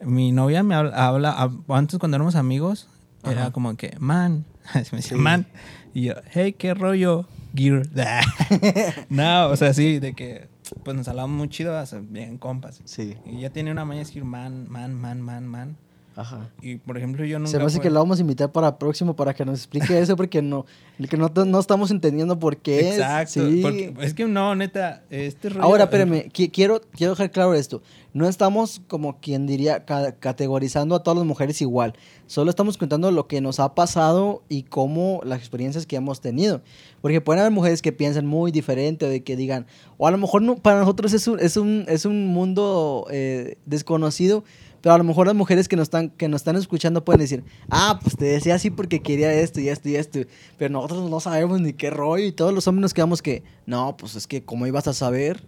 mi 0.00 0.32
novia 0.32 0.62
me 0.62 0.74
habla, 0.74 1.06
habla- 1.06 1.50
antes 1.68 1.98
cuando 1.98 2.16
éramos 2.16 2.34
amigos, 2.34 2.88
era 3.24 3.52
como 3.52 3.76
que, 3.76 3.94
man, 4.00 4.44
me 4.92 4.98
decía, 4.98 5.16
man, 5.16 5.46
y 5.94 6.04
yo, 6.04 6.14
hey, 6.32 6.54
qué 6.58 6.74
rollo, 6.74 7.26
gear. 7.54 7.82
no, 9.10 9.48
o 9.48 9.56
sea, 9.56 9.74
sí, 9.74 9.98
de 10.00 10.14
que, 10.14 10.48
pues 10.84 10.96
nos 10.96 11.08
hablábamos 11.08 11.36
muy 11.36 11.48
chido, 11.48 11.82
bien 12.02 12.38
compas. 12.38 12.80
Sí. 12.84 13.16
Y 13.26 13.40
ya 13.40 13.50
tiene 13.50 13.70
una 13.70 13.84
maña 13.84 14.00
de 14.00 14.06
decir 14.06 14.24
man, 14.24 14.68
man, 14.68 14.94
man, 14.94 15.20
man, 15.20 15.46
man. 15.46 15.76
Ajá. 16.14 16.50
Y 16.60 16.76
por 16.76 16.98
ejemplo, 16.98 17.24
yo 17.24 17.38
nunca. 17.38 17.50
Se 17.50 17.58
me 17.58 17.64
hace 17.64 17.76
fue- 17.76 17.82
que 17.84 17.90
la 17.90 18.00
vamos 18.00 18.18
a 18.18 18.20
invitar 18.20 18.52
para 18.52 18.68
el 18.68 18.74
próximo 18.74 19.16
para 19.16 19.32
que 19.34 19.44
nos 19.44 19.58
explique 19.58 19.98
eso 19.98 20.14
porque 20.16 20.42
no, 20.42 20.66
que 21.08 21.16
no, 21.16 21.30
no 21.46 21.58
estamos 21.58 21.90
entendiendo 21.90 22.38
por 22.38 22.56
qué 22.58 22.80
es. 22.80 22.94
Exacto. 22.96 23.48
Sí. 23.50 23.60
porque- 23.62 23.94
es 24.00 24.12
que 24.14 24.26
no, 24.26 24.54
neta, 24.54 25.02
este 25.10 25.48
rollo. 25.48 25.62
Ahora, 25.62 25.84
espérame, 25.84 26.28
qui- 26.32 26.50
quiero, 26.52 26.80
quiero 26.94 27.12
dejar 27.12 27.30
claro 27.30 27.54
esto. 27.54 27.80
No 28.14 28.28
estamos 28.28 28.82
como 28.88 29.20
quien 29.20 29.46
diría 29.46 29.86
ca- 29.86 30.12
categorizando 30.12 30.94
a 30.94 31.02
todas 31.02 31.16
las 31.16 31.26
mujeres 31.26 31.62
igual. 31.62 31.94
Solo 32.26 32.50
estamos 32.50 32.76
contando 32.76 33.10
lo 33.10 33.26
que 33.26 33.40
nos 33.40 33.58
ha 33.58 33.74
pasado 33.74 34.42
y 34.50 34.64
cómo 34.64 35.20
las 35.24 35.38
experiencias 35.38 35.86
que 35.86 35.96
hemos 35.96 36.20
tenido. 36.20 36.60
Porque 37.00 37.22
pueden 37.22 37.40
haber 37.40 37.52
mujeres 37.52 37.80
que 37.80 37.90
piensan 37.92 38.26
muy 38.26 38.52
diferente 38.52 39.06
o 39.06 39.08
de 39.08 39.22
que 39.22 39.34
digan, 39.34 39.66
o 39.96 40.06
a 40.06 40.10
lo 40.10 40.18
mejor 40.18 40.42
no, 40.42 40.56
para 40.56 40.80
nosotros 40.80 41.14
es 41.14 41.26
un, 41.26 41.40
es 41.40 41.56
un, 41.56 41.86
es 41.88 42.04
un 42.04 42.26
mundo 42.26 43.06
eh, 43.10 43.56
desconocido, 43.64 44.44
pero 44.82 44.96
a 44.96 44.98
lo 44.98 45.04
mejor 45.04 45.28
las 45.28 45.36
mujeres 45.36 45.68
que 45.68 45.76
nos, 45.76 45.84
están, 45.84 46.10
que 46.10 46.28
nos 46.28 46.40
están 46.40 46.56
escuchando 46.56 47.04
pueden 47.04 47.20
decir, 47.20 47.44
ah, 47.70 48.00
pues 48.02 48.16
te 48.16 48.24
decía 48.24 48.56
así 48.56 48.70
porque 48.70 49.00
quería 49.00 49.32
esto 49.32 49.60
y 49.60 49.68
esto 49.68 49.88
y 49.88 49.94
esto. 49.94 50.18
Pero 50.58 50.72
nosotros 50.72 51.08
no 51.08 51.20
sabemos 51.20 51.60
ni 51.60 51.72
qué 51.72 51.88
rollo 51.88 52.26
y 52.26 52.32
todos 52.32 52.52
los 52.52 52.66
hombres 52.66 52.82
nos 52.82 52.94
quedamos 52.94 53.22
que, 53.22 53.44
no, 53.64 53.96
pues 53.96 54.16
es 54.16 54.26
que 54.26 54.42
cómo 54.42 54.66
ibas 54.66 54.88
a 54.88 54.92
saber. 54.92 55.44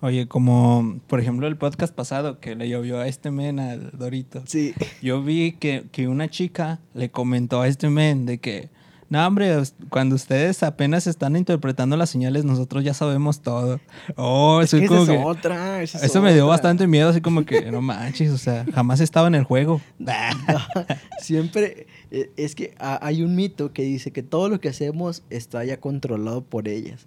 Oye, 0.00 0.28
como 0.28 1.00
por 1.08 1.18
ejemplo 1.18 1.48
el 1.48 1.56
podcast 1.56 1.92
pasado 1.92 2.38
que 2.38 2.54
le 2.54 2.68
llovió 2.68 3.00
a 3.00 3.08
este 3.08 3.32
men 3.32 3.58
al 3.58 3.90
Dorito. 3.98 4.44
Sí. 4.46 4.72
Yo 5.02 5.20
vi 5.22 5.52
que, 5.52 5.86
que 5.90 6.06
una 6.06 6.28
chica 6.28 6.78
le 6.94 7.10
comentó 7.10 7.60
a 7.60 7.66
este 7.66 7.90
men 7.90 8.24
de 8.24 8.38
que, 8.38 8.70
no, 9.10 9.26
hombre, 9.26 9.56
cuando 9.88 10.14
ustedes 10.16 10.62
apenas 10.62 11.06
están 11.06 11.34
interpretando 11.36 11.96
las 11.96 12.10
señales, 12.10 12.44
nosotros 12.44 12.84
ya 12.84 12.92
sabemos 12.94 13.40
todo. 13.40 13.80
Oh, 14.16 14.60
Es 14.62 14.70
soy 14.70 14.80
que 14.80 14.86
esa 14.86 14.94
como 14.96 15.02
es 15.12 15.18
que- 15.18 15.24
otra. 15.24 15.82
esa 15.82 15.98
es 15.98 16.04
Eso 16.04 16.20
me 16.22 16.32
dio 16.34 16.44
otra. 16.44 16.56
bastante 16.56 16.86
miedo, 16.86 17.08
así 17.08 17.20
como 17.20 17.44
que, 17.44 17.70
no 17.70 17.80
manches, 17.80 18.30
o 18.32 18.38
sea, 18.38 18.66
jamás 18.74 19.00
estaba 19.00 19.28
en 19.28 19.34
el 19.36 19.44
juego. 19.44 19.80
Siempre 21.20 21.86
eh, 22.10 22.30
es 22.36 22.54
que 22.54 22.74
ha- 22.78 23.04
hay 23.04 23.22
un 23.22 23.34
mito 23.34 23.72
que 23.72 23.82
dice 23.82 24.10
que 24.10 24.22
todo 24.22 24.48
lo 24.48 24.60
que 24.60 24.68
hacemos 24.68 25.22
está 25.30 25.64
ya 25.64 25.78
controlado 25.80 26.42
por 26.42 26.68
ellas. 26.68 27.06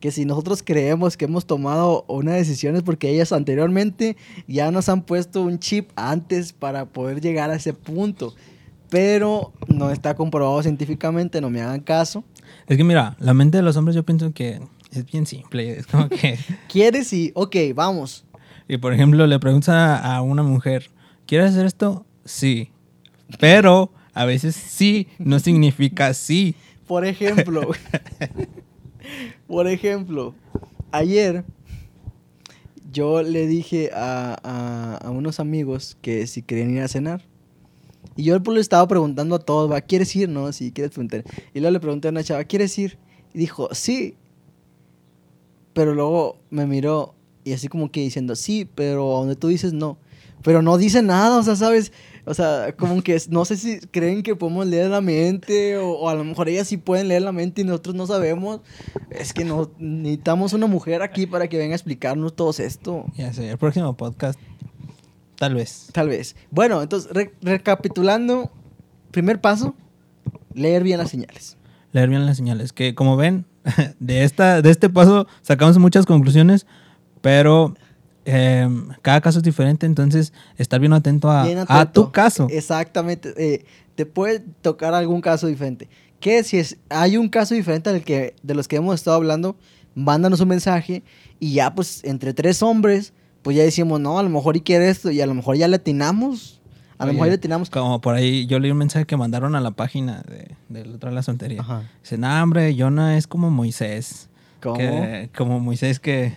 que 0.00 0.10
si 0.10 0.24
nosotros 0.24 0.62
creemos 0.64 1.18
que 1.18 1.26
hemos 1.26 1.44
tomado 1.44 2.06
una 2.08 2.32
decisión 2.32 2.74
es 2.74 2.82
porque 2.82 3.10
ellas 3.10 3.32
anteriormente 3.32 4.16
ya 4.48 4.70
nos 4.70 4.88
han 4.88 5.02
puesto 5.02 5.42
un 5.42 5.58
chip 5.58 5.90
antes 5.94 6.54
para 6.54 6.86
poder 6.86 7.20
llegar 7.20 7.50
a 7.50 7.56
ese 7.56 7.74
punto. 7.74 8.34
Pero 8.90 9.52
no 9.68 9.90
está 9.90 10.14
comprobado 10.14 10.62
científicamente, 10.62 11.40
no 11.40 11.48
me 11.48 11.60
hagan 11.62 11.80
caso. 11.80 12.24
Es 12.66 12.76
que 12.76 12.84
mira, 12.84 13.16
la 13.20 13.34
mente 13.34 13.56
de 13.58 13.62
los 13.62 13.76
hombres 13.76 13.94
yo 13.94 14.04
pienso 14.04 14.32
que 14.32 14.60
es 14.90 15.06
bien 15.06 15.26
simple. 15.26 15.78
Es 15.78 15.86
como 15.86 16.08
que... 16.08 16.38
¿Quieres? 16.68 17.12
Y, 17.12 17.30
ok, 17.34 17.56
vamos. 17.74 18.24
Y 18.68 18.76
por 18.78 18.92
ejemplo, 18.92 19.26
le 19.26 19.38
preguntas 19.38 19.68
a, 19.70 20.16
a 20.16 20.22
una 20.22 20.42
mujer, 20.42 20.90
¿quieres 21.26 21.50
hacer 21.50 21.66
esto? 21.66 22.04
Sí. 22.24 22.70
Pero 23.38 23.92
a 24.12 24.24
veces 24.24 24.56
sí 24.56 25.06
no 25.18 25.38
significa 25.38 26.12
sí. 26.14 26.54
Por 26.88 27.04
ejemplo, 27.04 27.70
por 29.46 29.66
ejemplo, 29.68 30.34
ayer 30.90 31.44
yo 32.92 33.22
le 33.22 33.46
dije 33.46 33.90
a, 33.94 34.36
a- 34.42 34.96
a 34.96 35.10
unos 35.10 35.38
amigos 35.38 35.96
que 36.02 36.26
si 36.26 36.42
querían 36.42 36.70
ir 36.76 36.82
a 36.82 36.88
cenar. 36.88 37.22
Y 38.16 38.24
yo 38.24 38.42
pues, 38.42 38.54
le 38.54 38.60
estaba 38.60 38.86
preguntando 38.88 39.36
a 39.36 39.38
todos, 39.38 39.70
¿va? 39.70 39.80
¿quieres 39.80 40.14
ir? 40.16 40.28
No, 40.28 40.52
si 40.52 40.72
quieres 40.72 40.92
preguntar. 40.92 41.24
Y 41.54 41.60
luego 41.60 41.72
le 41.72 41.80
pregunté 41.80 42.08
a 42.08 42.10
una 42.10 42.24
chava, 42.24 42.44
¿quieres 42.44 42.76
ir? 42.78 42.98
Y 43.32 43.38
dijo, 43.38 43.68
sí. 43.72 44.16
Pero 45.72 45.94
luego 45.94 46.38
me 46.50 46.66
miró 46.66 47.14
y 47.44 47.52
así 47.52 47.68
como 47.68 47.90
que 47.90 48.00
diciendo, 48.00 48.36
sí, 48.36 48.68
pero 48.74 49.04
donde 49.06 49.36
tú 49.36 49.48
dices 49.48 49.72
no. 49.72 49.98
Pero 50.42 50.62
no 50.62 50.78
dice 50.78 51.02
nada, 51.02 51.38
o 51.38 51.42
sea, 51.42 51.56
¿sabes? 51.56 51.92
O 52.24 52.34
sea, 52.34 52.74
como 52.76 53.02
que 53.02 53.20
no 53.28 53.44
sé 53.44 53.56
si 53.56 53.80
creen 53.80 54.22
que 54.22 54.36
podemos 54.36 54.66
leer 54.66 54.90
la 54.90 55.00
mente 55.00 55.76
o, 55.76 55.92
o 55.92 56.08
a 56.08 56.14
lo 56.14 56.24
mejor 56.24 56.48
ellas 56.48 56.68
sí 56.68 56.76
pueden 56.76 57.08
leer 57.08 57.22
la 57.22 57.32
mente 57.32 57.62
y 57.62 57.64
nosotros 57.64 57.94
no 57.94 58.06
sabemos. 58.06 58.60
Es 59.10 59.32
que 59.32 59.44
no, 59.44 59.70
necesitamos 59.78 60.52
una 60.52 60.66
mujer 60.66 61.02
aquí 61.02 61.26
para 61.26 61.48
que 61.48 61.58
venga 61.58 61.74
a 61.74 61.76
explicarnos 61.76 62.34
todo 62.34 62.50
esto. 62.58 63.04
Ya 63.16 63.32
sé, 63.32 63.50
el 63.50 63.58
próximo 63.58 63.96
podcast, 63.96 64.38
tal 65.40 65.54
vez. 65.54 65.88
Tal 65.92 66.08
vez. 66.10 66.36
Bueno, 66.50 66.82
entonces, 66.82 67.10
re- 67.12 67.32
recapitulando, 67.40 68.52
primer 69.10 69.40
paso, 69.40 69.74
leer 70.52 70.82
bien 70.82 70.98
las 70.98 71.10
señales. 71.10 71.56
Leer 71.92 72.10
bien 72.10 72.26
las 72.26 72.36
señales. 72.36 72.74
Que 72.74 72.94
como 72.94 73.16
ven, 73.16 73.46
de, 74.00 74.24
esta, 74.24 74.60
de 74.60 74.70
este 74.70 74.90
paso 74.90 75.26
sacamos 75.40 75.78
muchas 75.78 76.04
conclusiones, 76.04 76.66
pero 77.22 77.74
eh, 78.26 78.68
cada 79.00 79.22
caso 79.22 79.38
es 79.38 79.44
diferente, 79.44 79.86
entonces 79.86 80.34
estar 80.58 80.78
bien 80.78 80.92
atento 80.92 81.30
a, 81.30 81.44
Bien 81.44 81.64
a 81.66 81.90
tu 81.90 82.12
caso. 82.12 82.46
Exactamente. 82.50 83.32
eh, 83.38 83.64
te 83.94 84.04
puede 84.04 84.40
tocar 84.40 84.92
algún 84.92 85.22
caso 85.22 85.46
diferente. 85.46 85.88
Que 86.20 86.44
si 86.44 86.58
es, 86.58 86.76
hay 86.90 87.16
un 87.16 87.30
caso 87.30 87.54
diferente 87.54 87.90
del 87.90 88.04
que, 88.04 88.34
de 88.42 88.54
los 88.54 88.68
que 88.68 88.76
hemos 88.76 88.94
estado 88.96 89.16
hablando, 89.16 89.56
mándanos 89.94 90.40
un 90.40 90.48
mensaje 90.48 91.02
y 91.38 91.54
ya 91.54 91.74
pues 91.74 92.04
entre 92.04 92.34
tres 92.34 92.62
hombres, 92.62 93.14
pues 93.42 93.56
ya 93.56 93.62
decimos, 93.62 94.00
no, 94.00 94.18
a 94.18 94.22
lo 94.22 94.28
mejor 94.30 94.56
y 94.56 94.60
quiere 94.60 94.88
esto 94.90 95.10
y 95.10 95.20
a 95.20 95.26
lo 95.26 95.34
mejor 95.34 95.56
ya 95.56 95.68
le 95.68 95.76
atinamos. 95.76 96.60
A 96.98 97.06
lo 97.06 97.12
mejor 97.14 97.28
ya 97.28 97.30
le 97.30 97.36
atinamos. 97.36 97.70
Como 97.70 98.00
por 98.02 98.14
ahí, 98.14 98.46
yo 98.46 98.58
leí 98.58 98.70
un 98.70 98.76
mensaje 98.76 99.06
que 99.06 99.16
mandaron 99.16 99.54
a 99.54 99.60
la 99.60 99.70
página 99.70 100.22
de, 100.28 100.54
del 100.68 100.94
otro 100.96 101.08
de 101.08 101.14
la 101.16 101.22
soltería. 101.22 101.62
Ajá. 101.62 101.82
Dice, 102.02 102.18
no, 102.18 102.42
hombre, 102.42 102.74
Jonah 102.78 103.16
es 103.16 103.26
como 103.26 103.50
Moisés. 103.50 104.28
¿Cómo? 104.62 104.76
Que- 104.76 105.30
como 105.34 105.60
Moisés 105.60 105.98
que, 106.00 106.34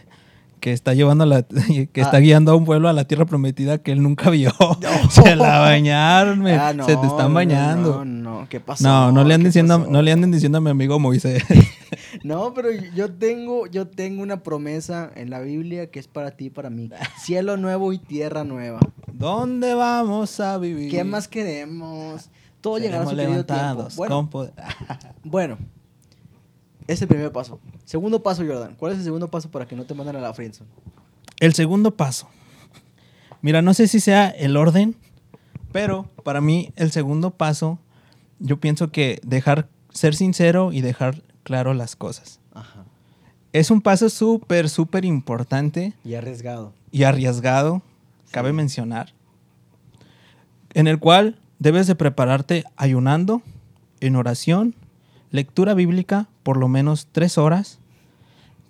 que 0.62 0.72
está 0.72 0.94
llevando 0.94 1.26
a 1.26 1.28
la, 1.28 1.42
que 1.92 2.00
está 2.00 2.16
Ah. 2.18 2.20
guiando 2.22 2.54
a 2.54 2.56
un 2.56 2.64
pueblo 2.64 2.88
a 2.88 2.94
la 2.94 3.04
tierra 3.06 3.26
prometida 3.26 3.80
que 3.80 3.92
él 3.92 4.02
nunca 4.02 4.30
vio. 4.30 4.54
Se 5.10 5.36
la 5.36 5.60
bañaron, 5.60 6.48
Ah, 6.48 6.72
no, 6.74 6.86
se 6.86 6.96
te 6.96 7.08
están 7.08 7.28
no, 7.28 7.34
bañando. 7.34 8.06
No, 8.06 8.40
no, 8.42 8.48
¿qué 8.50 8.62
pasó? 8.62 8.88
No, 8.88 9.12
no 9.12 9.26
le, 9.26 9.34
anden 9.34 9.44
¿Qué 9.44 9.48
diciendo, 9.50 9.80
pasó? 9.80 9.92
no 9.92 10.02
le 10.02 10.12
anden 10.14 10.32
diciendo 10.32 10.60
a 10.60 10.62
mi 10.62 10.70
amigo 10.70 10.98
Moisés. 10.98 11.44
No, 12.24 12.54
pero 12.54 12.72
yo 12.72 13.12
tengo, 13.12 13.68
yo 13.68 13.88
tengo 13.88 14.24
una 14.24 14.44
promesa 14.44 15.12
en 15.16 15.30
la 15.30 15.42
Biblia 15.42 15.92
que 15.92 16.00
es 16.00 16.08
para 16.08 16.32
ti 16.32 16.46
y 16.46 16.50
para 16.50 16.70
mí. 16.70 16.90
Cielo 17.22 17.58
nuevo 17.58 17.92
y 17.92 17.98
tierra 17.98 18.46
nueva. 18.46 18.80
¿Dónde 19.12 19.74
vamos 19.74 20.40
a 20.40 20.58
vivir? 20.58 20.90
¿Qué 20.90 21.04
más 21.04 21.28
queremos? 21.28 22.30
Todo 22.62 22.78
llegará 22.78 23.04
a 23.04 23.10
su 23.10 23.16
querido 23.16 23.46
tiempo. 23.46 23.88
Bueno, 23.98 24.30
bueno, 25.24 25.58
ese 26.88 26.94
es 26.94 27.02
el 27.02 27.08
primer 27.10 27.32
paso. 27.32 27.60
Segundo 27.84 28.24
paso, 28.24 28.44
Jordan. 28.46 28.76
¿Cuál 28.76 28.94
es 28.94 29.00
el 29.00 29.04
segundo 29.04 29.30
paso 29.30 29.52
para 29.52 29.68
que 29.68 29.76
no 29.76 29.84
te 29.84 29.94
manden 29.94 30.16
a 30.16 30.22
la 30.22 30.34
friendzone? 30.34 30.70
El 31.42 31.54
segundo 31.54 31.96
paso. 31.96 32.30
Mira, 33.42 33.62
no 33.62 33.74
sé 33.74 33.90
si 33.90 34.00
sea 34.00 34.30
el 34.30 34.56
orden, 34.56 34.96
pero 35.74 36.06
para 36.24 36.40
mí 36.40 36.72
el 36.78 36.92
segundo 36.92 37.32
paso, 37.32 37.80
yo 38.40 38.62
pienso 38.62 38.92
que 38.92 39.20
dejar 39.24 39.68
ser 39.90 40.16
sincero 40.16 40.72
y 40.72 40.80
dejar 40.80 41.22
claro 41.44 41.74
las 41.74 41.96
cosas. 41.96 42.40
Ajá. 42.54 42.86
Es 43.52 43.70
un 43.70 43.82
paso 43.82 44.10
súper, 44.10 44.70
súper 44.70 45.06
importante 45.06 45.94
Y 46.04 46.16
arriesgado. 46.16 46.74
y 46.92 47.04
arriesgado, 47.04 47.82
cabe 48.32 48.52
mencionar, 48.52 49.14
en 50.74 50.88
el 50.88 51.00
cual 51.00 51.38
debes 51.60 51.86
de 51.88 51.96
prepararte 51.96 52.64
ayunando, 52.76 53.42
en 54.00 54.16
oración, 54.16 54.76
lectura 55.32 55.74
bíblica 55.76 56.28
por 56.42 56.58
lo 56.58 56.68
menos 56.68 57.08
tres 57.12 57.38
horas, 57.38 57.80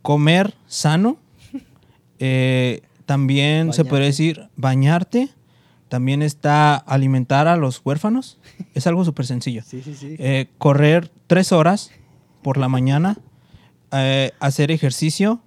comer 0.02 0.54
sano, 0.68 1.18
eh, 2.20 2.82
también 3.06 3.74
se 3.74 3.86
puede 3.86 4.06
decir 4.06 4.50
bañarte, 4.56 5.30
también 5.88 6.22
está 6.22 6.76
alimentar 6.76 7.48
a 7.48 7.56
los 7.56 7.82
huérfanos, 7.86 8.38
es 8.76 8.86
algo 8.86 9.06
súper 9.06 9.26
sencillo. 9.26 9.62
Sí, 9.66 9.82
sí, 9.82 9.96
sí. 9.96 10.16
Eh, 10.20 10.48
correr 10.58 11.10
tres 11.28 11.52
horas 11.52 11.92
por 12.44 12.58
la 12.58 12.68
mañana, 12.70 13.18
eh, 13.92 14.32
hacer 14.40 14.70
ejercicio, 14.72 15.40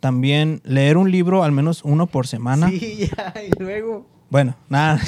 también 0.00 0.62
leer 0.64 0.96
un 0.96 1.10
libro, 1.10 1.42
al 1.44 1.52
menos 1.52 1.82
uno 1.84 2.06
por 2.06 2.26
semana. 2.26 2.70
Sí, 2.70 3.10
ya, 3.16 3.34
y 3.42 3.50
luego. 3.62 4.06
Bueno, 4.30 4.56
nada. 4.68 5.00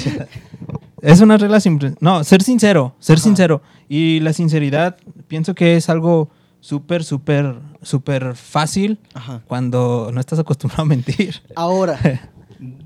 es 1.01 1.21
una 1.21 1.37
regla 1.37 1.59
simple. 1.59 1.95
No, 1.99 2.23
ser 2.23 2.43
sincero, 2.43 2.95
ser 2.99 3.15
Ajá. 3.17 3.23
sincero. 3.23 3.61
Y 3.89 4.19
la 4.19 4.33
sinceridad, 4.33 4.97
pienso 5.27 5.55
que 5.55 5.77
es 5.77 5.89
algo 5.89 6.29
súper, 6.59 7.03
súper, 7.03 7.59
súper 7.81 8.35
fácil 8.35 8.99
Ajá. 9.13 9.41
cuando 9.47 10.11
no 10.13 10.19
estás 10.19 10.39
acostumbrado 10.39 10.83
a 10.83 10.85
mentir. 10.85 11.41
Ahora, 11.55 11.99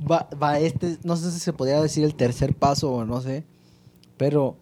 va, 0.10 0.28
va 0.42 0.60
este, 0.60 0.98
no 1.04 1.16
sé 1.16 1.32
si 1.32 1.40
se 1.40 1.54
podría 1.54 1.82
decir 1.82 2.04
el 2.04 2.16
tercer 2.16 2.56
paso 2.56 2.92
o 2.92 3.06
no 3.06 3.22
sé, 3.22 3.46
pero 4.18 4.58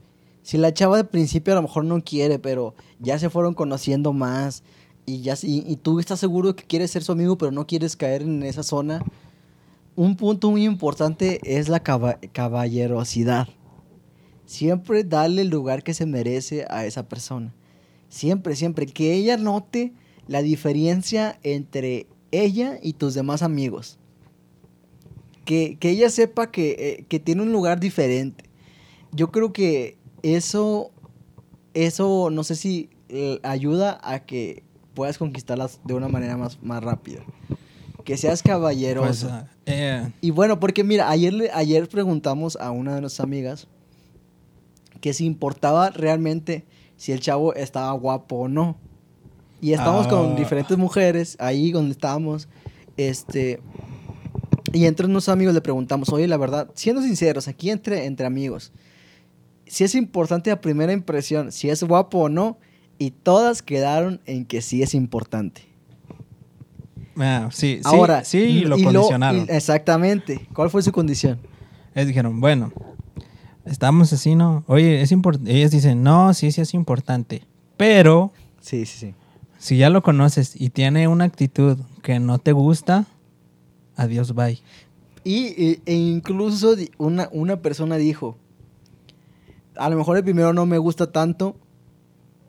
si 0.45 0.60
la 0.60 0.71
chava 0.75 0.95
de 0.97 1.05
principio 1.05 1.53
a 1.53 1.55
lo 1.55 1.63
mejor 1.63 1.86
no 1.86 2.03
quiere, 2.03 2.38
pero 2.38 2.75
ya 2.99 3.17
se 3.17 3.31
fueron 3.31 3.55
conociendo 3.55 4.13
más 4.13 4.62
y 5.03 5.21
ya 5.21 5.34
y, 5.41 5.75
tú 5.77 5.99
estás 5.99 6.19
seguro 6.19 6.55
que 6.55 6.63
quieres 6.63 6.91
ser 6.91 7.03
su 7.03 7.13
amigo, 7.13 7.36
pero 7.36 7.51
no 7.51 7.65
quieres 7.65 7.95
caer 7.95 8.21
en 8.21 8.43
esa 8.43 8.62
zona, 8.62 9.03
un 9.95 10.15
punto 10.15 10.51
muy 10.51 10.63
importante 10.63 11.39
es 11.43 11.67
la 11.67 11.81
caba- 11.81 12.19
caballerosidad. 12.31 13.47
Siempre 14.45 15.03
darle 15.03 15.41
el 15.41 15.49
lugar 15.49 15.81
que 15.81 15.95
se 15.95 16.05
merece 16.05 16.67
a 16.69 16.86
esa 16.86 17.10
persona. 17.10 17.51
Siempre, 18.10 18.55
siempre. 18.55 18.86
Que 18.86 19.15
ella 19.15 19.38
note 19.38 19.93
la 20.27 20.43
diferencia 20.43 21.39
entre 21.41 22.05
ella 22.29 22.77
y 22.84 22.93
tus 22.93 23.15
demás 23.15 23.41
amigos. 23.41 23.97
Que, 25.43 25.77
que 25.79 25.89
ella 25.89 26.12
sepa 26.12 26.51
que, 26.51 26.75
eh, 26.77 27.05
que 27.10 27.19
tiene 27.19 27.41
un 27.41 27.51
lugar 27.51 27.79
diferente. 27.79 28.45
Yo 29.12 29.31
creo 29.31 29.51
que 29.51 29.97
eso, 30.33 30.91
eso 31.73 32.29
no 32.31 32.43
sé 32.43 32.55
si 32.55 32.89
eh, 33.09 33.39
ayuda 33.43 33.99
a 34.03 34.19
que 34.25 34.63
puedas 34.93 35.17
conquistarlas 35.17 35.79
de 35.83 35.93
una 35.93 36.07
manera 36.07 36.35
más, 36.38 36.61
más 36.63 36.83
rápida. 36.83 37.21
Que 38.03 38.17
seas 38.17 38.41
caballeroso. 38.43 39.27
Pues, 39.27 39.33
ah, 39.41 39.47
eh, 39.65 40.11
Y 40.21 40.31
bueno, 40.31 40.59
porque 40.59 40.83
mira, 40.83 41.09
ayer, 41.09 41.49
ayer 41.53 41.88
preguntamos 41.89 42.55
a 42.55 42.71
una 42.71 42.95
de 42.95 43.01
nuestras 43.01 43.23
amigas 43.25 43.67
que 45.01 45.13
si 45.13 45.25
importaba 45.25 45.89
realmente 45.89 46.65
si 46.97 47.11
el 47.11 47.19
chavo 47.19 47.53
estaba 47.53 47.91
guapo 47.93 48.35
o 48.38 48.47
no. 48.47 48.77
Y 49.61 49.73
estábamos 49.73 50.07
Ah. 50.07 50.09
con 50.09 50.35
diferentes 50.35 50.77
mujeres 50.77 51.35
ahí 51.39 51.71
donde 51.71 51.91
estábamos. 51.91 52.47
Este. 52.97 53.59
Y 54.73 54.85
entre 54.85 55.05
unos 55.07 55.29
amigos 55.29 55.53
le 55.53 55.61
preguntamos, 55.61 56.09
oye, 56.09 56.27
la 56.27 56.38
verdad, 56.38 56.69
siendo 56.75 57.01
sinceros, 57.01 57.47
aquí 57.47 57.69
entre, 57.69 58.05
entre 58.05 58.25
amigos, 58.25 58.71
si 59.67 59.84
es 59.84 59.95
importante 59.95 60.49
la 60.49 60.62
primera 60.62 60.93
impresión, 60.93 61.51
si 61.51 61.69
es 61.69 61.84
guapo 61.84 62.19
o 62.19 62.30
no, 62.30 62.58
y 62.97 63.12
todas 63.12 63.62
quedaron 63.62 64.21
en 64.25 64.45
que 64.45 64.62
sí 64.62 64.82
es 64.82 64.93
importante. 64.93 65.63
ah, 67.17 67.49
sí, 67.51 67.78
sí, 67.78 67.82
Ahora, 67.84 68.23
sí, 68.23 68.62
lo 68.62 68.78
y 68.78 68.84
condicionaron. 68.84 69.41
y- 69.49 69.51
exactamente. 69.51 70.47
¿Cuál 70.54 70.69
fue 70.69 70.82
su 70.82 70.91
condición? 70.91 71.39
Ellos 71.93 72.08
dijeron, 72.08 72.39
bueno, 72.41 72.71
estamos 73.65 74.12
así, 74.13 74.36
¿no? 74.36 74.63
Oye, 74.67 75.01
es 75.01 75.12
importante. 75.12 75.51
Ellos 75.56 75.71
dicen, 75.71 76.04
no, 76.04 76.34
sí, 76.34 76.51
sí 76.51 76.62
es 76.62 76.73
importante. 76.73 77.43
Pero 77.78 78.32
Sí, 78.60 78.86
sí, 78.86 78.97
sí. 79.08 79.13
si 79.58 79.78
ya 79.78 79.89
lo 79.89 80.01
conoces 80.04 80.60
y 80.60 80.69
tiene 80.69 81.08
una 81.08 81.23
actitud 81.25 81.78
que 82.04 82.19
no 82.19 82.38
te 82.39 82.51
gusta, 82.51 83.06
adiós, 83.95 84.34
bye. 84.36 84.60
Y, 85.23 85.45
e- 85.58 85.80
e 85.86 85.93
incluso 85.93 86.75
una, 86.97 87.30
una 87.32 87.58
persona 87.62 87.95
dijo, 87.97 88.38
a 89.77 89.89
lo 89.89 89.97
mejor 89.97 90.17
el 90.17 90.23
primero 90.23 90.53
no 90.53 90.65
me 90.65 90.77
gusta 90.77 91.11
tanto, 91.11 91.55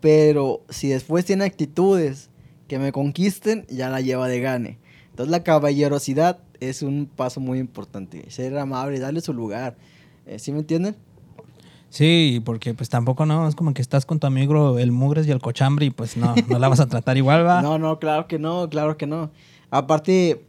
pero 0.00 0.62
si 0.68 0.88
después 0.88 1.24
tiene 1.24 1.44
actitudes 1.44 2.30
que 2.68 2.78
me 2.78 2.92
conquisten, 2.92 3.66
ya 3.68 3.88
la 3.88 4.00
lleva 4.00 4.28
de 4.28 4.40
gane. 4.40 4.78
Entonces 5.10 5.30
la 5.30 5.42
caballerosidad 5.42 6.38
es 6.60 6.82
un 6.82 7.06
paso 7.06 7.40
muy 7.40 7.58
importante. 7.58 8.30
Ser 8.30 8.56
amable, 8.58 8.98
darle 8.98 9.20
su 9.20 9.32
lugar. 9.32 9.76
Eh, 10.26 10.38
¿Sí 10.38 10.52
me 10.52 10.60
entienden? 10.60 10.96
Sí, 11.88 12.42
porque 12.44 12.74
pues 12.74 12.88
tampoco 12.88 13.24
no, 13.24 13.48
es 13.48 13.54
como 13.54 13.72
que 13.72 13.80
estás 13.80 14.04
con 14.04 14.18
tu 14.18 14.26
amigo 14.26 14.78
el 14.78 14.92
mugres 14.92 15.26
y 15.26 15.30
el 15.30 15.40
cochambre 15.40 15.86
y 15.86 15.90
pues 15.90 16.16
no, 16.16 16.34
no 16.48 16.58
la 16.58 16.68
vas 16.68 16.80
a 16.80 16.86
tratar 16.86 17.16
igual, 17.16 17.46
va. 17.46 17.62
No, 17.62 17.78
no, 17.78 17.98
claro 17.98 18.26
que 18.26 18.38
no, 18.38 18.68
claro 18.68 18.96
que 18.96 19.06
no. 19.06 19.30
Aparte, 19.70 20.44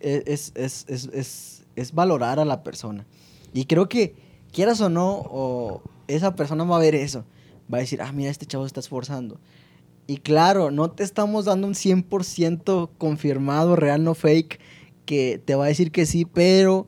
e- 0.00 0.24
es, 0.26 0.52
es, 0.54 0.84
es, 0.88 1.08
es, 1.12 1.64
es 1.76 1.94
valorar 1.94 2.40
a 2.40 2.44
la 2.44 2.62
persona. 2.62 3.06
Y 3.54 3.64
creo 3.66 3.88
que, 3.88 4.14
quieras 4.52 4.80
o 4.80 4.88
no, 4.88 5.22
o 5.30 5.82
esa 6.14 6.34
persona 6.34 6.64
va 6.64 6.76
a 6.76 6.80
ver 6.80 6.94
eso. 6.94 7.24
Va 7.72 7.78
a 7.78 7.80
decir, 7.80 8.02
ah, 8.02 8.12
mira, 8.12 8.30
este 8.30 8.46
chavo 8.46 8.64
se 8.64 8.68
está 8.68 8.80
esforzando. 8.80 9.40
Y 10.06 10.18
claro, 10.18 10.70
no 10.70 10.90
te 10.90 11.04
estamos 11.04 11.44
dando 11.44 11.66
un 11.66 11.74
100% 11.74 12.90
confirmado, 12.98 13.76
real, 13.76 14.02
no 14.02 14.14
fake, 14.14 14.60
que 15.04 15.40
te 15.44 15.54
va 15.54 15.64
a 15.64 15.68
decir 15.68 15.92
que 15.92 16.06
sí, 16.06 16.24
pero 16.24 16.86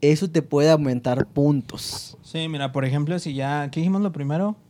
eso 0.00 0.30
te 0.30 0.42
puede 0.42 0.70
aumentar 0.70 1.26
puntos. 1.26 2.16
Sí, 2.22 2.48
mira, 2.48 2.72
por 2.72 2.84
ejemplo, 2.84 3.18
si 3.18 3.34
ya, 3.34 3.68
¿qué 3.70 3.80
dijimos 3.80 4.02
lo 4.02 4.12
primero? 4.12 4.56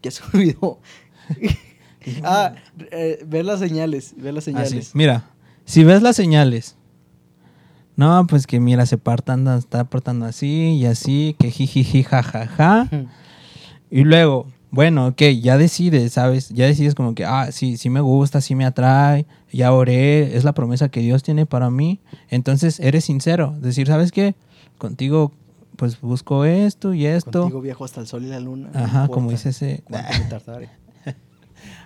Que 0.00 0.10
se 0.10 0.22
olvidó. 0.32 0.80
ah, 2.24 2.54
eh, 2.90 3.22
ver 3.26 3.44
las 3.44 3.60
señales, 3.60 4.14
ver 4.16 4.32
las 4.32 4.44
Así, 4.48 4.52
señales. 4.52 4.94
mira, 4.94 5.30
si 5.66 5.84
ves 5.84 6.00
las 6.00 6.16
señales, 6.16 6.76
no, 8.00 8.26
pues 8.26 8.46
que 8.46 8.60
mira, 8.60 8.86
se 8.86 8.96
partando, 8.96 9.54
está 9.54 9.84
portando 9.84 10.24
así 10.24 10.70
y 10.70 10.86
así, 10.86 11.36
que 11.38 11.50
jijiji, 11.50 12.02
jajaja. 12.02 12.88
Y 13.90 14.04
luego, 14.04 14.46
bueno, 14.70 15.08
ok, 15.08 15.20
ya 15.42 15.58
decides, 15.58 16.14
¿sabes? 16.14 16.48
Ya 16.48 16.64
decides 16.64 16.94
como 16.94 17.14
que, 17.14 17.26
ah, 17.26 17.52
sí, 17.52 17.76
sí 17.76 17.90
me 17.90 18.00
gusta, 18.00 18.40
sí 18.40 18.54
me 18.54 18.64
atrae, 18.64 19.26
ya 19.52 19.74
oré, 19.74 20.34
es 20.34 20.44
la 20.44 20.54
promesa 20.54 20.88
que 20.88 21.00
Dios 21.00 21.22
tiene 21.22 21.44
para 21.44 21.68
mí. 21.68 22.00
Entonces, 22.30 22.80
eres 22.80 23.04
sincero, 23.04 23.54
decir, 23.60 23.86
¿sabes 23.86 24.12
qué? 24.12 24.34
Contigo, 24.78 25.32
pues 25.76 26.00
busco 26.00 26.46
esto 26.46 26.94
y 26.94 27.04
esto. 27.04 27.42
Contigo 27.42 27.60
viajo 27.60 27.84
hasta 27.84 28.00
el 28.00 28.06
sol 28.06 28.24
y 28.24 28.28
la 28.28 28.40
luna. 28.40 28.70
no 28.72 28.80
Ajá, 28.80 29.08
como 29.08 29.30
dice 29.30 29.50
ese... 29.50 29.84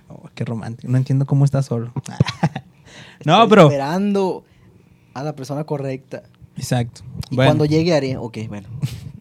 Oh, 0.07 0.29
qué 0.35 0.45
romántico, 0.45 0.93
no 0.93 0.97
entiendo 0.97 1.27
cómo 1.27 1.45
estás 1.45 1.67
solo. 1.67 1.93
no, 3.25 3.35
Estoy 3.35 3.49
pero... 3.49 3.63
Esperando 3.63 4.45
a 5.15 5.23
la 5.23 5.35
persona 5.35 5.65
correcta. 5.65 6.23
Exacto. 6.57 7.03
Y 7.31 7.37
Bueno. 7.37 7.49
cuando 7.49 7.65
llegue 7.65 7.95
haré. 7.95 8.17
Ok, 8.17 8.39
bueno. 8.49 8.69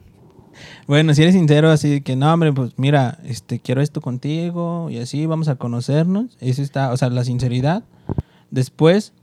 Bueno, 0.86 1.14
si 1.14 1.22
eres 1.22 1.34
sincero, 1.34 1.72
así 1.72 2.02
que 2.02 2.18
no, 2.18 2.32
hombre, 2.34 2.52
pues 2.52 2.74
mira, 2.76 3.18
este, 3.24 3.60
quiero 3.60 3.82
esto 3.82 4.02
contigo 4.02 4.90
y 4.90 4.98
así 4.98 5.26
vamos 5.26 5.48
a 5.48 5.56
conocernos. 5.56 6.38
Eso 6.42 6.62
está, 6.62 6.92
o 6.92 6.98
sea, 6.98 7.10
la 7.10 7.24
sinceridad. 7.24 7.84
Después, 8.52 9.14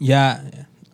ya, 0.00 0.42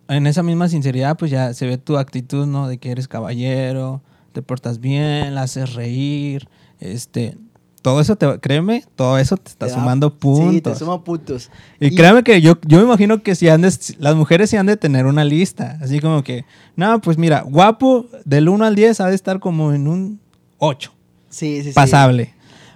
en 0.09 0.27
esa 0.27 0.43
misma 0.43 0.69
sinceridad, 0.69 1.17
pues 1.17 1.31
ya 1.31 1.55
se 1.55 1.67
ve 1.67 1.79
tu 1.79 1.99
actitud, 1.99 2.47
¿no? 2.47 2.67
De 2.67 2.79
que 2.79 2.91
eres 2.91 3.07
caballero, 3.07 4.03
te 4.33 4.43
portas 4.43 4.81
bien, 4.81 5.35
la 5.37 5.43
haces 5.43 5.75
reír, 5.75 6.49
este, 6.81 7.39
todo 7.89 8.03
eso 8.03 8.17
te, 8.17 8.39
créeme, 8.41 8.85
todo 8.97 9.17
eso 9.17 9.39
te 9.39 9.49
está 9.49 9.65
Te 9.65 9.73
da- 9.73 9.79
sumando 9.79 10.13
puntos. 10.15 10.53
Sí, 10.53 10.61
te 10.61 10.75
suma 10.75 11.03
puntos. 11.03 11.51
Y, 11.81 11.95
créame 11.97 12.23
que 12.23 12.43
yo, 12.43 12.59
yo 12.67 12.77
me 12.81 12.85
imagino 12.85 13.23
que 13.23 13.35
si 13.35 13.49
han 13.49 13.63
de- 13.63 13.73
las 13.99 14.15
mujeres 14.15 14.51
sí 14.51 14.59
han 14.59 14.67
de 14.67 14.77
tener 14.77 15.07
una 15.07 15.25
lista. 15.25 15.79
Así 15.81 15.99
como 15.99 16.23
que, 16.23 16.45
no, 16.77 17.01
pues 17.01 17.17
mira, 17.17 17.41
guapo, 17.47 18.05
del 18.27 18.51
1 18.51 18.67
al 18.67 18.75
10 18.75 19.01
ha 19.01 19.07
de 19.07 19.15
estar 19.15 19.41
como 19.41 19.73
en 19.73 19.89
un 19.89 20.21
8. 20.59 20.93
Sí, 21.31 21.63
sí, 21.63 21.69
sí. 21.71 21.73
Pasable. 21.73 22.35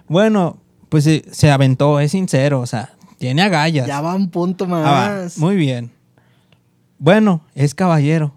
Bueno, 0.09 0.57
pues 0.89 1.05
se, 1.05 1.25
se 1.31 1.51
aventó, 1.51 2.01
es 2.01 2.13
sincero, 2.13 2.61
o 2.61 2.67
sea, 2.67 2.95
tiene 3.19 3.43
agallas. 3.43 3.87
Ya 3.87 4.01
va 4.01 4.15
un 4.15 4.31
punto 4.31 4.67
más. 4.67 4.83
Ah, 4.87 5.19
va, 5.27 5.29
muy 5.37 5.57
bien. 5.57 5.91
Bueno, 6.99 7.43
es 7.55 7.75
caballero. 7.75 8.33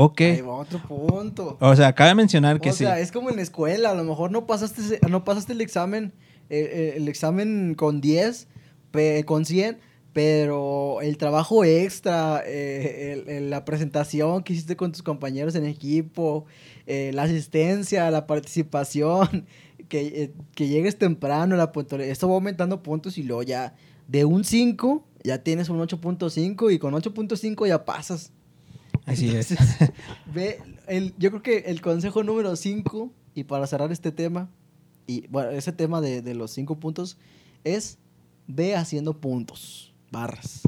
Ok. 0.00 0.20
Ahí 0.20 0.40
va 0.42 0.54
otro 0.54 0.78
punto. 0.80 1.56
O 1.60 1.74
sea, 1.74 1.92
cabe 1.92 2.14
mencionar 2.14 2.60
que 2.60 2.70
o 2.70 2.72
sí. 2.72 2.84
sea, 2.84 3.00
es 3.00 3.10
como 3.10 3.30
en 3.30 3.36
la 3.36 3.42
escuela. 3.42 3.90
A 3.90 3.94
lo 3.96 4.04
mejor 4.04 4.30
no 4.30 4.46
pasaste, 4.46 5.00
no 5.08 5.24
pasaste 5.24 5.54
el 5.54 5.60
examen, 5.60 6.12
eh, 6.50 6.70
eh, 6.72 6.92
el 6.96 7.08
examen 7.08 7.74
con 7.74 8.00
10, 8.00 8.46
pe- 8.92 9.24
con 9.24 9.44
100, 9.44 9.78
pero 10.12 11.00
el 11.02 11.16
trabajo 11.18 11.64
extra, 11.64 12.42
eh, 12.46 13.24
el- 13.26 13.28
el- 13.28 13.50
la 13.50 13.64
presentación 13.64 14.44
que 14.44 14.52
hiciste 14.52 14.76
con 14.76 14.92
tus 14.92 15.02
compañeros 15.02 15.56
en 15.56 15.64
equipo, 15.66 16.44
eh, 16.86 17.10
la 17.12 17.24
asistencia, 17.24 18.08
la 18.12 18.28
participación, 18.28 19.46
que, 19.88 20.32
que 20.54 20.68
llegues 20.68 20.96
temprano, 20.96 21.56
la 21.56 21.72
puntualidad, 21.72 22.10
esto 22.10 22.28
va 22.28 22.34
aumentando 22.34 22.84
puntos 22.84 23.18
y 23.18 23.24
luego 23.24 23.42
ya 23.42 23.74
de 24.06 24.24
un 24.24 24.44
5 24.44 25.04
ya 25.24 25.42
tienes 25.42 25.68
un 25.68 25.80
8.5 25.80 26.72
y 26.72 26.78
con 26.78 26.94
8.5 26.94 27.66
ya 27.66 27.84
pasas. 27.84 28.32
Así 29.12 29.28
es. 29.34 29.50
Entonces, 29.52 29.90
ve, 30.34 30.60
el, 30.86 31.14
yo 31.18 31.30
creo 31.30 31.42
que 31.42 31.58
el 31.70 31.80
consejo 31.80 32.22
número 32.22 32.54
5, 32.56 33.10
y 33.34 33.44
para 33.44 33.66
cerrar 33.66 33.90
este 33.92 34.12
tema, 34.12 34.50
y 35.06 35.26
bueno, 35.28 35.50
ese 35.50 35.72
tema 35.72 36.00
de, 36.00 36.22
de 36.22 36.34
los 36.34 36.50
5 36.50 36.78
puntos, 36.78 37.16
es 37.64 37.98
ve 38.46 38.76
haciendo 38.76 39.20
puntos, 39.20 39.94
barras. 40.10 40.62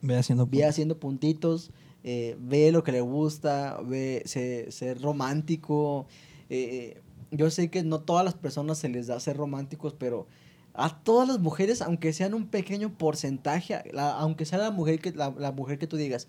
Ve 0.00 0.16
haciendo. 0.16 0.46
Ve 0.46 0.64
haciendo 0.64 0.98
puntitos, 0.98 1.70
eh, 2.04 2.36
ve 2.40 2.72
lo 2.72 2.82
que 2.82 2.92
le 2.92 3.00
gusta, 3.00 3.78
ve 3.84 4.22
se- 4.26 4.70
ser 4.72 5.00
romántico. 5.00 6.06
eh, 6.50 7.00
yo 7.30 7.48
sé 7.50 7.70
que 7.70 7.82
no 7.82 8.00
todas 8.00 8.24
las 8.26 8.34
personas 8.34 8.76
se 8.78 8.90
les 8.90 9.06
da 9.06 9.18
ser 9.20 9.36
románticos, 9.38 9.94
pero 9.98 10.26
a 10.74 11.02
todas 11.02 11.26
las 11.28 11.38
mujeres, 11.38 11.80
aunque 11.80 12.12
sean 12.12 12.34
un 12.34 12.46
pequeño 12.46 12.92
porcentaje, 12.98 13.82
la- 13.92 14.12
aunque 14.18 14.44
sea 14.44 14.58
la 14.58 14.70
mujer, 14.70 15.00
que, 15.00 15.12
la, 15.12 15.30
la 15.38 15.52
mujer 15.52 15.78
que 15.78 15.86
tú 15.86 15.96
digas, 15.96 16.28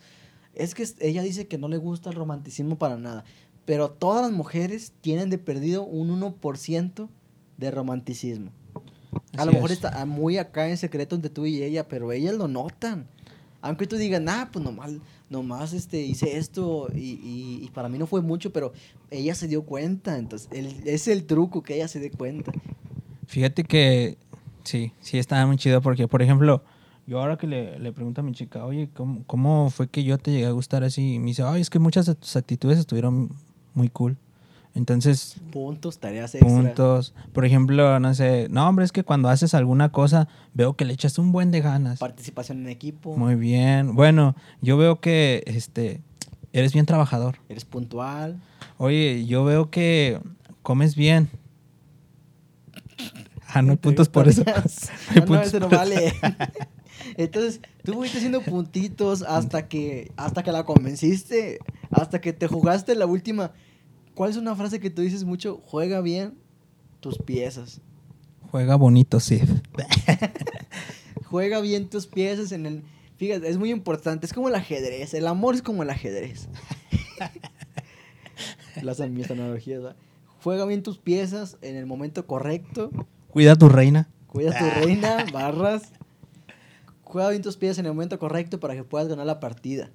es 0.55 0.75
que 0.75 0.85
ella 0.99 1.21
dice 1.23 1.47
que 1.47 1.57
no 1.57 1.67
le 1.67 1.77
gusta 1.77 2.09
el 2.09 2.15
romanticismo 2.15 2.77
para 2.77 2.97
nada, 2.97 3.23
pero 3.65 3.89
todas 3.91 4.21
las 4.23 4.31
mujeres 4.31 4.93
tienen 5.01 5.29
de 5.29 5.37
perdido 5.37 5.83
un 5.83 6.09
1% 6.09 7.09
de 7.57 7.71
romanticismo. 7.71 8.51
A 9.35 9.41
Así 9.41 9.45
lo 9.47 9.53
mejor 9.53 9.71
es. 9.71 9.77
está 9.77 10.05
muy 10.05 10.37
acá 10.37 10.69
en 10.69 10.77
secreto 10.77 11.15
entre 11.15 11.29
tú 11.29 11.45
y 11.45 11.63
ella, 11.63 11.87
pero 11.87 12.11
ellas 12.11 12.35
lo 12.35 12.47
notan. 12.47 13.07
Aunque 13.61 13.87
tú 13.87 13.95
digas, 13.95 14.21
nah, 14.21 14.45
pues 14.51 14.63
nomás, 14.63 14.91
nomás 15.29 15.71
este, 15.73 16.01
hice 16.01 16.37
esto 16.37 16.89
y, 16.93 16.99
y- 17.23 17.59
y 17.63 17.69
para 17.73 17.87
mí 17.89 17.97
no 17.97 18.05
fue 18.07 18.21
mucho, 18.21 18.51
pero 18.51 18.73
ella 19.09 19.33
se 19.35 19.47
dio 19.47 19.63
cuenta. 19.63 20.17
Entonces, 20.17 20.49
el- 20.51 20.85
es 20.87 21.07
el 21.07 21.23
truco 21.25 21.63
que 21.63 21.75
ella 21.75 21.87
se 21.87 21.99
dé 21.99 22.11
cuenta. 22.11 22.51
Fíjate 23.27 23.63
que 23.63 24.17
sí, 24.63 24.91
sí 24.99 25.17
está 25.17 25.45
muy 25.47 25.55
chido 25.57 25.81
porque, 25.81 26.07
por 26.09 26.21
ejemplo, 26.21 26.61
yo 27.07 27.19
ahora 27.19 27.37
que 27.37 27.47
le, 27.47 27.79
le 27.79 27.91
pregunto 27.91 28.21
a 28.21 28.23
mi 28.23 28.31
chica, 28.33 28.65
oye, 28.65 28.89
¿cómo, 28.93 29.23
¿cómo 29.27 29.69
fue 29.69 29.87
que 29.89 30.03
yo 30.03 30.17
te 30.17 30.31
llegué 30.31 30.45
a 30.45 30.51
gustar 30.51 30.83
así? 30.83 31.15
Y 31.15 31.19
me 31.19 31.27
dice, 31.27 31.43
ay, 31.43 31.61
es 31.61 31.69
que 31.69 31.79
muchas 31.79 32.05
de 32.05 32.15
tus 32.15 32.35
actitudes 32.35 32.77
estuvieron 32.79 33.29
muy 33.73 33.89
cool. 33.89 34.17
Entonces, 34.75 35.35
Puntos, 35.51 35.99
tareas 35.99 36.33
extra. 36.33 36.49
puntos. 36.51 37.13
Por 37.31 37.45
ejemplo, 37.45 37.99
no 37.99 38.13
sé, 38.15 38.47
no, 38.49 38.67
hombre, 38.67 38.85
es 38.85 38.91
que 38.91 39.03
cuando 39.03 39.29
haces 39.29 39.53
alguna 39.53 39.91
cosa, 39.91 40.27
veo 40.55 40.73
que 40.75 40.83
le 40.85 40.93
echas 40.93 41.19
un 41.19 41.31
buen 41.31 41.51
de 41.51 41.61
ganas. 41.61 41.99
Participación 41.99 42.61
en 42.61 42.69
equipo. 42.69 43.15
Muy 43.15 43.35
bien. 43.35 43.93
Bueno, 43.95 44.35
yo 44.61 44.75
veo 44.77 44.99
que 44.99 45.43
este 45.45 46.01
eres 46.53 46.73
bien 46.73 46.87
trabajador. 46.87 47.35
Eres 47.49 47.65
puntual. 47.65 48.41
Oye, 48.77 49.25
yo 49.27 49.43
veo 49.43 49.69
que 49.69 50.19
comes 50.63 50.95
bien. 50.95 51.29
Ah, 53.47 53.61
no 53.61 53.71
hay 53.71 53.77
puntos 53.77 54.09
por 54.09 54.27
eso. 54.27 54.43
No, 55.15 55.25
puntos 55.25 55.47
ese 55.47 55.59
no 55.59 55.69
vale. 55.69 56.13
Entonces, 57.17 57.61
tú 57.83 57.93
fuiste 57.93 58.17
haciendo 58.17 58.41
puntitos 58.41 59.23
hasta 59.23 59.67
que, 59.67 60.11
hasta 60.15 60.43
que 60.43 60.51
la 60.51 60.65
convenciste, 60.65 61.59
hasta 61.91 62.21
que 62.21 62.33
te 62.33 62.47
jugaste 62.47 62.95
la 62.95 63.05
última. 63.05 63.51
¿Cuál 64.15 64.29
es 64.29 64.37
una 64.37 64.55
frase 64.55 64.79
que 64.79 64.89
tú 64.89 65.01
dices 65.01 65.23
mucho? 65.23 65.61
Juega 65.65 66.01
bien 66.01 66.35
tus 66.99 67.17
piezas. 67.17 67.81
Juega 68.51 68.75
bonito, 68.75 69.19
sí. 69.19 69.41
Juega 71.25 71.59
bien 71.61 71.89
tus 71.89 72.07
piezas 72.07 72.51
en 72.51 72.65
el... 72.65 72.83
Fíjate, 73.17 73.49
es 73.49 73.57
muy 73.57 73.71
importante. 73.71 74.25
Es 74.25 74.33
como 74.33 74.49
el 74.49 74.55
ajedrez. 74.55 75.13
El 75.13 75.27
amor 75.27 75.55
es 75.55 75.61
como 75.61 75.83
el 75.83 75.89
ajedrez. 75.89 76.47
Las 78.81 78.99
mis 78.99 79.29
analogías, 79.31 79.81
¿verdad? 79.81 79.95
Juega 80.43 80.65
bien 80.65 80.83
tus 80.83 80.97
piezas 80.97 81.57
en 81.61 81.75
el 81.75 81.85
momento 81.85 82.27
correcto. 82.27 82.91
Cuida 83.29 83.53
a 83.53 83.55
tu 83.55 83.69
reina. 83.69 84.09
Cuida 84.27 84.57
tu 84.57 84.65
reina, 84.81 85.25
barras. 85.31 85.93
Juega 87.13 87.29
bien 87.29 87.43
tus 87.43 87.57
piezas 87.57 87.77
en 87.77 87.85
el 87.85 87.93
momento 87.93 88.17
correcto 88.17 88.59
para 88.59 88.73
que 88.73 88.83
puedas 88.83 89.07
ganar 89.07 89.27
la 89.27 89.39
partida. 89.39 89.91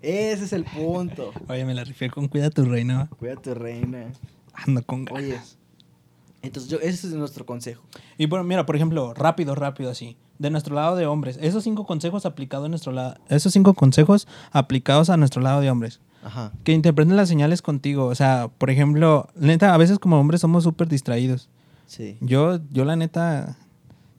Ese 0.00 0.44
es 0.44 0.54
el 0.54 0.64
punto. 0.64 1.30
Oye, 1.48 1.66
me 1.66 1.74
la 1.74 1.84
rifé 1.84 2.08
con 2.08 2.28
cuida 2.28 2.46
a 2.46 2.50
tu 2.50 2.64
reina. 2.64 3.10
Cuida 3.18 3.36
tu 3.36 3.52
reina. 3.52 4.10
Ando 4.54 4.82
con 4.82 5.04
ganas. 5.04 5.22
Oye. 5.22 5.38
Entonces, 6.40 6.70
yo, 6.70 6.78
ese 6.78 7.08
es 7.08 7.12
nuestro 7.12 7.44
consejo. 7.44 7.82
Y 8.16 8.24
bueno, 8.24 8.42
mira, 8.44 8.64
por 8.64 8.74
ejemplo, 8.74 9.12
rápido, 9.12 9.54
rápido 9.54 9.90
así. 9.90 10.16
De 10.38 10.48
nuestro 10.48 10.74
lado 10.74 10.96
de 10.96 11.04
hombres. 11.04 11.38
Esos 11.42 11.62
cinco 11.62 11.84
consejos 11.84 12.24
aplicados 12.24 12.64
a 12.64 12.68
nuestro 12.70 12.92
lado. 12.92 13.16
Esos 13.28 13.52
cinco 13.52 13.74
consejos 13.74 14.26
aplicados 14.50 15.10
a 15.10 15.18
nuestro 15.18 15.42
lado 15.42 15.60
de 15.60 15.70
hombres. 15.70 16.00
Ajá. 16.24 16.52
Que 16.64 16.72
interpreten 16.72 17.16
las 17.16 17.28
señales 17.28 17.60
contigo. 17.60 18.06
O 18.06 18.14
sea, 18.14 18.48
por 18.56 18.70
ejemplo, 18.70 19.28
neta, 19.34 19.74
a 19.74 19.76
veces 19.76 19.98
como 19.98 20.18
hombres 20.18 20.40
somos 20.40 20.64
súper 20.64 20.88
distraídos. 20.88 21.50
Sí. 21.86 22.16
Yo, 22.22 22.60
yo 22.70 22.86
la 22.86 22.96
neta, 22.96 23.58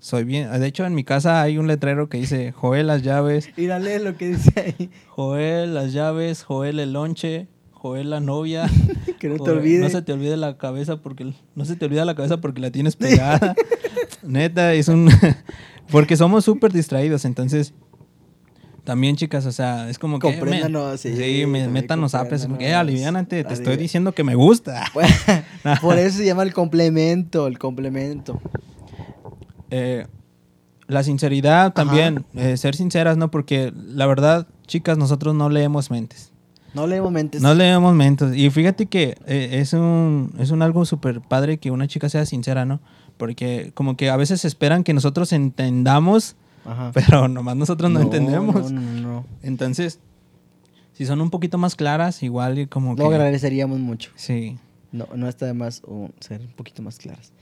soy 0.03 0.25
bien. 0.25 0.51
De 0.59 0.67
hecho, 0.67 0.85
en 0.85 0.95
mi 0.95 1.05
casa 1.05 1.41
hay 1.41 1.57
un 1.57 1.65
letrero 1.65 2.09
que 2.09 2.17
dice 2.17 2.51
Joel 2.51 2.87
las 2.87 3.03
llaves, 3.03 3.49
Mira, 3.57 3.79
lee 3.79 4.03
lo 4.03 4.17
que 4.17 4.27
dice 4.35 4.51
ahí. 4.77 4.89
Joel 5.07 5.73
las 5.73 5.93
llaves, 5.93 6.43
Joel 6.43 6.81
el 6.81 6.91
lonche, 6.91 7.47
Joel 7.71 8.09
la 8.09 8.19
novia. 8.19 8.69
Que 9.19 9.29
no 9.29 9.41
te 9.41 9.51
olvides. 9.51 9.79
No 9.81 9.89
se 9.89 10.01
te 10.01 10.11
olvide 10.11 10.35
la 10.35 10.57
cabeza 10.57 10.97
porque 10.97 11.33
no 11.55 11.63
se 11.63 11.77
te 11.77 11.85
olvida 11.85 12.03
la 12.03 12.15
cabeza 12.15 12.41
porque 12.41 12.59
la 12.59 12.69
tienes 12.71 12.97
pegada. 12.97 13.55
Neta, 14.23 14.73
es 14.73 14.89
un 14.89 15.09
porque 15.89 16.17
somos 16.17 16.43
súper 16.43 16.73
distraídos, 16.73 17.23
entonces 17.23 17.73
también 18.83 19.15
chicas, 19.15 19.45
o 19.45 19.53
sea, 19.53 19.89
es 19.89 19.97
como 19.97 20.19
que 20.19 20.41
me- 20.41 20.97
sí, 20.97 21.15
sí, 21.15 21.45
me, 21.45 21.69
métanos 21.69 22.13
apes, 22.15 22.45
eh, 22.59 22.73
aliviánate, 22.73 23.45
te 23.45 23.53
estoy 23.53 23.77
diciendo 23.77 24.11
que 24.11 24.25
me 24.25 24.35
gusta. 24.35 24.83
Por 25.81 25.97
eso 25.97 26.17
se 26.17 26.25
llama 26.25 26.43
el 26.43 26.53
complemento, 26.53 27.47
el 27.47 27.57
complemento. 27.57 28.41
Eh, 29.75 30.05
la 30.87 31.01
sinceridad 31.01 31.73
también, 31.73 32.25
eh, 32.35 32.57
ser 32.57 32.75
sinceras, 32.75 33.17
¿no? 33.17 33.31
Porque 33.31 33.73
la 33.75 34.05
verdad, 34.05 34.47
chicas, 34.67 34.99
nosotros 34.99 35.33
no 35.33 35.49
leemos 35.49 35.89
mentes. 35.89 36.31
No 36.75 36.85
leemos 36.85 37.11
mentes. 37.11 37.41
No 37.41 37.55
leemos 37.55 37.95
mentes. 37.95 38.35
Y 38.35 38.51
fíjate 38.51 38.85
que 38.85 39.17
eh, 39.25 39.49
es 39.53 39.73
un 39.73 40.35
es 40.37 40.51
un 40.51 40.61
algo 40.61 40.85
súper 40.85 41.21
padre 41.21 41.57
que 41.57 41.71
una 41.71 41.87
chica 41.87 42.07
sea 42.07 42.27
sincera, 42.27 42.65
¿no? 42.65 42.81
Porque 43.17 43.71
como 43.73 43.97
que 43.97 44.11
a 44.11 44.15
veces 44.15 44.45
esperan 44.45 44.83
que 44.83 44.93
nosotros 44.93 45.33
entendamos, 45.33 46.35
Ajá. 46.65 46.91
pero 46.93 47.27
nomás 47.27 47.55
nosotros 47.55 47.89
no, 47.89 47.99
entendemos. 47.99 48.71
No, 48.71 48.79
no, 48.79 49.01
no. 49.01 49.25
Entonces, 49.41 49.99
si 50.93 51.07
son 51.07 51.19
un 51.19 51.31
poquito 51.31 51.57
más 51.57 51.75
claras, 51.75 52.21
igual 52.21 52.59
y 52.59 52.67
como 52.67 52.95
que... 52.95 53.01
Lo 53.01 53.09
agradeceríamos 53.09 53.79
mucho. 53.79 54.11
Sí. 54.15 54.59
No, 54.91 55.07
no 55.15 55.27
está 55.27 55.47
de 55.47 55.55
más 55.55 55.81
uh, 55.87 56.09
ser 56.19 56.41
un 56.41 56.51
poquito 56.51 56.83
más 56.83 56.99
claras. 56.99 57.33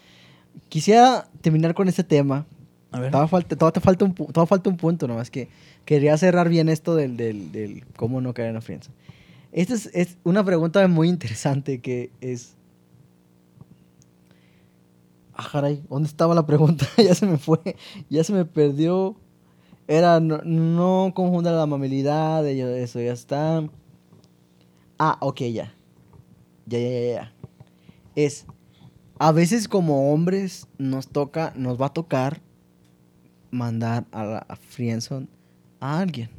Quisiera 0.70 1.28
terminar 1.42 1.74
con 1.74 1.88
este 1.88 2.04
tema. 2.04 2.46
A 2.92 3.00
ver. 3.00 3.12
Todavía 3.12 3.28
falta, 3.28 3.56
todavía 3.56 3.74
te 3.74 3.80
falta 3.80 4.06
un, 4.06 4.14
todavía 4.14 4.48
falta 4.48 4.70
un 4.70 4.78
punto, 4.78 5.08
nomás 5.08 5.32
que 5.32 5.50
quería 5.86 6.18
cerrar 6.18 6.50
bien 6.50 6.70
esto 6.70 6.96
del, 6.96 7.16
del, 7.18 7.52
del 7.52 7.86
cómo 7.96 8.22
no 8.22 8.34
caer 8.34 8.50
en 8.50 8.56
la 8.56 8.62
friendzone. 8.62 8.96
Esta 9.52 9.74
es, 9.74 9.90
es 9.94 10.18
una 10.24 10.44
pregunta 10.44 10.86
muy 10.88 11.10
interesante 11.10 11.82
que 11.82 12.12
es... 12.22 12.56
Ah, 15.34 15.48
caray, 15.52 15.84
¿dónde 15.90 16.08
estaba 16.08 16.36
la 16.36 16.46
pregunta? 16.46 16.86
ya 16.98 17.16
se 17.16 17.26
me 17.26 17.38
fue, 17.38 17.60
ya 18.10 18.24
se 18.24 18.34
me 18.34 18.46
perdió. 18.46 19.16
Era, 19.88 20.20
no, 20.20 20.42
no 20.44 21.12
confunda 21.14 21.52
la 21.52 21.64
amabilidad, 21.64 22.48
eso 22.48 23.02
ya 23.02 23.12
está. 23.12 23.68
Ah, 24.98 25.18
ok, 25.20 25.40
ya. 25.42 25.74
Ya, 26.66 26.80
ya, 26.80 26.90
ya, 26.90 27.14
ya. 27.14 27.34
Es, 28.16 28.46
a 29.22 29.32
veces 29.32 29.68
como 29.68 30.12
hombres 30.12 30.68
nos 30.80 31.08
toca, 31.08 31.54
nos 31.56 31.80
va 31.80 31.86
a 31.86 31.94
tocar 31.94 32.42
mandar 33.52 34.08
a 34.12 34.26
la 34.26 34.38
a 34.40 34.58
a 35.80 36.00
alguien. 36.00 36.32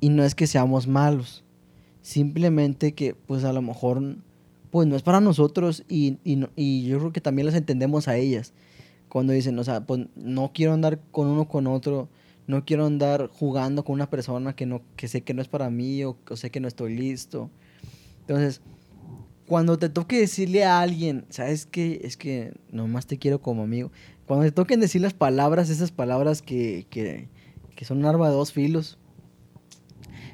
Y 0.00 0.08
no 0.08 0.24
es 0.24 0.34
que 0.34 0.48
seamos 0.48 0.88
malos, 0.88 1.44
simplemente 2.02 2.94
que 2.94 3.14
pues 3.14 3.44
a 3.44 3.52
lo 3.52 3.62
mejor 3.62 4.02
pues 4.72 4.88
no 4.88 4.96
es 4.96 5.04
para 5.04 5.20
nosotros 5.20 5.84
y, 5.88 6.18
y 6.24 6.84
yo 6.84 6.98
creo 6.98 7.12
que 7.12 7.20
también 7.20 7.46
las 7.46 7.54
entendemos 7.54 8.08
a 8.08 8.16
ellas. 8.16 8.52
Cuando 9.08 9.32
dicen, 9.32 9.56
o 9.60 9.62
sea, 9.62 9.86
pues 9.86 10.08
no 10.16 10.50
quiero 10.52 10.72
andar 10.72 10.98
con 11.12 11.28
uno 11.28 11.46
con 11.46 11.68
otro, 11.68 12.08
no 12.48 12.64
quiero 12.64 12.86
andar 12.86 13.28
jugando 13.28 13.84
con 13.84 13.94
una 13.94 14.10
persona 14.10 14.56
que, 14.56 14.66
no, 14.66 14.82
que 14.96 15.06
sé 15.06 15.22
que 15.22 15.32
no 15.32 15.42
es 15.42 15.48
para 15.48 15.70
mí 15.70 16.02
o, 16.02 16.16
o 16.28 16.34
sé 16.34 16.50
que 16.50 16.58
no 16.58 16.66
estoy 16.66 16.96
listo. 16.96 17.50
Entonces, 18.22 18.62
cuando 19.46 19.78
te 19.78 19.88
toque 19.88 20.18
decirle 20.18 20.64
a 20.64 20.80
alguien, 20.80 21.24
¿sabes 21.30 21.66
qué? 21.66 22.00
Es 22.04 22.16
que 22.16 22.52
nomás 22.70 23.06
te 23.06 23.18
quiero 23.18 23.40
como 23.40 23.62
amigo. 23.62 23.90
Cuando 24.26 24.44
te 24.44 24.52
toquen 24.52 24.80
decir 24.80 25.00
las 25.00 25.14
palabras, 25.14 25.70
esas 25.70 25.92
palabras 25.92 26.42
que, 26.42 26.86
que, 26.90 27.28
son 27.84 27.98
un 27.98 28.06
arma 28.06 28.28
de 28.28 28.34
dos 28.34 28.52
filos. 28.52 28.98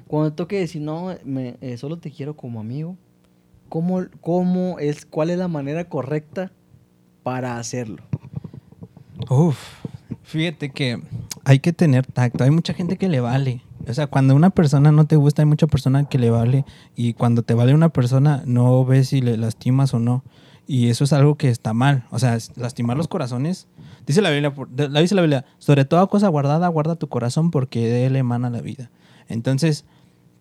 Cuando 0.06 0.30
te 0.30 0.36
toque 0.36 0.58
decir, 0.58 0.82
no, 0.82 1.14
me, 1.24 1.56
eh, 1.60 1.76
solo 1.76 1.98
te 1.98 2.10
quiero 2.10 2.36
como 2.36 2.60
amigo. 2.60 2.96
¿Cómo, 3.68 4.04
cómo 4.20 4.78
es, 4.78 5.06
¿Cuál 5.06 5.30
es 5.30 5.38
la 5.38 5.48
manera 5.48 5.88
correcta 5.88 6.52
para 7.22 7.58
hacerlo? 7.58 8.02
Uf, 9.30 9.58
fíjate 10.22 10.70
que 10.70 11.00
hay 11.44 11.58
que 11.58 11.72
tener 11.72 12.06
tacto. 12.06 12.44
Hay 12.44 12.50
mucha 12.50 12.74
gente 12.74 12.96
que 12.96 13.08
le 13.08 13.20
vale. 13.20 13.62
O 13.88 13.94
sea, 13.94 14.06
cuando 14.06 14.34
una 14.34 14.50
persona 14.50 14.92
no 14.92 15.06
te 15.06 15.16
gusta, 15.16 15.42
hay 15.42 15.46
mucha 15.46 15.66
persona 15.66 16.08
que 16.08 16.18
le 16.18 16.30
vale. 16.30 16.64
Y 16.94 17.14
cuando 17.14 17.42
te 17.42 17.54
vale 17.54 17.74
una 17.74 17.88
persona, 17.88 18.42
no 18.46 18.84
ves 18.84 19.08
si 19.08 19.20
le 19.20 19.36
lastimas 19.36 19.94
o 19.94 19.98
no. 19.98 20.22
Y 20.66 20.88
eso 20.88 21.04
es 21.04 21.12
algo 21.12 21.36
que 21.36 21.48
está 21.48 21.74
mal. 21.74 22.04
O 22.10 22.18
sea, 22.18 22.38
lastimar 22.56 22.96
los 22.96 23.08
corazones. 23.08 23.66
Dice 24.06 24.22
la 24.22 24.30
Biblia, 24.30 24.52
la 24.76 25.00
dice 25.00 25.14
la 25.14 25.22
Biblia, 25.22 25.44
sobre 25.58 25.84
toda 25.84 26.06
cosa 26.06 26.28
guardada, 26.28 26.68
guarda 26.68 26.96
tu 26.96 27.08
corazón 27.08 27.50
porque 27.50 27.80
de 27.86 28.06
él 28.06 28.16
emana 28.16 28.50
la 28.50 28.60
vida. 28.60 28.90
Entonces, 29.28 29.84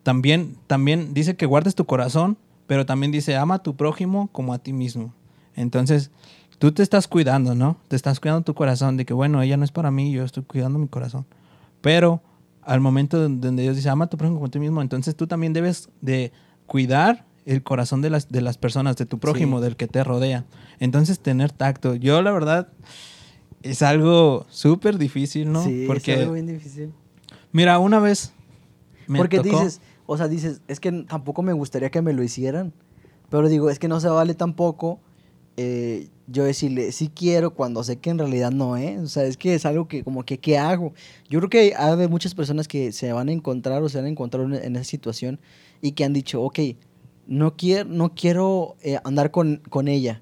también, 0.04 0.58
también 0.68 1.14
dice 1.14 1.36
que 1.36 1.46
guardes 1.46 1.76
tu 1.76 1.86
corazón, 1.86 2.38
pero 2.68 2.86
también 2.86 3.12
dice, 3.12 3.36
ama 3.36 3.56
a 3.56 3.64
tu 3.64 3.76
prójimo 3.76 4.30
como 4.32 4.54
a 4.54 4.60
ti 4.60 4.74
mismo. 4.74 5.14
Entonces, 5.56 6.12
tú 6.60 6.72
te 6.72 6.84
estás 6.84 7.08
cuidando, 7.08 7.56
¿no? 7.56 7.78
Te 7.88 7.96
estás 7.96 8.20
cuidando 8.20 8.44
tu 8.44 8.54
corazón 8.54 8.98
de 8.98 9.06
que, 9.06 9.14
bueno, 9.14 9.42
ella 9.42 9.58
no 9.58 9.64
es 9.64 9.72
para 9.72 9.92
mí, 9.92 10.12
yo 10.12 10.24
estoy 10.24 10.44
cuidando 10.44 10.80
mi 10.80 10.88
corazón. 10.88 11.26
Pero 11.82 12.22
al 12.64 12.80
momento 12.82 13.20
don- 13.20 13.42
donde 13.42 13.64
Dios 13.64 13.76
dice, 13.76 13.90
ama 13.90 14.06
a 14.06 14.10
tu 14.10 14.18
prójimo 14.18 14.38
como 14.38 14.48
a 14.48 14.52
ti 14.52 14.60
mismo, 14.60 14.82
entonces 14.82 15.16
tú 15.16 15.28
también 15.28 15.54
debes 15.54 15.90
de 16.02 16.32
cuidar 16.68 17.26
el 17.46 17.64
corazón 17.64 18.02
de 18.02 18.10
las, 18.10 18.30
de 18.30 18.42
las 18.42 18.58
personas, 18.58 18.96
de 18.98 19.06
tu 19.06 19.18
prójimo, 19.20 19.58
Sí. 19.58 19.64
del 19.64 19.76
que 19.76 19.88
te 19.88 20.04
rodea. 20.04 20.46
Entonces, 20.80 21.20
tener 21.20 21.52
tacto. 21.52 21.96
Yo, 21.96 22.22
la 22.22 22.32
verdad, 22.32 22.68
es 23.64 23.82
algo 23.82 24.46
súper 24.50 24.98
difícil, 24.98 25.52
¿no? 25.52 25.64
Sí, 25.64 25.86
Porque, 25.88 26.14
es 26.14 26.20
algo 26.22 26.34
bien 26.34 26.46
difícil. 26.48 26.92
mira, 27.52 27.80
una 27.80 28.00
vez 28.00 28.34
me 29.08 29.18
Porque 29.18 29.38
tocó- 29.40 29.60
dices, 29.60 29.82
o 30.06 30.18
sea, 30.18 30.28
dices, 30.28 30.62
es 30.68 30.80
que 30.80 30.92
tampoco 30.92 31.42
me 31.42 31.54
gustaría 31.54 31.90
que 31.90 32.02
me 32.02 32.14
lo 32.14 32.22
hicieran. 32.24 32.74
Pero 33.30 33.48
digo, 33.50 33.70
es 33.70 33.80
que 33.80 33.88
no 33.88 34.00
se 34.00 34.10
vale 34.10 34.34
tampoco 34.36 35.00
eh, 35.58 36.10
yo 36.32 36.44
decirle, 36.44 36.92
sí 36.92 37.10
quiero 37.14 37.54
cuando 37.54 37.84
sé 37.84 37.98
que 37.98 38.10
en 38.10 38.18
realidad 38.18 38.52
no 38.52 38.78
es. 38.78 39.00
O 39.00 39.08
sea, 39.08 39.24
es 39.24 39.38
que 39.38 39.54
es 39.54 39.66
algo 39.66 39.88
que 39.88 40.04
como 40.04 40.24
que, 40.24 40.40
¿qué 40.40 40.58
hago? 40.58 40.94
Yo 41.30 41.40
creo 41.40 41.50
que 41.50 41.76
hay, 41.76 42.08
muchas 42.08 42.36
personas 42.36 42.68
que 42.68 42.92
se 42.92 43.12
van 43.12 43.30
a 43.30 43.32
encontrar 43.32 43.84
o 43.84 43.90
se 43.90 43.98
van 43.98 44.06
a 44.06 44.10
encontrar 44.10 44.46
en, 44.46 44.54
en 44.56 44.76
esa 44.76 44.86
situación 44.86 45.40
y 45.82 45.92
que 45.92 46.04
han 46.04 46.14
dicho, 46.14 46.42
ok, 46.42 46.60
no 47.28 47.56
quiero, 47.56 47.90
no 47.90 48.14
quiero 48.14 48.76
eh, 48.82 49.00
andar 49.04 49.32
con, 49.32 49.62
con 49.70 49.88
ella, 49.88 50.22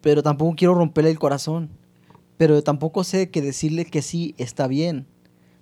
pero 0.00 0.22
tampoco 0.22 0.54
quiero 0.56 0.74
romperle 0.74 1.10
el 1.10 1.18
corazón. 1.18 1.70
Pero 2.36 2.62
tampoco 2.62 3.02
sé 3.02 3.30
que 3.30 3.40
decirle 3.40 3.86
que 3.86 4.02
sí 4.02 4.34
está 4.36 4.66
bien. 4.66 5.06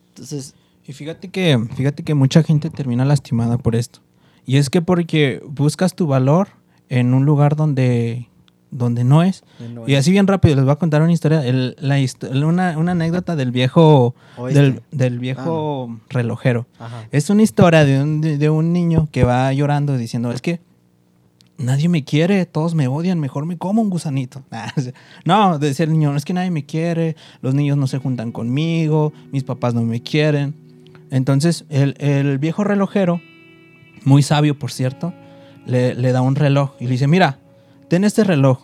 Entonces, 0.09 0.55
Y 0.87 0.93
fíjate 0.93 1.29
que, 1.29 1.59
fíjate 1.77 2.03
que 2.03 2.15
mucha 2.15 2.43
gente 2.43 2.69
termina 2.69 3.05
lastimada 3.05 3.59
por 3.59 3.77
esto. 3.77 4.01
Y 4.45 4.57
es 4.57 4.71
que 4.71 4.83
porque 4.83 5.41
buscas 5.47 5.95
tu 5.95 6.07
valor 6.07 6.49
en 6.89 7.15
un 7.15 7.25
lugar 7.25 7.57
donde, 7.57 8.29
donde 8.77 9.05
no 9.05 9.23
es. 9.23 9.45
no 9.73 9.89
Y 9.89 9.95
así 9.95 10.11
bien 10.11 10.27
rápido, 10.27 10.57
les 10.57 10.65
voy 10.65 10.73
a 10.73 10.77
contar 10.77 11.01
una 11.01 11.13
historia, 11.13 11.47
el- 11.47 11.77
la 11.81 11.99
histo- 12.01 12.29
una, 12.45 12.77
una 12.77 12.93
anécdota 12.93 13.37
del 13.37 13.53
viejo, 13.53 14.15
del, 14.53 14.83
del 14.91 15.19
viejo 15.21 15.99
relojero. 16.11 16.67
Ajá. 16.79 17.05
Es 17.13 17.31
una 17.31 17.43
historia 17.43 17.85
de 17.85 18.03
un, 18.03 18.21
de, 18.21 18.51
un 18.51 18.73
niño 18.73 19.09
que 19.13 19.23
va 19.25 19.53
llorando 19.53 19.97
diciendo, 19.97 20.33
es 20.33 20.43
que 20.43 20.61
nadie 21.57 21.89
me 21.89 22.03
quiere, 22.05 22.47
todos 22.47 22.75
me 22.75 22.89
odian, 22.89 23.21
mejor 23.21 23.47
me 23.47 23.57
como 23.57 23.81
un 23.81 23.91
gusanito. 23.91 24.43
Ah, 24.51 24.73
no, 25.25 25.59
decía 25.59 25.85
el 25.85 25.93
niño, 25.93 26.15
es 26.17 26.25
que 26.25 26.33
nadie 26.35 26.51
me 26.51 26.67
quiere, 26.67 27.15
los 27.43 27.55
niños 27.55 27.77
no 27.79 27.87
se 27.87 27.99
juntan 27.99 28.33
conmigo, 28.33 29.13
mis 29.33 29.45
papás 29.45 29.73
no 29.75 29.83
me 29.83 30.03
quieren. 30.03 30.55
Entonces 31.11 31.65
el, 31.69 31.95
el 31.99 32.39
viejo 32.39 32.65
relojero, 32.65 33.21
muy 34.05 34.23
sabio 34.25 34.59
por 34.59 34.73
cierto, 34.73 35.15
le, 35.65 35.95
le 35.95 36.11
da 36.13 36.23
un 36.23 36.35
reloj 36.35 36.73
y 36.81 36.85
le 36.85 36.91
dice, 36.91 37.07
mira, 37.07 37.39
ten 37.89 38.05
este 38.05 38.25
reloj, 38.25 38.59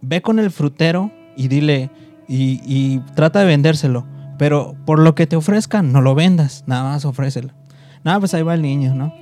ve 0.00 0.22
con 0.22 0.38
el 0.38 0.50
frutero 0.50 1.12
y 1.36 1.48
dile, 1.48 1.90
y, 2.28 2.98
trata 3.14 3.40
de 3.40 3.46
vendérselo, 3.46 4.06
pero 4.38 4.76
por 4.84 4.98
lo 4.98 5.14
que 5.14 5.26
te 5.26 5.36
ofrezcan, 5.36 5.92
no 5.92 6.00
lo 6.00 6.14
vendas, 6.14 6.64
nada 6.66 6.84
más 6.84 7.04
ofrécelo. 7.04 7.52
Nada, 8.04 8.20
pues 8.20 8.34
ahí 8.34 8.42
va 8.42 8.54
el 8.54 8.62
niño, 8.62 8.94
¿no? 8.94 9.12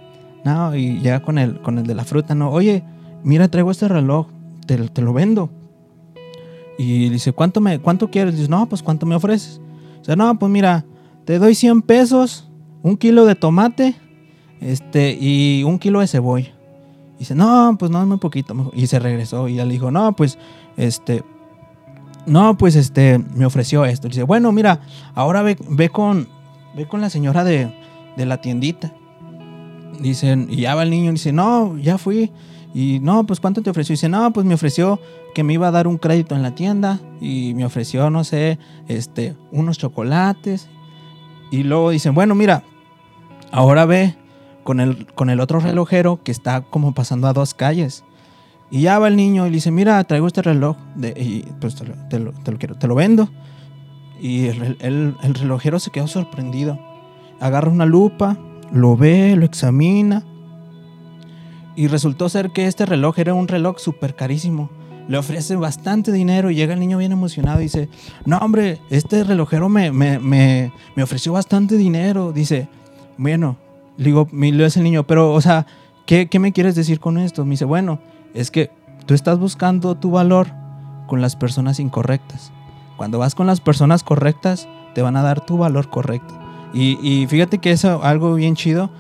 No, 0.45 0.75
y 0.75 1.01
llega 1.01 1.21
con 1.21 1.39
el, 1.39 1.61
con 1.61 1.79
el 1.79 1.87
de 1.87 1.95
la 1.95 2.05
fruta, 2.05 2.35
¿no? 2.35 2.51
Oye, 2.51 2.85
mira, 3.23 3.49
traigo 3.49 3.71
este 3.71 3.89
reloj, 3.89 4.29
te, 4.67 5.03
lo 5.03 5.13
vendo. 5.13 5.51
Y 6.79 7.09
dice, 7.09 7.33
¿cuánto, 7.33 7.61
me, 7.61 7.79
¿cuánto 7.79 8.11
quieres? 8.11 8.37
Dice, 8.37 8.49
no, 8.49 8.69
pues 8.69 8.83
¿cuánto 8.83 9.07
me 9.07 9.15
ofreces? 9.15 9.61
Dice, 10.01 10.17
no, 10.17 10.39
pues 10.39 10.51
mira, 10.51 10.85
te 11.25 11.39
doy 11.39 11.55
100 11.55 11.83
pesos, 11.83 12.49
un 12.83 12.97
kilo 12.97 13.25
de 13.25 13.35
tomate 13.35 13.97
este, 14.61 15.17
y 15.19 15.65
un 15.65 15.79
kilo 15.79 16.01
de 16.01 16.07
cebolla. 16.07 16.56
Dice, 17.19 17.35
no, 17.35 17.77
pues 17.79 17.91
no, 17.91 18.01
es 18.01 18.07
muy 18.07 18.19
poquito. 18.19 18.55
mejor". 18.55 18.73
Y 18.77 18.87
se 18.87 18.99
regresó 18.99 19.49
y 19.49 19.55
le 19.55 19.65
dijo, 19.67 19.91
no, 19.91 20.15
pues, 20.15 20.39
este, 20.77 21.25
no, 22.27 22.57
pues, 22.57 22.77
este, 22.77 23.19
me 23.35 23.47
ofreció 23.47 23.85
esto. 23.85 24.09
Dice, 24.09 24.23
bueno, 24.23 24.53
mira, 24.53 24.81
ahora 25.15 25.43
ve, 25.43 25.57
ve 25.69 25.89
con, 25.89 26.29
ve 26.77 26.87
con 26.87 27.01
la 27.01 27.11
señora 27.11 27.45
de, 27.45 27.73
de 28.17 28.27
la 28.27 28.41
tiendita. 28.41 28.93
Dicen, 30.01 30.49
y 30.51 30.57
ya 30.57 30.75
va 30.75 30.83
el 30.83 30.91
niño 30.91 31.11
y 31.11 31.15
dice, 31.15 31.33
no, 31.33 31.77
ya 31.79 31.99
fui. 31.99 32.33
Y 32.75 33.01
no, 33.01 33.25
pues 33.25 33.41
¿cuánto 33.41 33.63
te 33.63 33.71
ofreció? 33.71 33.95
Y 33.95 33.97
dice, 33.97 34.11
no, 34.11 34.31
pues 34.35 34.45
me 34.45 34.55
ofreció 34.55 35.01
que 35.35 35.43
me 35.43 35.55
iba 35.55 35.69
a 35.69 35.71
dar 35.71 35.87
un 35.87 35.97
crédito 35.97 36.35
en 36.35 36.43
la 36.43 36.55
tienda 36.55 37.01
y 37.23 37.55
me 37.55 37.65
ofreció, 37.65 38.11
no 38.11 38.23
sé, 38.23 38.59
este, 38.89 39.35
unos 39.51 39.79
chocolates. 39.79 40.69
Y 41.51 41.63
luego 41.63 41.91
dicen, 41.91 42.15
bueno, 42.15 42.35
mira, 42.35 42.65
ahora 43.51 43.87
ve 43.87 44.15
con 44.67 44.81
el, 44.81 45.07
con 45.15 45.31
el 45.31 45.41
otro 45.41 45.61
relojero 45.61 46.21
que 46.23 46.33
está 46.33 46.61
como 46.61 46.93
pasando 46.93 47.29
a 47.29 47.33
dos 47.33 47.55
calles. 47.55 48.05
Y 48.71 48.83
ya 48.83 48.99
va 48.99 49.09
el 49.09 49.17
niño 49.17 49.47
y 49.47 49.51
le 49.51 49.55
dice, 49.55 49.71
mira, 49.71 50.03
traigo 50.05 50.27
este 50.27 50.43
reloj 50.43 50.77
de, 50.97 51.11
y 51.17 51.49
pues 51.61 51.77
te 52.11 52.19
lo, 52.19 52.33
quiero, 52.59 52.75
te 52.75 52.89
lo 52.89 52.95
vendo. 52.97 53.31
Y 54.21 54.47
el- 54.49 54.77
el 55.23 55.35
relojero 55.35 55.79
se 55.79 55.91
quedó 55.91 56.09
sorprendido. 56.09 56.79
Agarra 57.41 57.71
una 57.71 57.87
lupa, 57.87 58.37
lo 58.73 58.97
ve, 58.97 59.37
lo 59.37 59.45
examina. 59.47 60.25
Y 61.77 61.87
resultó 61.89 62.29
ser 62.29 62.51
que 62.51 62.67
este 62.67 62.87
reloj 62.87 63.19
era 63.19 63.35
un 63.35 63.47
reloj 63.49 63.79
súper 63.79 64.15
carísimo. 64.17 64.71
Le 65.09 65.19
ofrece 65.19 65.55
bastante 65.55 66.11
dinero 66.11 66.51
y 66.51 66.57
llega 66.57 66.75
el 66.75 66.81
niño 66.81 66.99
bien 66.99 67.13
emocionado 67.13 67.61
y 67.61 67.65
dice, 67.65 67.89
no 68.25 68.39
hombre, 68.39 68.81
este 68.91 69.23
relojero 69.23 69.69
me, 69.69 69.93
me, 69.93 70.19
me, 70.19 70.73
me 70.97 71.03
ofreció 71.05 71.33
bastante 71.33 71.77
dinero. 71.77 72.33
Dice, 72.33 72.69
bueno, 73.17 73.59
le 73.97 74.05
digo, 74.05 74.29
me 74.33 74.53
le 74.53 74.65
dice 74.65 74.81
el 74.81 74.85
niño, 74.85 75.05
pero 75.07 75.33
o 75.33 75.41
sea, 75.41 75.67
¿qué, 76.07 76.29
¿qué 76.29 76.39
me 76.39 76.53
quieres 76.53 76.75
decir 76.75 77.01
con 77.01 77.19
esto? 77.19 77.45
Me 77.45 77.53
dice, 77.53 77.65
bueno, 77.65 77.99
es 78.35 78.51
que 78.51 78.71
tú 79.07 79.15
estás 79.15 79.39
buscando 79.39 79.95
tu 79.97 80.11
valor 80.11 80.49
con 81.07 81.21
las 81.21 81.37
personas 81.37 81.79
incorrectas. 81.81 82.53
Cuando 82.97 83.19
vas 83.19 83.35
con 83.35 83.47
las 83.47 83.61
personas 83.61 84.03
correctas, 84.03 84.69
te 84.95 85.03
van 85.03 85.17
a 85.17 85.23
dar 85.23 85.45
tu 85.45 85.59
valor 85.59 85.91
correcto. 85.91 86.35
Y, 86.73 86.99
y 87.07 87.27
fíjate 87.27 87.59
que 87.59 87.71
es 87.71 87.85
algo 87.85 88.35
bien 88.35 88.57
chido 88.57 88.91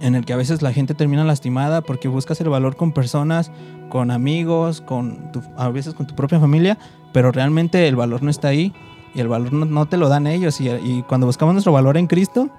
en 0.00 0.14
el 0.14 0.24
que 0.24 0.32
a 0.32 0.36
veces 0.36 0.60
la 0.62 0.72
gente 0.72 0.94
termina 0.94 1.24
lastimada 1.24 1.80
porque 1.80 2.08
buscas 2.08 2.40
el 2.40 2.48
valor 2.48 2.76
con 2.76 2.92
personas, 2.92 3.50
con 3.88 4.10
amigos, 4.10 4.80
con 4.80 5.32
tu- 5.32 5.42
a 5.56 5.68
veces 5.70 5.94
con 5.94 6.06
tu 6.06 6.14
propia 6.14 6.38
familia, 6.40 6.78
pero 7.12 7.32
realmente 7.32 7.86
el 7.88 7.96
valor 7.96 8.22
no 8.22 8.30
está 8.30 8.48
ahí 8.48 8.72
y 9.14 9.20
el 9.20 9.28
valor 9.28 9.52
no, 9.52 9.64
no 9.64 9.86
te 9.86 9.96
lo 9.96 10.08
dan 10.08 10.26
ellos. 10.26 10.60
Y, 10.60 10.68
y 10.68 11.04
cuando 11.08 11.26
buscamos 11.26 11.54
nuestro 11.54 11.72
valor 11.72 11.96
en 11.96 12.06
Cristo, 12.08 12.50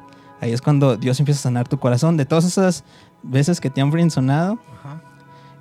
ahí 0.41 0.51
es 0.51 0.61
cuando 0.61 0.97
Dios 0.97 1.19
empieza 1.19 1.39
a 1.39 1.43
sanar 1.43 1.67
tu 1.67 1.79
corazón 1.79 2.17
de 2.17 2.25
todas 2.25 2.45
esas 2.45 2.83
veces 3.23 3.59
que 3.61 3.69
te 3.69 3.81
han 3.81 3.91
frenzonado 3.91 4.59
Ajá. 4.79 5.01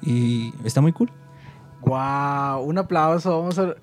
y 0.02 0.52
está 0.64 0.80
muy 0.80 0.92
cool. 0.92 1.10
Wow, 1.82 2.62
un 2.64 2.78
aplauso. 2.78 3.38
Vamos 3.38 3.58
a. 3.58 3.74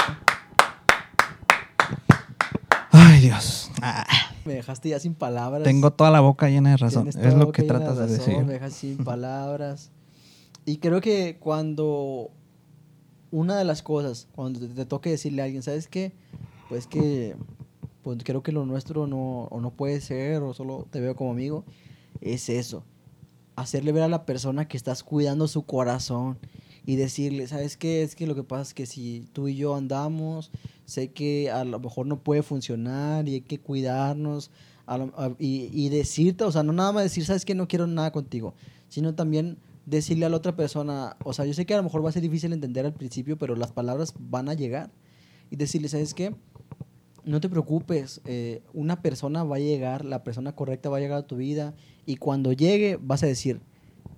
Ay, 2.91 3.21
Dios. 3.21 3.71
Ah, 3.81 4.05
Me 4.45 4.53
dejaste 4.55 4.89
ya 4.89 4.99
sin 4.99 5.13
palabras. 5.15 5.63
tengo 5.63 5.91
toda 5.91 6.11
la 6.11 6.19
boca 6.19 6.49
llena 6.49 6.71
de 6.71 6.77
razón. 6.77 7.07
Es 7.07 7.15
lo 7.35 7.51
que 7.51 7.63
tratas 7.63 7.97
de 7.97 8.03
razón, 8.07 8.17
decir. 8.17 8.37
Me 8.43 8.53
dejas 8.53 8.73
sin 8.73 8.97
palabras. 9.03 9.91
Y 10.65 10.77
creo 10.77 11.01
que 11.01 11.37
cuando 11.39 12.31
una 13.31 13.55
de 13.57 13.63
las 13.63 13.81
cosas, 13.81 14.27
cuando 14.33 14.59
te, 14.59 14.67
te 14.67 14.85
toque 14.85 15.09
decirle 15.09 15.41
a 15.41 15.45
alguien, 15.45 15.63
¿sabes 15.63 15.87
qué? 15.87 16.13
Pues 16.69 16.85
que 16.87 17.35
pues 18.03 18.19
creo 18.23 18.43
que 18.43 18.51
lo 18.51 18.65
nuestro 18.65 19.07
no, 19.07 19.43
o 19.51 19.61
no 19.61 19.71
puede 19.71 20.01
ser, 20.01 20.41
o 20.43 20.53
solo 20.53 20.87
te 20.89 20.99
veo 20.99 21.15
como 21.15 21.31
amigo, 21.31 21.63
es 22.21 22.49
eso. 22.49 22.83
Hacerle 23.55 23.91
ver 23.91 24.03
a 24.03 24.07
la 24.07 24.25
persona 24.25 24.67
que 24.67 24.77
estás 24.77 25.03
cuidando 25.03 25.47
su 25.47 25.63
corazón 25.63 26.37
y 26.85 26.95
decirle, 26.95 27.45
¿sabes 27.47 27.77
qué? 27.77 28.01
Es 28.01 28.15
que 28.15 28.25
lo 28.25 28.33
que 28.33 28.43
pasa 28.43 28.63
es 28.63 28.73
que 28.73 28.85
si 28.85 29.27
tú 29.33 29.47
y 29.47 29.55
yo 29.55 29.75
andamos, 29.75 30.51
sé 30.85 31.11
que 31.11 31.51
a 31.51 31.63
lo 31.63 31.79
mejor 31.79 32.07
no 32.07 32.19
puede 32.23 32.41
funcionar 32.43 33.27
y 33.29 33.35
hay 33.35 33.41
que 33.41 33.59
cuidarnos. 33.59 34.51
a 34.87 34.97
lo- 34.97 35.13
a- 35.15 35.31
y, 35.39 35.69
y 35.71 35.87
decirte, 35.89 36.43
o 36.43 36.51
sea, 36.51 36.63
no 36.63 36.73
nada 36.73 36.91
más 36.91 37.03
decir, 37.03 37.23
¿sabes 37.23 37.45
qué? 37.45 37.55
No 37.55 37.67
quiero 37.67 37.87
nada 37.87 38.11
contigo, 38.11 38.55
sino 38.89 39.13
también 39.15 39.57
decirle 39.85 40.25
a 40.25 40.29
la 40.29 40.35
otra 40.37 40.55
persona, 40.55 41.15
o 41.23 41.31
sea, 41.33 41.45
yo 41.45 41.53
sé 41.53 41.65
que 41.65 41.73
a 41.73 41.77
lo 41.77 41.83
mejor 41.83 42.03
va 42.03 42.09
a 42.09 42.11
ser 42.11 42.21
difícil 42.23 42.51
entender 42.51 42.85
al 42.85 42.93
principio, 42.93 43.37
pero 43.37 43.55
las 43.55 43.71
palabras 43.71 44.13
van 44.19 44.49
a 44.49 44.53
llegar. 44.53 44.89
Y 45.49 45.55
decirle, 45.55 45.87
¿sabes 45.87 46.13
qué? 46.13 46.35
No 47.25 47.39
te 47.39 47.49
preocupes, 47.49 48.21
eh, 48.25 48.61
una 48.73 49.01
persona 49.01 49.43
va 49.43 49.57
a 49.57 49.59
llegar, 49.59 50.05
la 50.05 50.23
persona 50.23 50.53
correcta 50.53 50.89
va 50.89 50.97
a 50.97 50.99
llegar 50.99 51.19
a 51.19 51.27
tu 51.27 51.35
vida 51.37 51.73
y 52.05 52.15
cuando 52.15 52.51
llegue 52.51 52.97
vas 53.01 53.21
a 53.23 53.27
decir, 53.27 53.61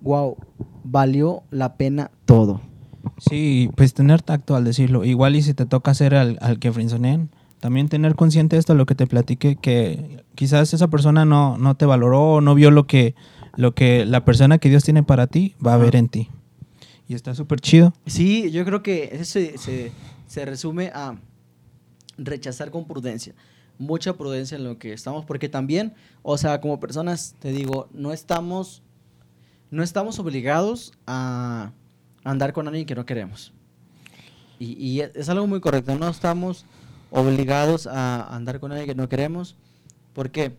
wow, 0.00 0.36
valió 0.84 1.42
la 1.50 1.76
pena 1.76 2.10
todo. 2.24 2.60
Sí, 3.18 3.70
pues 3.76 3.92
tener 3.94 4.22
tacto 4.22 4.56
al 4.56 4.64
decirlo. 4.64 5.04
Igual 5.04 5.36
y 5.36 5.42
si 5.42 5.52
te 5.54 5.66
toca 5.66 5.90
hacer 5.90 6.14
al, 6.14 6.38
al 6.40 6.58
que 6.58 6.72
frenzonen, 6.72 7.28
también 7.60 7.88
tener 7.88 8.14
consciente 8.14 8.56
de 8.56 8.60
esto, 8.60 8.74
lo 8.74 8.86
que 8.86 8.94
te 8.94 9.06
platiqué, 9.06 9.56
que 9.56 10.24
quizás 10.34 10.72
esa 10.72 10.88
persona 10.88 11.24
no, 11.24 11.58
no 11.58 11.76
te 11.76 11.86
valoró 11.86 12.40
no 12.40 12.54
vio 12.54 12.70
lo 12.70 12.86
que, 12.86 13.14
lo 13.56 13.74
que 13.74 14.04
la 14.06 14.24
persona 14.24 14.58
que 14.58 14.68
Dios 14.70 14.84
tiene 14.84 15.02
para 15.02 15.26
ti 15.26 15.54
va 15.64 15.74
a 15.74 15.78
ver 15.78 15.96
en 15.96 16.08
ti. 16.08 16.28
Y 17.06 17.14
está 17.14 17.34
súper 17.34 17.60
chido. 17.60 17.92
Sí, 18.06 18.50
yo 18.50 18.64
creo 18.64 18.82
que 18.82 19.10
eso 19.12 19.24
se, 19.24 19.58
se- 19.58 19.92
se 20.26 20.44
resume 20.46 20.86
a 20.94 21.16
rechazar 22.16 22.70
con 22.70 22.86
prudencia. 22.86 23.34
Mucha 23.78 24.16
prudencia 24.16 24.56
en 24.56 24.64
lo 24.64 24.78
que 24.78 24.92
estamos, 24.92 25.24
porque 25.24 25.48
también, 25.48 25.94
o 26.22 26.38
sea, 26.38 26.60
como 26.60 26.78
personas, 26.78 27.34
te 27.40 27.50
digo, 27.50 27.88
no 27.92 28.12
estamos, 28.12 28.82
no 29.70 29.82
estamos 29.82 30.18
obligados 30.18 30.92
a 31.06 31.72
andar 32.22 32.52
con 32.52 32.68
alguien 32.68 32.86
que 32.86 32.94
no 32.94 33.04
queremos. 33.04 33.52
Y, 34.58 35.00
es 35.00 35.28
algo 35.28 35.46
muy 35.46 35.60
correcto, 35.60 35.96
no 35.98 36.08
estamos 36.08 36.64
obligados 37.10 37.86
a 37.86 38.34
andar 38.34 38.60
con 38.60 38.72
alguien 38.72 38.88
que 38.88 38.94
no 38.94 39.08
queremos. 39.08 39.56
¿Por 40.12 40.30
qué? 40.30 40.56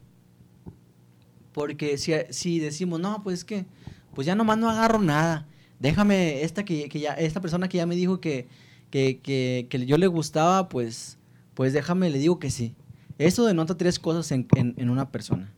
Porque 1.53 1.97
si, 1.97 2.14
si 2.30 2.60
decimos, 2.60 2.99
no, 2.99 3.24
pues 3.24 3.39
es 3.39 3.45
que, 3.45 3.66
pues 4.14 4.28
ya 4.28 4.36
nomás 4.36 4.58
no 4.58 4.70
agarro 4.70 4.99
nada. 4.99 5.47
Déjame, 5.80 6.43
esta, 6.43 6.66
que, 6.66 6.89
que 6.89 6.99
ya, 6.99 7.14
esta 7.14 7.41
persona 7.41 7.70
que 7.70 7.78
ya 7.78 7.86
me 7.86 7.95
dijo 7.95 8.20
que, 8.20 8.47
que, 8.91 9.20
que, 9.22 9.68
que 9.70 9.86
yo 9.86 9.97
le 9.97 10.08
gustaba, 10.08 10.70
pues, 10.70 11.14
pues 11.56 11.74
déjame, 11.74 12.10
le 12.12 12.20
digo 12.20 12.38
que 12.39 12.51
sí. 12.51 12.76
Eso 13.18 13.45
denota 13.45 13.76
tres 13.76 13.97
cosas 13.97 14.32
en, 14.32 14.47
en- 14.56 14.89
una 14.89 15.10
persona. 15.10 15.51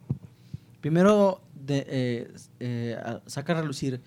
Primero, 0.79 1.41
de, 1.65 1.85
eh, 1.89 2.31
eh, 2.59 2.97
saca 3.25 3.53
a 3.57 3.61
relucir 3.61 3.99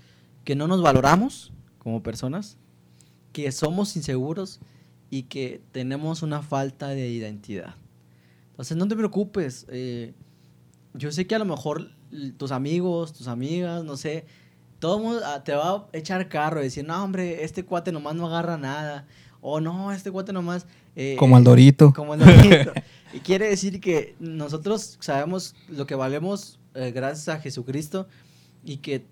que 0.44 0.54
no 0.54 0.66
nos 0.68 0.80
valoramos 0.82 1.52
como 1.78 2.02
personas, 2.02 2.56
que 3.32 3.50
somos 3.52 3.96
inseguros 3.96 4.60
y 5.10 5.24
que 5.24 5.60
tenemos 5.72 6.22
una 6.22 6.42
falta 6.42 6.88
de 6.88 7.10
identidad. 7.10 7.74
Entonces, 8.52 8.76
no 8.76 8.86
te 8.88 8.96
preocupes. 8.96 9.66
eh, 9.68 10.14
yo 10.94 11.12
sé 11.12 11.26
que 11.26 11.34
a 11.34 11.38
lo 11.38 11.44
mejor 11.44 11.90
tus 12.36 12.50
amigos, 12.52 13.12
tus 13.12 13.28
amigas, 13.28 13.84
no 13.84 13.96
sé, 13.96 14.24
todo 14.80 14.96
el 14.96 15.02
mundo 15.02 15.20
ah, 15.24 15.44
te 15.44 15.52
va 15.54 15.70
a 15.70 15.86
echar 15.92 16.28
carro 16.28 16.60
y 16.60 16.64
decir, 16.64 16.84
no, 16.86 17.02
hombre, 17.04 17.44
este 17.44 17.64
cuate 17.64 17.92
nomás 17.92 18.14
no 18.16 18.26
agarra 18.26 18.56
nada. 18.56 19.06
O 19.40 19.60
no, 19.60 19.92
este 19.92 20.10
cuate 20.10 20.32
nomás... 20.32 20.66
eh, 20.96 21.16
Como 21.18 21.36
al 21.36 21.44
Dorito. 21.44 21.92
Como 21.96 22.14
el 22.14 22.20
Dorito. 22.20 22.72
y 23.14 23.20
quiere 23.20 23.48
decir 23.48 23.80
que 23.80 24.14
nosotros 24.20 24.96
sabemos 25.00 25.54
lo 25.68 25.86
que 25.86 25.94
valemos 25.94 26.58
eh, 26.74 26.92
gracias 26.94 27.28
a 27.28 27.40
Jesucristo 27.40 28.06
y 28.64 28.76
que 28.78 29.04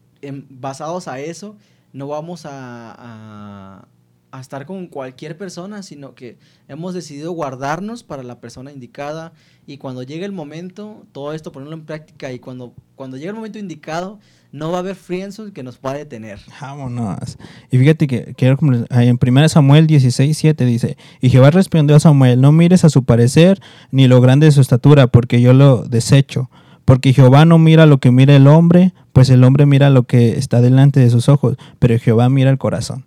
basados 0.51 1.09
a 1.09 1.21
eso 1.21 1.57
no 1.93 2.07
vamos 2.09 2.45
a, 2.45 2.95
a- 2.99 3.89
a 4.31 4.41
estar 4.41 4.67
con 4.67 4.87
cualquier 4.87 5.37
persona, 5.37 5.83
sino 5.83 6.15
que 6.15 6.39
hemos 6.69 6.95
decidido 6.95 7.33
guardarnos 7.33 8.03
para 8.03 8.23
la 8.23 8.41
persona 8.41 8.73
indicada 8.73 9.33
y 9.67 9.79
cuando 9.79 10.03
llegue 10.03 10.25
el 10.25 10.33
momento, 10.33 11.07
todo 11.13 11.33
esto 11.33 11.53
ponerlo 11.53 11.75
en 11.75 11.85
práctica 11.85 12.33
y 12.33 12.39
cuando, 12.39 12.75
cuando 12.95 13.17
llegue 13.17 13.29
el 13.29 13.35
momento 13.35 13.59
indicado, 13.59 14.19
no 14.51 14.71
va 14.71 14.79
a 14.79 14.81
haber 14.81 14.97
friendzone 14.97 15.53
que 15.53 15.63
nos 15.63 15.77
pueda 15.77 15.97
detener. 15.97 16.41
Vámonos. 16.61 17.37
Y 17.71 17.79
fíjate 17.79 18.07
que, 18.07 18.35
en 18.39 19.19
1 19.21 19.49
Samuel 19.49 19.87
16, 19.87 20.37
7 20.37 20.65
dice, 20.65 20.97
y 21.21 21.31
Jehová 21.31 21.51
respondió 21.51 21.97
a 21.97 22.01
Samuel, 22.01 22.41
no 22.41 22.53
mires 22.53 22.85
a 22.85 22.91
su 22.91 23.05
parecer 23.05 23.61
ni 23.91 24.09
lo 24.09 24.21
grande 24.21 24.47
de 24.47 24.53
su 24.53 24.61
estatura, 24.61 25.07
porque 25.07 25.41
yo 25.41 25.53
lo 25.53 25.83
desecho. 25.83 26.51
Porque 26.85 27.13
Jehová 27.13 27.45
no 27.45 27.59
mira 27.59 27.85
lo 27.85 27.99
que 27.99 28.11
mira 28.11 28.35
el 28.35 28.47
hombre, 28.47 28.95
pues 29.13 29.29
el 29.29 29.45
hombre 29.45 29.67
mira 29.67 29.91
lo 29.91 30.05
que 30.05 30.39
está 30.39 30.63
delante 30.63 31.01
de 31.01 31.11
sus 31.11 31.29
ojos, 31.29 31.59
pero 31.79 31.99
Jehová 31.99 32.31
mira 32.31 32.49
el 32.49 32.57
corazón. 32.57 33.05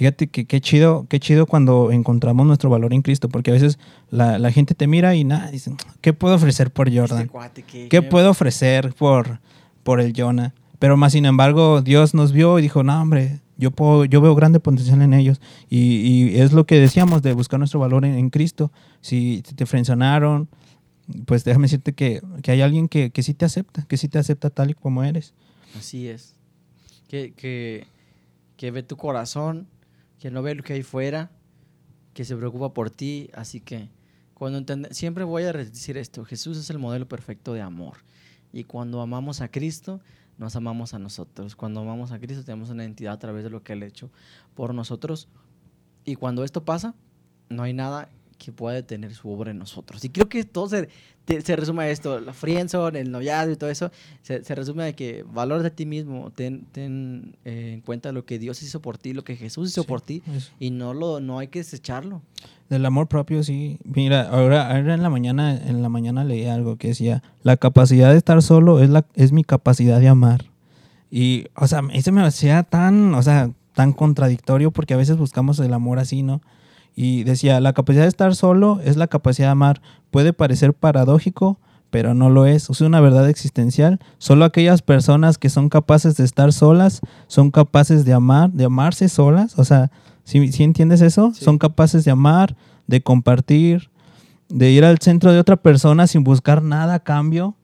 Fíjate 0.00 0.28
que 0.28 0.46
qué 0.46 0.62
chido, 0.62 1.04
qué 1.10 1.20
chido 1.20 1.44
cuando 1.44 1.92
encontramos 1.92 2.46
nuestro 2.46 2.70
valor 2.70 2.94
en 2.94 3.02
Cristo, 3.02 3.28
porque 3.28 3.50
a 3.50 3.52
veces 3.52 3.78
la, 4.08 4.38
la 4.38 4.50
gente 4.50 4.74
te 4.74 4.86
mira 4.86 5.14
y 5.14 5.24
nada, 5.24 5.50
dicen, 5.50 5.76
¿qué 6.00 6.14
puedo 6.14 6.34
ofrecer 6.36 6.70
por 6.70 6.88
Jordan? 6.88 7.18
Este 7.18 7.28
cuate 7.30 7.62
que- 7.64 7.86
¿Qué 7.90 8.00
puedo 8.00 8.30
ofrecer 8.30 8.94
por, 8.94 9.40
por 9.82 10.00
el 10.00 10.14
Jonah? 10.16 10.54
Pero 10.78 10.96
más 10.96 11.12
sin 11.12 11.26
embargo, 11.26 11.82
Dios 11.82 12.14
nos 12.14 12.32
vio 12.32 12.58
y 12.58 12.62
dijo, 12.62 12.82
no, 12.82 12.98
hombre, 12.98 13.40
yo, 13.58 13.72
puedo, 13.72 14.06
yo 14.06 14.22
veo 14.22 14.34
grande 14.34 14.58
potencial 14.58 15.02
en 15.02 15.12
ellos. 15.12 15.38
Y, 15.68 15.96
y 15.96 16.38
es 16.40 16.52
lo 16.54 16.64
que 16.64 16.80
decíamos 16.80 17.20
de 17.20 17.34
buscar 17.34 17.58
nuestro 17.58 17.78
valor 17.78 18.06
en, 18.06 18.14
en 18.14 18.30
Cristo. 18.30 18.72
Si 19.02 19.42
te 19.54 19.66
frenzonaron, 19.66 20.48
pues 21.26 21.44
déjame 21.44 21.64
decirte 21.66 21.92
que, 21.92 22.22
que 22.42 22.52
hay 22.52 22.62
alguien 22.62 22.88
que, 22.88 23.10
que 23.10 23.22
sí 23.22 23.34
te 23.34 23.44
acepta, 23.44 23.84
que 23.86 23.98
sí 23.98 24.08
te 24.08 24.18
acepta 24.18 24.48
tal 24.48 24.70
y 24.70 24.74
como 24.74 25.04
eres. 25.04 25.34
Así 25.78 26.08
es. 26.08 26.34
Que, 27.08 27.34
que, 27.36 27.86
que 28.56 28.70
ve 28.70 28.82
tu 28.82 28.96
corazón, 28.96 29.66
que 30.20 30.30
no 30.30 30.42
ve 30.42 30.54
lo 30.54 30.62
que 30.62 30.74
hay 30.74 30.82
fuera, 30.82 31.30
que 32.14 32.24
se 32.24 32.36
preocupa 32.36 32.72
por 32.72 32.90
ti. 32.90 33.30
Así 33.34 33.60
que 33.60 33.90
cuando 34.34 34.62
siempre 34.92 35.24
voy 35.24 35.42
a 35.44 35.52
decir 35.52 35.96
esto, 35.96 36.24
Jesús 36.24 36.58
es 36.58 36.70
el 36.70 36.78
modelo 36.78 37.08
perfecto 37.08 37.54
de 37.54 37.62
amor. 37.62 37.98
Y 38.52 38.64
cuando 38.64 39.00
amamos 39.00 39.40
a 39.40 39.50
Cristo, 39.50 40.00
nos 40.38 40.56
amamos 40.56 40.94
a 40.94 40.98
nosotros. 40.98 41.56
Cuando 41.56 41.80
amamos 41.80 42.12
a 42.12 42.18
Cristo 42.20 42.44
tenemos 42.44 42.70
una 42.70 42.84
identidad 42.84 43.14
a 43.14 43.18
través 43.18 43.44
de 43.44 43.50
lo 43.50 43.62
que 43.62 43.72
Él 43.72 43.82
ha 43.82 43.86
hecho 43.86 44.10
por 44.54 44.74
nosotros. 44.74 45.28
Y 46.04 46.16
cuando 46.16 46.44
esto 46.44 46.64
pasa, 46.64 46.94
no 47.48 47.62
hay 47.62 47.72
nada 47.72 48.10
que 48.44 48.50
pueda 48.52 48.74
detener 48.74 49.14
su 49.14 49.30
obra 49.30 49.50
en 49.52 49.58
nosotros. 49.58 50.04
Y 50.04 50.08
creo 50.08 50.28
que 50.28 50.42
todo 50.44 50.68
se, 50.68 50.88
te- 51.24 51.40
se 51.42 51.54
resume 51.54 51.84
a 51.84 51.90
esto, 51.90 52.18
la 52.20 52.32
friendzone, 52.32 52.98
el 53.00 53.10
noviazgo 53.12 53.52
y 53.52 53.56
todo 53.56 53.70
eso, 53.70 53.90
se, 54.22 54.42
se 54.42 54.54
resume 54.54 54.84
a 54.84 54.92
que 54.94 55.22
valores 55.32 55.62
de 55.62 55.70
ti 55.70 55.86
mismo, 55.86 56.30
ten, 56.34 56.64
ten, 56.72 57.36
eh, 57.44 57.72
en 57.74 57.80
cuenta 57.82 58.10
lo 58.12 58.24
que 58.24 58.38
Dios 58.38 58.62
hizo 58.62 58.80
por 58.80 58.98
ti, 58.98 59.12
lo 59.12 59.22
que 59.22 59.36
Jesús 59.36 59.68
hizo 59.70 59.82
Sí, 59.82 59.86
por 59.88 60.00
ti, 60.00 60.22
eso. 60.34 60.50
y 60.58 60.70
no, 60.70 60.94
lo, 60.94 61.20
no 61.20 61.38
hay 61.38 61.48
que 61.48 61.60
desecharlo. 61.60 62.22
Del 62.68 62.86
amor 62.86 63.06
propio, 63.08 63.42
sí. 63.44 63.78
Mira, 63.84 64.22
ahora, 64.30 64.74
ahora 64.74 64.94
en 64.94 65.02
la 65.02 65.10
mañana, 65.10 65.54
en 65.56 65.82
la 65.82 65.88
mañana 65.88 66.24
leí 66.24 66.46
algo 66.46 66.76
que 66.76 66.88
decía, 66.88 67.22
la 67.42 67.56
capacidad 67.56 68.10
de 68.12 68.16
estar 68.18 68.40
solo 68.42 68.80
es 68.80 68.88
la, 68.90 69.04
es 69.14 69.32
mi 69.32 69.44
capacidad 69.44 70.00
de 70.00 70.08
amar. 70.08 70.44
Y, 71.10 71.46
o 71.56 71.66
sea, 71.66 71.82
eso 71.92 72.10
me 72.12 72.22
hacía 72.22 72.62
tan, 72.62 73.14
o 73.14 73.22
sea, 73.22 73.50
tan 73.74 73.92
contradictorio 73.92 74.70
porque 74.70 74.94
a 74.94 74.96
veces 74.96 75.16
buscamos 75.16 75.58
el 75.58 75.72
amor 75.74 75.98
así, 75.98 76.22
¿no? 76.22 76.40
Y 76.94 77.24
decía, 77.24 77.60
la 77.60 77.72
capacidad 77.72 78.02
de 78.02 78.08
estar 78.08 78.34
solo 78.34 78.80
es 78.84 78.96
la 78.96 79.06
capacidad 79.06 79.48
de 79.48 79.52
amar. 79.52 79.80
Puede 80.10 80.32
parecer 80.32 80.74
paradójico, 80.74 81.58
pero 81.90 82.14
no 82.14 82.30
lo 82.30 82.46
es. 82.46 82.70
Es 82.70 82.80
una 82.80 83.00
verdad 83.00 83.28
existencial. 83.28 84.00
Solo 84.18 84.44
aquellas 84.44 84.82
personas 84.82 85.38
que 85.38 85.50
son 85.50 85.68
capaces 85.68 86.16
de 86.16 86.24
estar 86.24 86.52
solas 86.52 87.00
son 87.26 87.50
capaces 87.50 88.04
de 88.04 88.12
amar, 88.12 88.50
de 88.52 88.64
amarse 88.64 89.08
solas. 89.08 89.58
O 89.58 89.64
sea, 89.64 89.90
¿sí, 90.24 90.52
sí 90.52 90.64
entiendes 90.64 91.00
eso? 91.00 91.32
Sí. 91.34 91.44
Son 91.44 91.58
capaces 91.58 92.04
de 92.04 92.10
amar, 92.10 92.56
de 92.86 93.02
compartir, 93.02 93.90
de 94.48 94.70
ir 94.70 94.84
al 94.84 94.98
centro 94.98 95.32
de 95.32 95.38
otra 95.38 95.56
persona 95.56 96.06
sin 96.06 96.24
buscar 96.24 96.62
nada 96.62 96.94
a 96.94 97.00
cambio. 97.00 97.54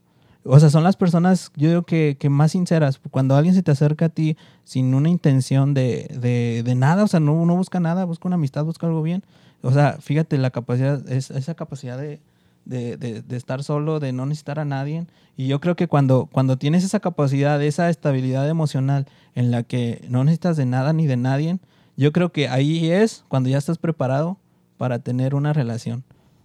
O 0.48 0.60
sea, 0.60 0.70
son 0.70 0.84
las 0.84 0.96
personas, 0.96 1.50
yo 1.56 1.68
digo 1.68 1.82
que, 1.82 2.16
que 2.18 2.30
más 2.30 2.52
sinceras. 2.52 3.00
Cuando 3.10 3.34
alguien 3.34 3.54
se 3.54 3.62
te 3.62 3.72
acerca 3.72 4.06
a 4.06 4.08
ti 4.08 4.36
sin 4.64 4.94
una 4.94 5.08
intención 5.08 5.74
de, 5.74 6.08
de, 6.20 6.62
de 6.64 6.74
nada, 6.74 7.04
o 7.04 7.08
sea, 7.08 7.20
no, 7.20 7.44
no 7.44 7.56
busca 7.56 7.80
nada, 7.80 8.04
busca 8.04 8.28
una 8.28 8.36
amistad, 8.36 8.64
busca 8.64 8.86
algo 8.86 9.02
bien. 9.02 9.24
O 9.62 9.72
sea, 9.72 9.98
fíjate, 10.00 10.38
la 10.38 10.50
capacidad, 10.50 11.08
es, 11.10 11.30
esa 11.30 11.54
capacidad 11.54 11.98
de, 11.98 12.20
de, 12.64 13.36
estar 13.36 13.62
solo, 13.62 14.00
de 14.00 14.12
no 14.12 14.26
necesitar 14.26 14.58
a 14.58 14.64
nadie. 14.64 15.06
Y 15.36 15.48
yo 15.48 15.60
creo 15.60 15.76
que 15.76 15.88
cuando, 15.88 16.28
cuando 16.30 16.58
tienes 16.58 16.84
esa 16.84 17.00
capacidad, 17.00 17.62
esa 17.62 17.90
estabilidad 17.90 18.48
emocional 18.48 19.06
en 19.34 19.50
la 19.50 19.62
que 19.62 20.04
no 20.08 20.24
necesitas 20.24 20.56
de 20.56 20.66
nada 20.66 20.92
ni 20.92 21.06
de 21.06 21.16
nadie, 21.16 21.58
yo 21.96 22.12
creo 22.12 22.30
que 22.30 22.48
ahí 22.48 22.90
es 22.90 23.24
cuando 23.28 23.48
ya 23.48 23.58
estás 23.58 23.78
preparado 23.78 24.38
para 24.76 24.98
tener 24.98 25.34
una 25.34 25.52
relación. 25.52 26.04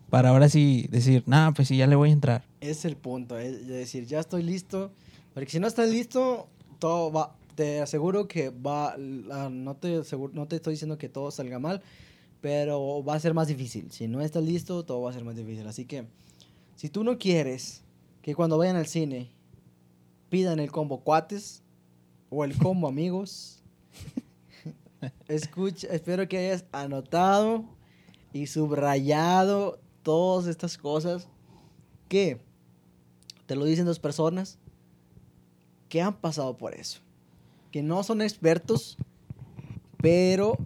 Para 0.10 0.30
ahora 0.30 0.50
sí 0.50 0.88
decir, 0.92 1.24
nah, 1.26 1.52
pues 1.52 1.68
sí, 1.68 1.78
ya 1.78 1.88
le 1.88 1.96
voy 1.96 2.10
a 2.10 2.14
entrar. 2.14 2.51
Es 2.62 2.86
el 2.86 2.96
punto, 2.96 3.38
es 3.38 3.68
de 3.68 3.74
decir, 3.74 4.06
ya 4.06 4.20
estoy 4.20 4.44
listo. 4.44 4.92
Porque 5.34 5.50
si 5.50 5.60
no 5.60 5.68
estás 5.68 5.90
listo, 5.90 6.48
todo 6.80 7.12
va. 7.12 7.36
Te 7.56 7.82
aseguro 7.82 8.28
que 8.28 8.50
va. 8.50 8.96
no, 8.98 9.76
te 9.76 9.98
aseguro- 9.98 10.34
no 10.34 10.48
te 10.48 10.56
estoy 10.58 10.74
diciendo 10.74 10.98
que 10.98 11.10
todo 11.10 11.32
salga 11.32 11.60
mal, 11.60 11.82
pero 12.40 13.04
va 13.04 13.16
a 13.16 13.20
ser 13.20 13.34
más 13.34 13.48
difícil. 13.48 13.92
Si 13.92 14.08
no 14.08 14.22
estás 14.22 14.44
listo, 14.44 14.84
todo 14.86 15.02
va 15.02 15.10
a 15.10 15.14
ser 15.14 15.24
más 15.24 15.36
difícil. 15.36 15.68
Así 15.68 15.86
que, 15.86 16.06
si 16.76 16.90
tú 16.90 17.04
no 17.04 17.18
quieres 17.18 17.84
que 18.22 18.36
cuando 18.36 18.58
vayan 18.58 18.76
al 18.76 18.88
cine 18.88 19.32
pidan 20.30 20.60
el 20.60 20.72
combo 20.72 21.02
cuates 21.02 21.64
o 22.30 22.44
el 22.46 22.56
combo 22.58 22.88
amigos, 22.88 23.62
escucha, 25.28 25.88
espero 25.92 26.28
que 26.28 26.38
hayas 26.38 26.66
anotado 26.72 27.66
y 28.34 28.48
subrayado 28.48 29.80
todas 30.04 30.48
estas 30.48 30.78
cosas 30.78 31.28
que 32.08 32.40
te 33.52 33.58
lo 33.58 33.66
dicen 33.66 33.86
dos 33.86 34.00
personas 34.00 34.58
que 35.90 36.02
han 36.02 36.14
pasado 36.14 36.56
por 36.58 36.74
eso. 36.74 37.02
Que 37.70 37.84
no 37.84 38.02
son 38.02 38.22
expertos, 38.22 38.98
pero 39.98 40.58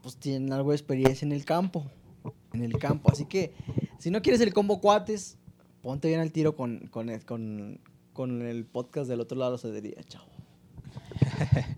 pues 0.00 0.16
tienen 0.18 0.52
algo 0.52 0.70
de 0.70 0.76
experiencia 0.76 1.26
en 1.26 1.32
el 1.32 1.44
campo. 1.44 1.84
En 2.52 2.62
el 2.62 2.78
campo. 2.78 3.10
Así 3.10 3.24
que 3.24 3.52
si 3.98 4.12
no 4.12 4.22
quieres 4.22 4.40
el 4.42 4.54
combo 4.54 4.80
cuates, 4.80 5.38
ponte 5.82 6.06
bien 6.06 6.20
al 6.20 6.30
tiro 6.30 6.54
con, 6.54 6.86
con, 6.86 7.10
el, 7.10 7.24
con, 7.24 7.80
con 8.12 8.42
el 8.42 8.64
podcast 8.64 9.08
del 9.08 9.18
otro 9.18 9.36
lado 9.36 9.50
de 9.50 9.56
la 9.56 9.60
cedería, 9.60 10.04
chavo. 10.04 10.26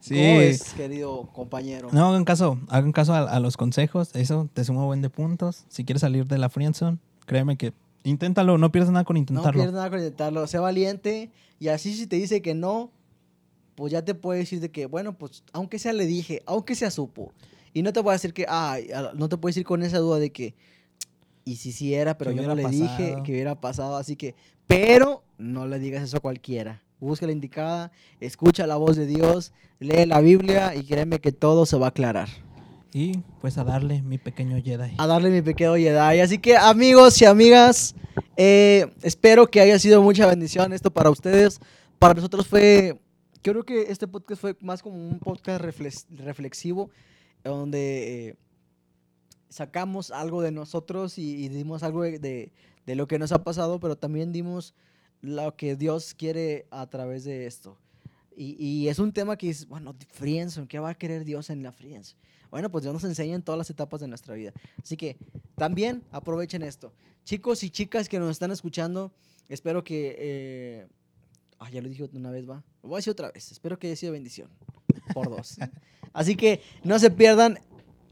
Sí. 0.00 0.14
¿Cómo 0.14 0.38
ves, 0.38 0.72
querido 0.74 1.28
compañero? 1.32 1.88
No 1.92 2.08
hagan 2.08 2.24
caso, 2.24 2.60
hagan 2.68 2.92
caso 2.92 3.12
a, 3.12 3.28
a 3.28 3.40
los 3.40 3.56
consejos, 3.56 4.14
eso 4.14 4.48
te 4.54 4.64
suma 4.64 4.84
buen 4.84 5.02
de 5.02 5.10
puntos. 5.10 5.64
Si 5.68 5.84
quieres 5.84 6.00
salir 6.02 6.26
de 6.26 6.38
la 6.38 6.48
friendzone, 6.48 6.98
créeme 7.26 7.58
que 7.58 7.74
inténtalo, 8.04 8.58
no 8.58 8.70
pierdas 8.72 8.92
nada 8.92 9.04
con 9.04 9.14
No 9.14 9.20
intentarlo. 9.20 9.52
pierdas 9.52 9.74
nada 9.74 9.90
con 9.90 9.98
intentarlo. 9.98 10.46
Sé 10.46 10.58
valiente. 10.58 11.30
Y 11.58 11.68
así 11.68 11.94
si 11.94 12.06
te 12.06 12.16
dice 12.16 12.40
que 12.42 12.54
no, 12.54 12.90
pues 13.74 13.92
ya 13.92 14.04
te 14.04 14.14
puede 14.14 14.40
decir 14.40 14.60
de 14.60 14.70
que, 14.70 14.86
bueno, 14.86 15.16
pues 15.16 15.42
aunque 15.52 15.78
sea 15.78 15.92
le 15.92 16.06
dije, 16.06 16.42
aunque 16.46 16.74
sea 16.74 16.90
supo. 16.90 17.32
Y 17.74 17.82
no 17.82 17.92
te 17.92 18.00
voy 18.00 18.10
a 18.10 18.12
decir 18.14 18.32
que, 18.32 18.46
ay, 18.48 18.90
a- 18.92 19.12
no 19.14 19.28
te 19.28 19.36
puedes 19.36 19.56
ir 19.56 19.64
con 19.64 19.82
esa 19.82 19.98
duda 19.98 20.18
de 20.18 20.30
que, 20.30 20.54
y 21.44 21.56
si 21.56 21.72
sí 21.72 21.94
era, 21.94 22.16
pero 22.18 22.30
¿Qué 22.32 22.36
yo 22.38 22.42
no 22.46 22.54
le 22.54 22.66
dije 22.68 23.16
que 23.24 23.32
hubiera 23.32 23.60
pasado. 23.60 23.96
Así 23.96 24.16
que, 24.16 24.34
pero 24.66 25.22
no 25.38 25.66
le 25.66 25.78
digas 25.78 26.02
eso 26.02 26.16
a 26.16 26.20
cualquiera. 26.20 26.82
Busca 27.00 27.26
la 27.26 27.32
indicada, 27.32 27.92
escucha 28.20 28.66
la 28.66 28.76
voz 28.76 28.96
de 28.96 29.06
Dios, 29.06 29.52
lee 29.78 30.04
la 30.06 30.20
Biblia 30.20 30.74
y 30.74 30.82
créeme 30.84 31.20
que 31.20 31.30
todo 31.32 31.64
se 31.64 31.78
va 31.78 31.86
a 31.86 31.88
aclarar. 31.90 32.28
Y 32.92 33.18
pues 33.40 33.58
a 33.58 33.64
darle 33.64 34.00
mi 34.02 34.16
pequeño 34.18 34.56
Jedi. 34.62 34.94
a 34.96 35.06
darle 35.06 35.30
mi 35.30 35.42
pequeño 35.42 35.74
Jedi. 35.76 36.20
Así 36.20 36.38
que 36.38 36.56
amigos 36.56 37.20
y 37.20 37.26
amigas, 37.26 37.94
eh, 38.36 38.86
espero 39.02 39.46
que 39.46 39.60
haya 39.60 39.78
sido 39.78 40.02
mucha 40.02 40.26
bendición 40.26 40.72
esto 40.72 40.90
para 40.90 41.10
ustedes. 41.10 41.60
Para 41.98 42.14
nosotros 42.14 42.46
fue, 42.46 42.98
creo 43.42 43.64
que 43.64 43.82
este 43.90 44.08
podcast 44.08 44.40
fue 44.40 44.56
más 44.60 44.82
como 44.82 44.96
un 44.96 45.18
podcast 45.18 45.62
reflex- 45.62 46.06
reflexivo, 46.10 46.90
donde 47.44 48.28
eh, 48.28 48.36
sacamos 49.48 50.10
algo 50.10 50.42
de 50.42 50.50
nosotros 50.52 51.18
y, 51.18 51.44
y 51.44 51.48
dimos 51.48 51.82
algo 51.82 52.02
de, 52.02 52.18
de- 52.18 52.52
de 52.86 52.94
lo 52.94 53.06
que 53.06 53.18
nos 53.18 53.32
ha 53.32 53.44
pasado, 53.44 53.80
pero 53.80 53.96
también 53.96 54.32
dimos 54.32 54.74
lo 55.20 55.54
que 55.56 55.76
Dios 55.76 56.14
quiere 56.14 56.66
a 56.70 56.86
través 56.86 57.24
de 57.24 57.46
esto. 57.46 57.76
Y, 58.34 58.56
y 58.64 58.88
es 58.88 58.98
un 58.98 59.12
tema 59.12 59.36
que 59.36 59.50
es, 59.50 59.68
bueno, 59.68 59.94
friendzone, 60.12 60.68
¿qué 60.68 60.78
va 60.78 60.90
a 60.90 60.94
querer 60.94 61.26
Dios 61.26 61.50
en 61.50 61.62
la 61.62 61.72
friendzone? 61.72 62.18
Bueno, 62.50 62.70
pues 62.70 62.82
Dios 62.82 62.94
nos 62.94 63.04
enseña 63.04 63.34
en 63.34 63.42
todas 63.42 63.58
las 63.58 63.70
etapas 63.70 64.00
de 64.00 64.08
nuestra 64.08 64.34
vida. 64.34 64.52
Así 64.82 64.96
que 64.96 65.16
también 65.56 66.02
aprovechen 66.10 66.62
esto. 66.62 66.92
Chicos 67.24 67.62
y 67.62 67.70
chicas 67.70 68.08
que 68.08 68.18
nos 68.18 68.30
están 68.30 68.50
escuchando, 68.50 69.12
espero 69.48 69.84
que... 69.84 70.16
eh, 70.18 70.86
ah, 71.58 71.70
ya 71.70 71.82
lo 71.82 71.88
dije 71.88 72.08
una 72.14 72.30
vez, 72.30 72.48
va. 72.48 72.64
Lo 72.82 72.88
voy 72.88 72.96
a 72.96 72.98
decir 72.98 73.10
otra 73.10 73.30
vez. 73.30 73.52
Espero 73.52 73.78
que 73.78 73.88
haya 73.88 73.96
sido 73.96 74.12
bendición. 74.12 74.48
Por 75.12 75.28
dos. 75.28 75.56
Así 76.12 76.36
que 76.36 76.62
no 76.84 76.98
se 76.98 77.10
pierdan. 77.10 77.58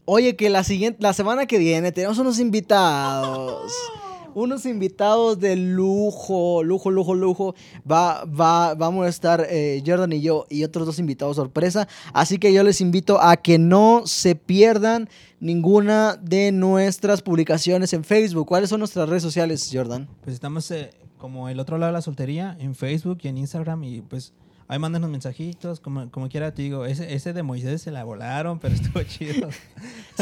Oye, 0.05 0.35
que 0.35 0.49
la 0.49 0.63
siguiente, 0.63 1.01
la 1.01 1.13
semana 1.13 1.45
que 1.47 1.57
viene 1.57 1.91
tenemos 1.91 2.17
unos 2.17 2.39
invitados. 2.39 3.73
Unos 4.37 4.67
invitados 4.67 5.39
de 5.39 5.55
lujo, 5.55 6.61
lujo, 6.61 6.91
lujo, 6.91 7.15
lujo. 7.15 7.55
Va, 7.91 8.23
va, 8.25 8.75
vamos 8.75 9.07
a 9.07 9.09
estar 9.09 9.47
eh, 9.49 9.81
Jordan 9.83 10.13
y 10.13 10.21
yo 10.21 10.45
y 10.47 10.63
otros 10.63 10.85
dos 10.85 10.99
invitados 10.99 11.37
sorpresa. 11.37 11.87
Así 12.13 12.37
que 12.37 12.53
yo 12.53 12.61
les 12.61 12.79
invito 12.79 13.19
a 13.19 13.37
que 13.37 13.57
no 13.57 14.03
se 14.05 14.35
pierdan 14.35 15.09
ninguna 15.39 16.17
de 16.17 16.51
nuestras 16.51 17.23
publicaciones 17.23 17.93
en 17.93 18.03
Facebook. 18.03 18.45
¿Cuáles 18.45 18.69
son 18.69 18.77
nuestras 18.77 19.09
redes 19.09 19.23
sociales, 19.23 19.71
Jordan? 19.73 20.07
Pues 20.23 20.35
estamos 20.35 20.69
eh, 20.69 20.91
como 21.17 21.49
el 21.49 21.59
otro 21.59 21.79
lado 21.79 21.91
de 21.91 21.93
la 21.93 22.03
soltería 22.03 22.55
en 22.59 22.75
Facebook 22.75 23.17
y 23.23 23.29
en 23.29 23.39
Instagram 23.39 23.83
y 23.85 24.01
pues 24.01 24.33
ahí 24.67 24.77
mándenos 24.79 25.09
mensajitos, 25.09 25.79
como, 25.79 26.11
como 26.11 26.29
quiera 26.29 26.53
te 26.53 26.61
digo, 26.61 26.85
ese, 26.85 27.13
ese 27.13 27.33
de 27.33 27.41
Moisés 27.41 27.81
se 27.81 27.91
la 27.91 28.03
volaron, 28.03 28.59
pero 28.59 28.75
estuvo 28.75 29.01
chido. 29.03 29.49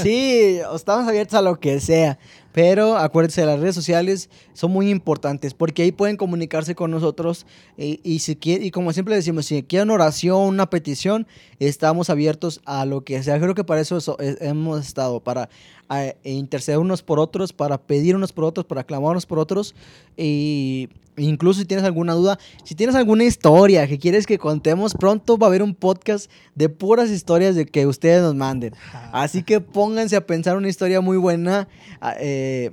Sí, 0.03 0.59
estamos 0.75 1.07
abiertos 1.07 1.35
a 1.35 1.41
lo 1.41 1.59
que 1.59 1.79
sea. 1.79 2.17
Pero 2.51 2.95
acuérdense, 2.97 3.45
las 3.45 3.59
redes 3.59 3.75
sociales 3.75 4.29
son 4.53 4.71
muy 4.71 4.89
importantes 4.89 5.53
porque 5.53 5.81
ahí 5.83 5.91
pueden 5.91 6.15
comunicarse 6.15 6.73
con 6.73 6.89
nosotros. 6.89 7.45
Y, 7.77 7.99
y 8.03 8.19
si 8.19 8.37
quiere- 8.37 8.63
y 8.65 8.71
como 8.71 8.93
siempre 8.93 9.13
decimos, 9.15 9.45
si 9.47 9.61
quieren 9.63 9.89
oración, 9.89 10.41
una 10.41 10.69
petición, 10.69 11.27
estamos 11.59 12.09
abiertos 12.09 12.61
a 12.65 12.85
lo 12.85 13.03
que 13.03 13.21
sea. 13.23 13.39
Creo 13.39 13.55
que 13.55 13.65
para 13.65 13.81
eso 13.81 13.99
so- 13.99 14.17
eh, 14.21 14.37
hemos 14.39 14.85
estado, 14.85 15.19
para 15.19 15.49
eh, 15.93 16.15
interceder 16.23 16.79
unos 16.79 17.03
por 17.03 17.19
otros, 17.19 17.51
para 17.51 17.77
pedir 17.77 18.15
unos 18.15 18.31
por 18.31 18.45
otros, 18.45 18.65
para 18.65 18.85
clamar 18.85 19.11
unos 19.11 19.25
por 19.25 19.37
otros. 19.39 19.75
Y 20.15 20.87
incluso 21.17 21.59
si 21.59 21.65
tienes 21.65 21.85
alguna 21.85 22.13
duda, 22.13 22.37
si 22.63 22.75
tienes 22.75 22.95
alguna 22.95 23.23
historia 23.23 23.87
que 23.87 23.99
quieres 23.99 24.25
que 24.25 24.37
contemos, 24.37 24.93
pronto 24.93 25.37
va 25.37 25.47
a 25.47 25.49
haber 25.49 25.63
un 25.63 25.75
podcast 25.75 26.29
de 26.55 26.69
puras 26.69 27.09
historias 27.09 27.55
de 27.55 27.65
que 27.65 27.85
ustedes 27.85 28.21
nos 28.21 28.35
manden. 28.35 28.73
Así 29.11 29.43
que 29.43 29.61
pónganse 29.61 30.15
a 30.15 30.25
pensar 30.25 30.57
una 30.57 30.69
historia 30.69 31.01
muy 31.01 31.17
buena 31.17 31.67
ah, 32.01 32.15
eh, 32.19 32.71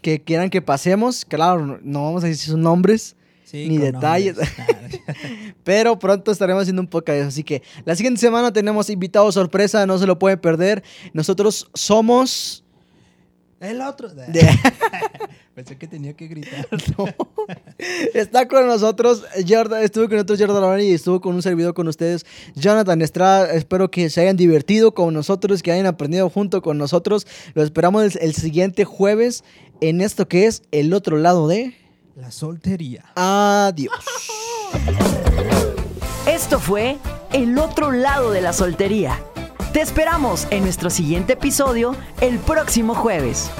que 0.00 0.22
quieran 0.22 0.50
que 0.50 0.62
pasemos. 0.62 1.24
Claro, 1.24 1.80
no- 1.82 2.04
vamos 2.04 2.24
a 2.24 2.26
decir 2.26 2.50
sus 2.50 2.58
nombres, 2.58 3.16
Sí, 3.44 3.68
Ni 3.68 3.76
detalles. 3.76 4.38
pero 5.62 5.98
pronto 5.98 6.32
estaremos 6.32 6.62
haciendo 6.62 6.80
un 6.80 6.88
podcast. 6.88 7.28
Así 7.28 7.44
que 7.44 7.62
la 7.84 7.94
siguiente 7.94 8.18
semana 8.18 8.50
tenemos 8.50 8.88
invitados 8.88 9.34
sorpresa, 9.34 9.84
no 9.84 9.98
se 9.98 10.06
lo 10.06 10.18
pueden 10.18 10.40
perder. 10.40 10.82
Nosotros 11.12 11.68
somos... 11.74 12.61
El 13.62 13.80
otro. 13.80 14.08
Pensé 15.54 15.78
que 15.78 15.86
tenía 15.86 16.14
que 16.14 16.26
gritar. 16.26 16.66
Está 18.14 18.48
con 18.48 18.66
nosotros 18.66 19.24
Jordan, 19.48 19.82
estuvo 19.84 20.06
con 20.06 20.14
nosotros 20.14 20.40
Jordan 20.40 20.64
Arani 20.64 20.84
y 20.84 20.92
estuvo 20.94 21.20
con 21.20 21.34
un 21.34 21.42
servidor 21.42 21.72
con 21.72 21.86
ustedes, 21.86 22.26
Jonathan 22.56 23.00
Estrada. 23.02 23.52
Espero 23.52 23.90
que 23.90 24.10
se 24.10 24.20
hayan 24.20 24.36
divertido 24.36 24.94
con 24.94 25.14
nosotros, 25.14 25.62
que 25.62 25.70
hayan 25.70 25.86
aprendido 25.86 26.28
junto 26.28 26.60
con 26.60 26.76
nosotros. 26.76 27.26
Lo 27.54 27.62
esperamos 27.62 28.02
el, 28.02 28.22
el 28.22 28.34
siguiente 28.34 28.84
jueves 28.84 29.44
en 29.80 30.00
esto 30.00 30.26
que 30.26 30.46
es 30.46 30.62
el 30.72 30.92
otro 30.92 31.16
lado 31.16 31.46
de 31.46 31.76
La 32.16 32.32
soltería. 32.32 33.04
Adiós. 33.14 33.94
Esto 36.26 36.58
fue 36.58 36.96
El 37.32 37.58
otro 37.58 37.92
lado 37.92 38.32
de 38.32 38.40
la 38.40 38.52
soltería. 38.52 39.22
Te 39.72 39.80
esperamos 39.80 40.46
en 40.50 40.64
nuestro 40.64 40.90
siguiente 40.90 41.32
episodio 41.32 41.96
el 42.20 42.38
próximo 42.38 42.94
jueves. 42.94 43.50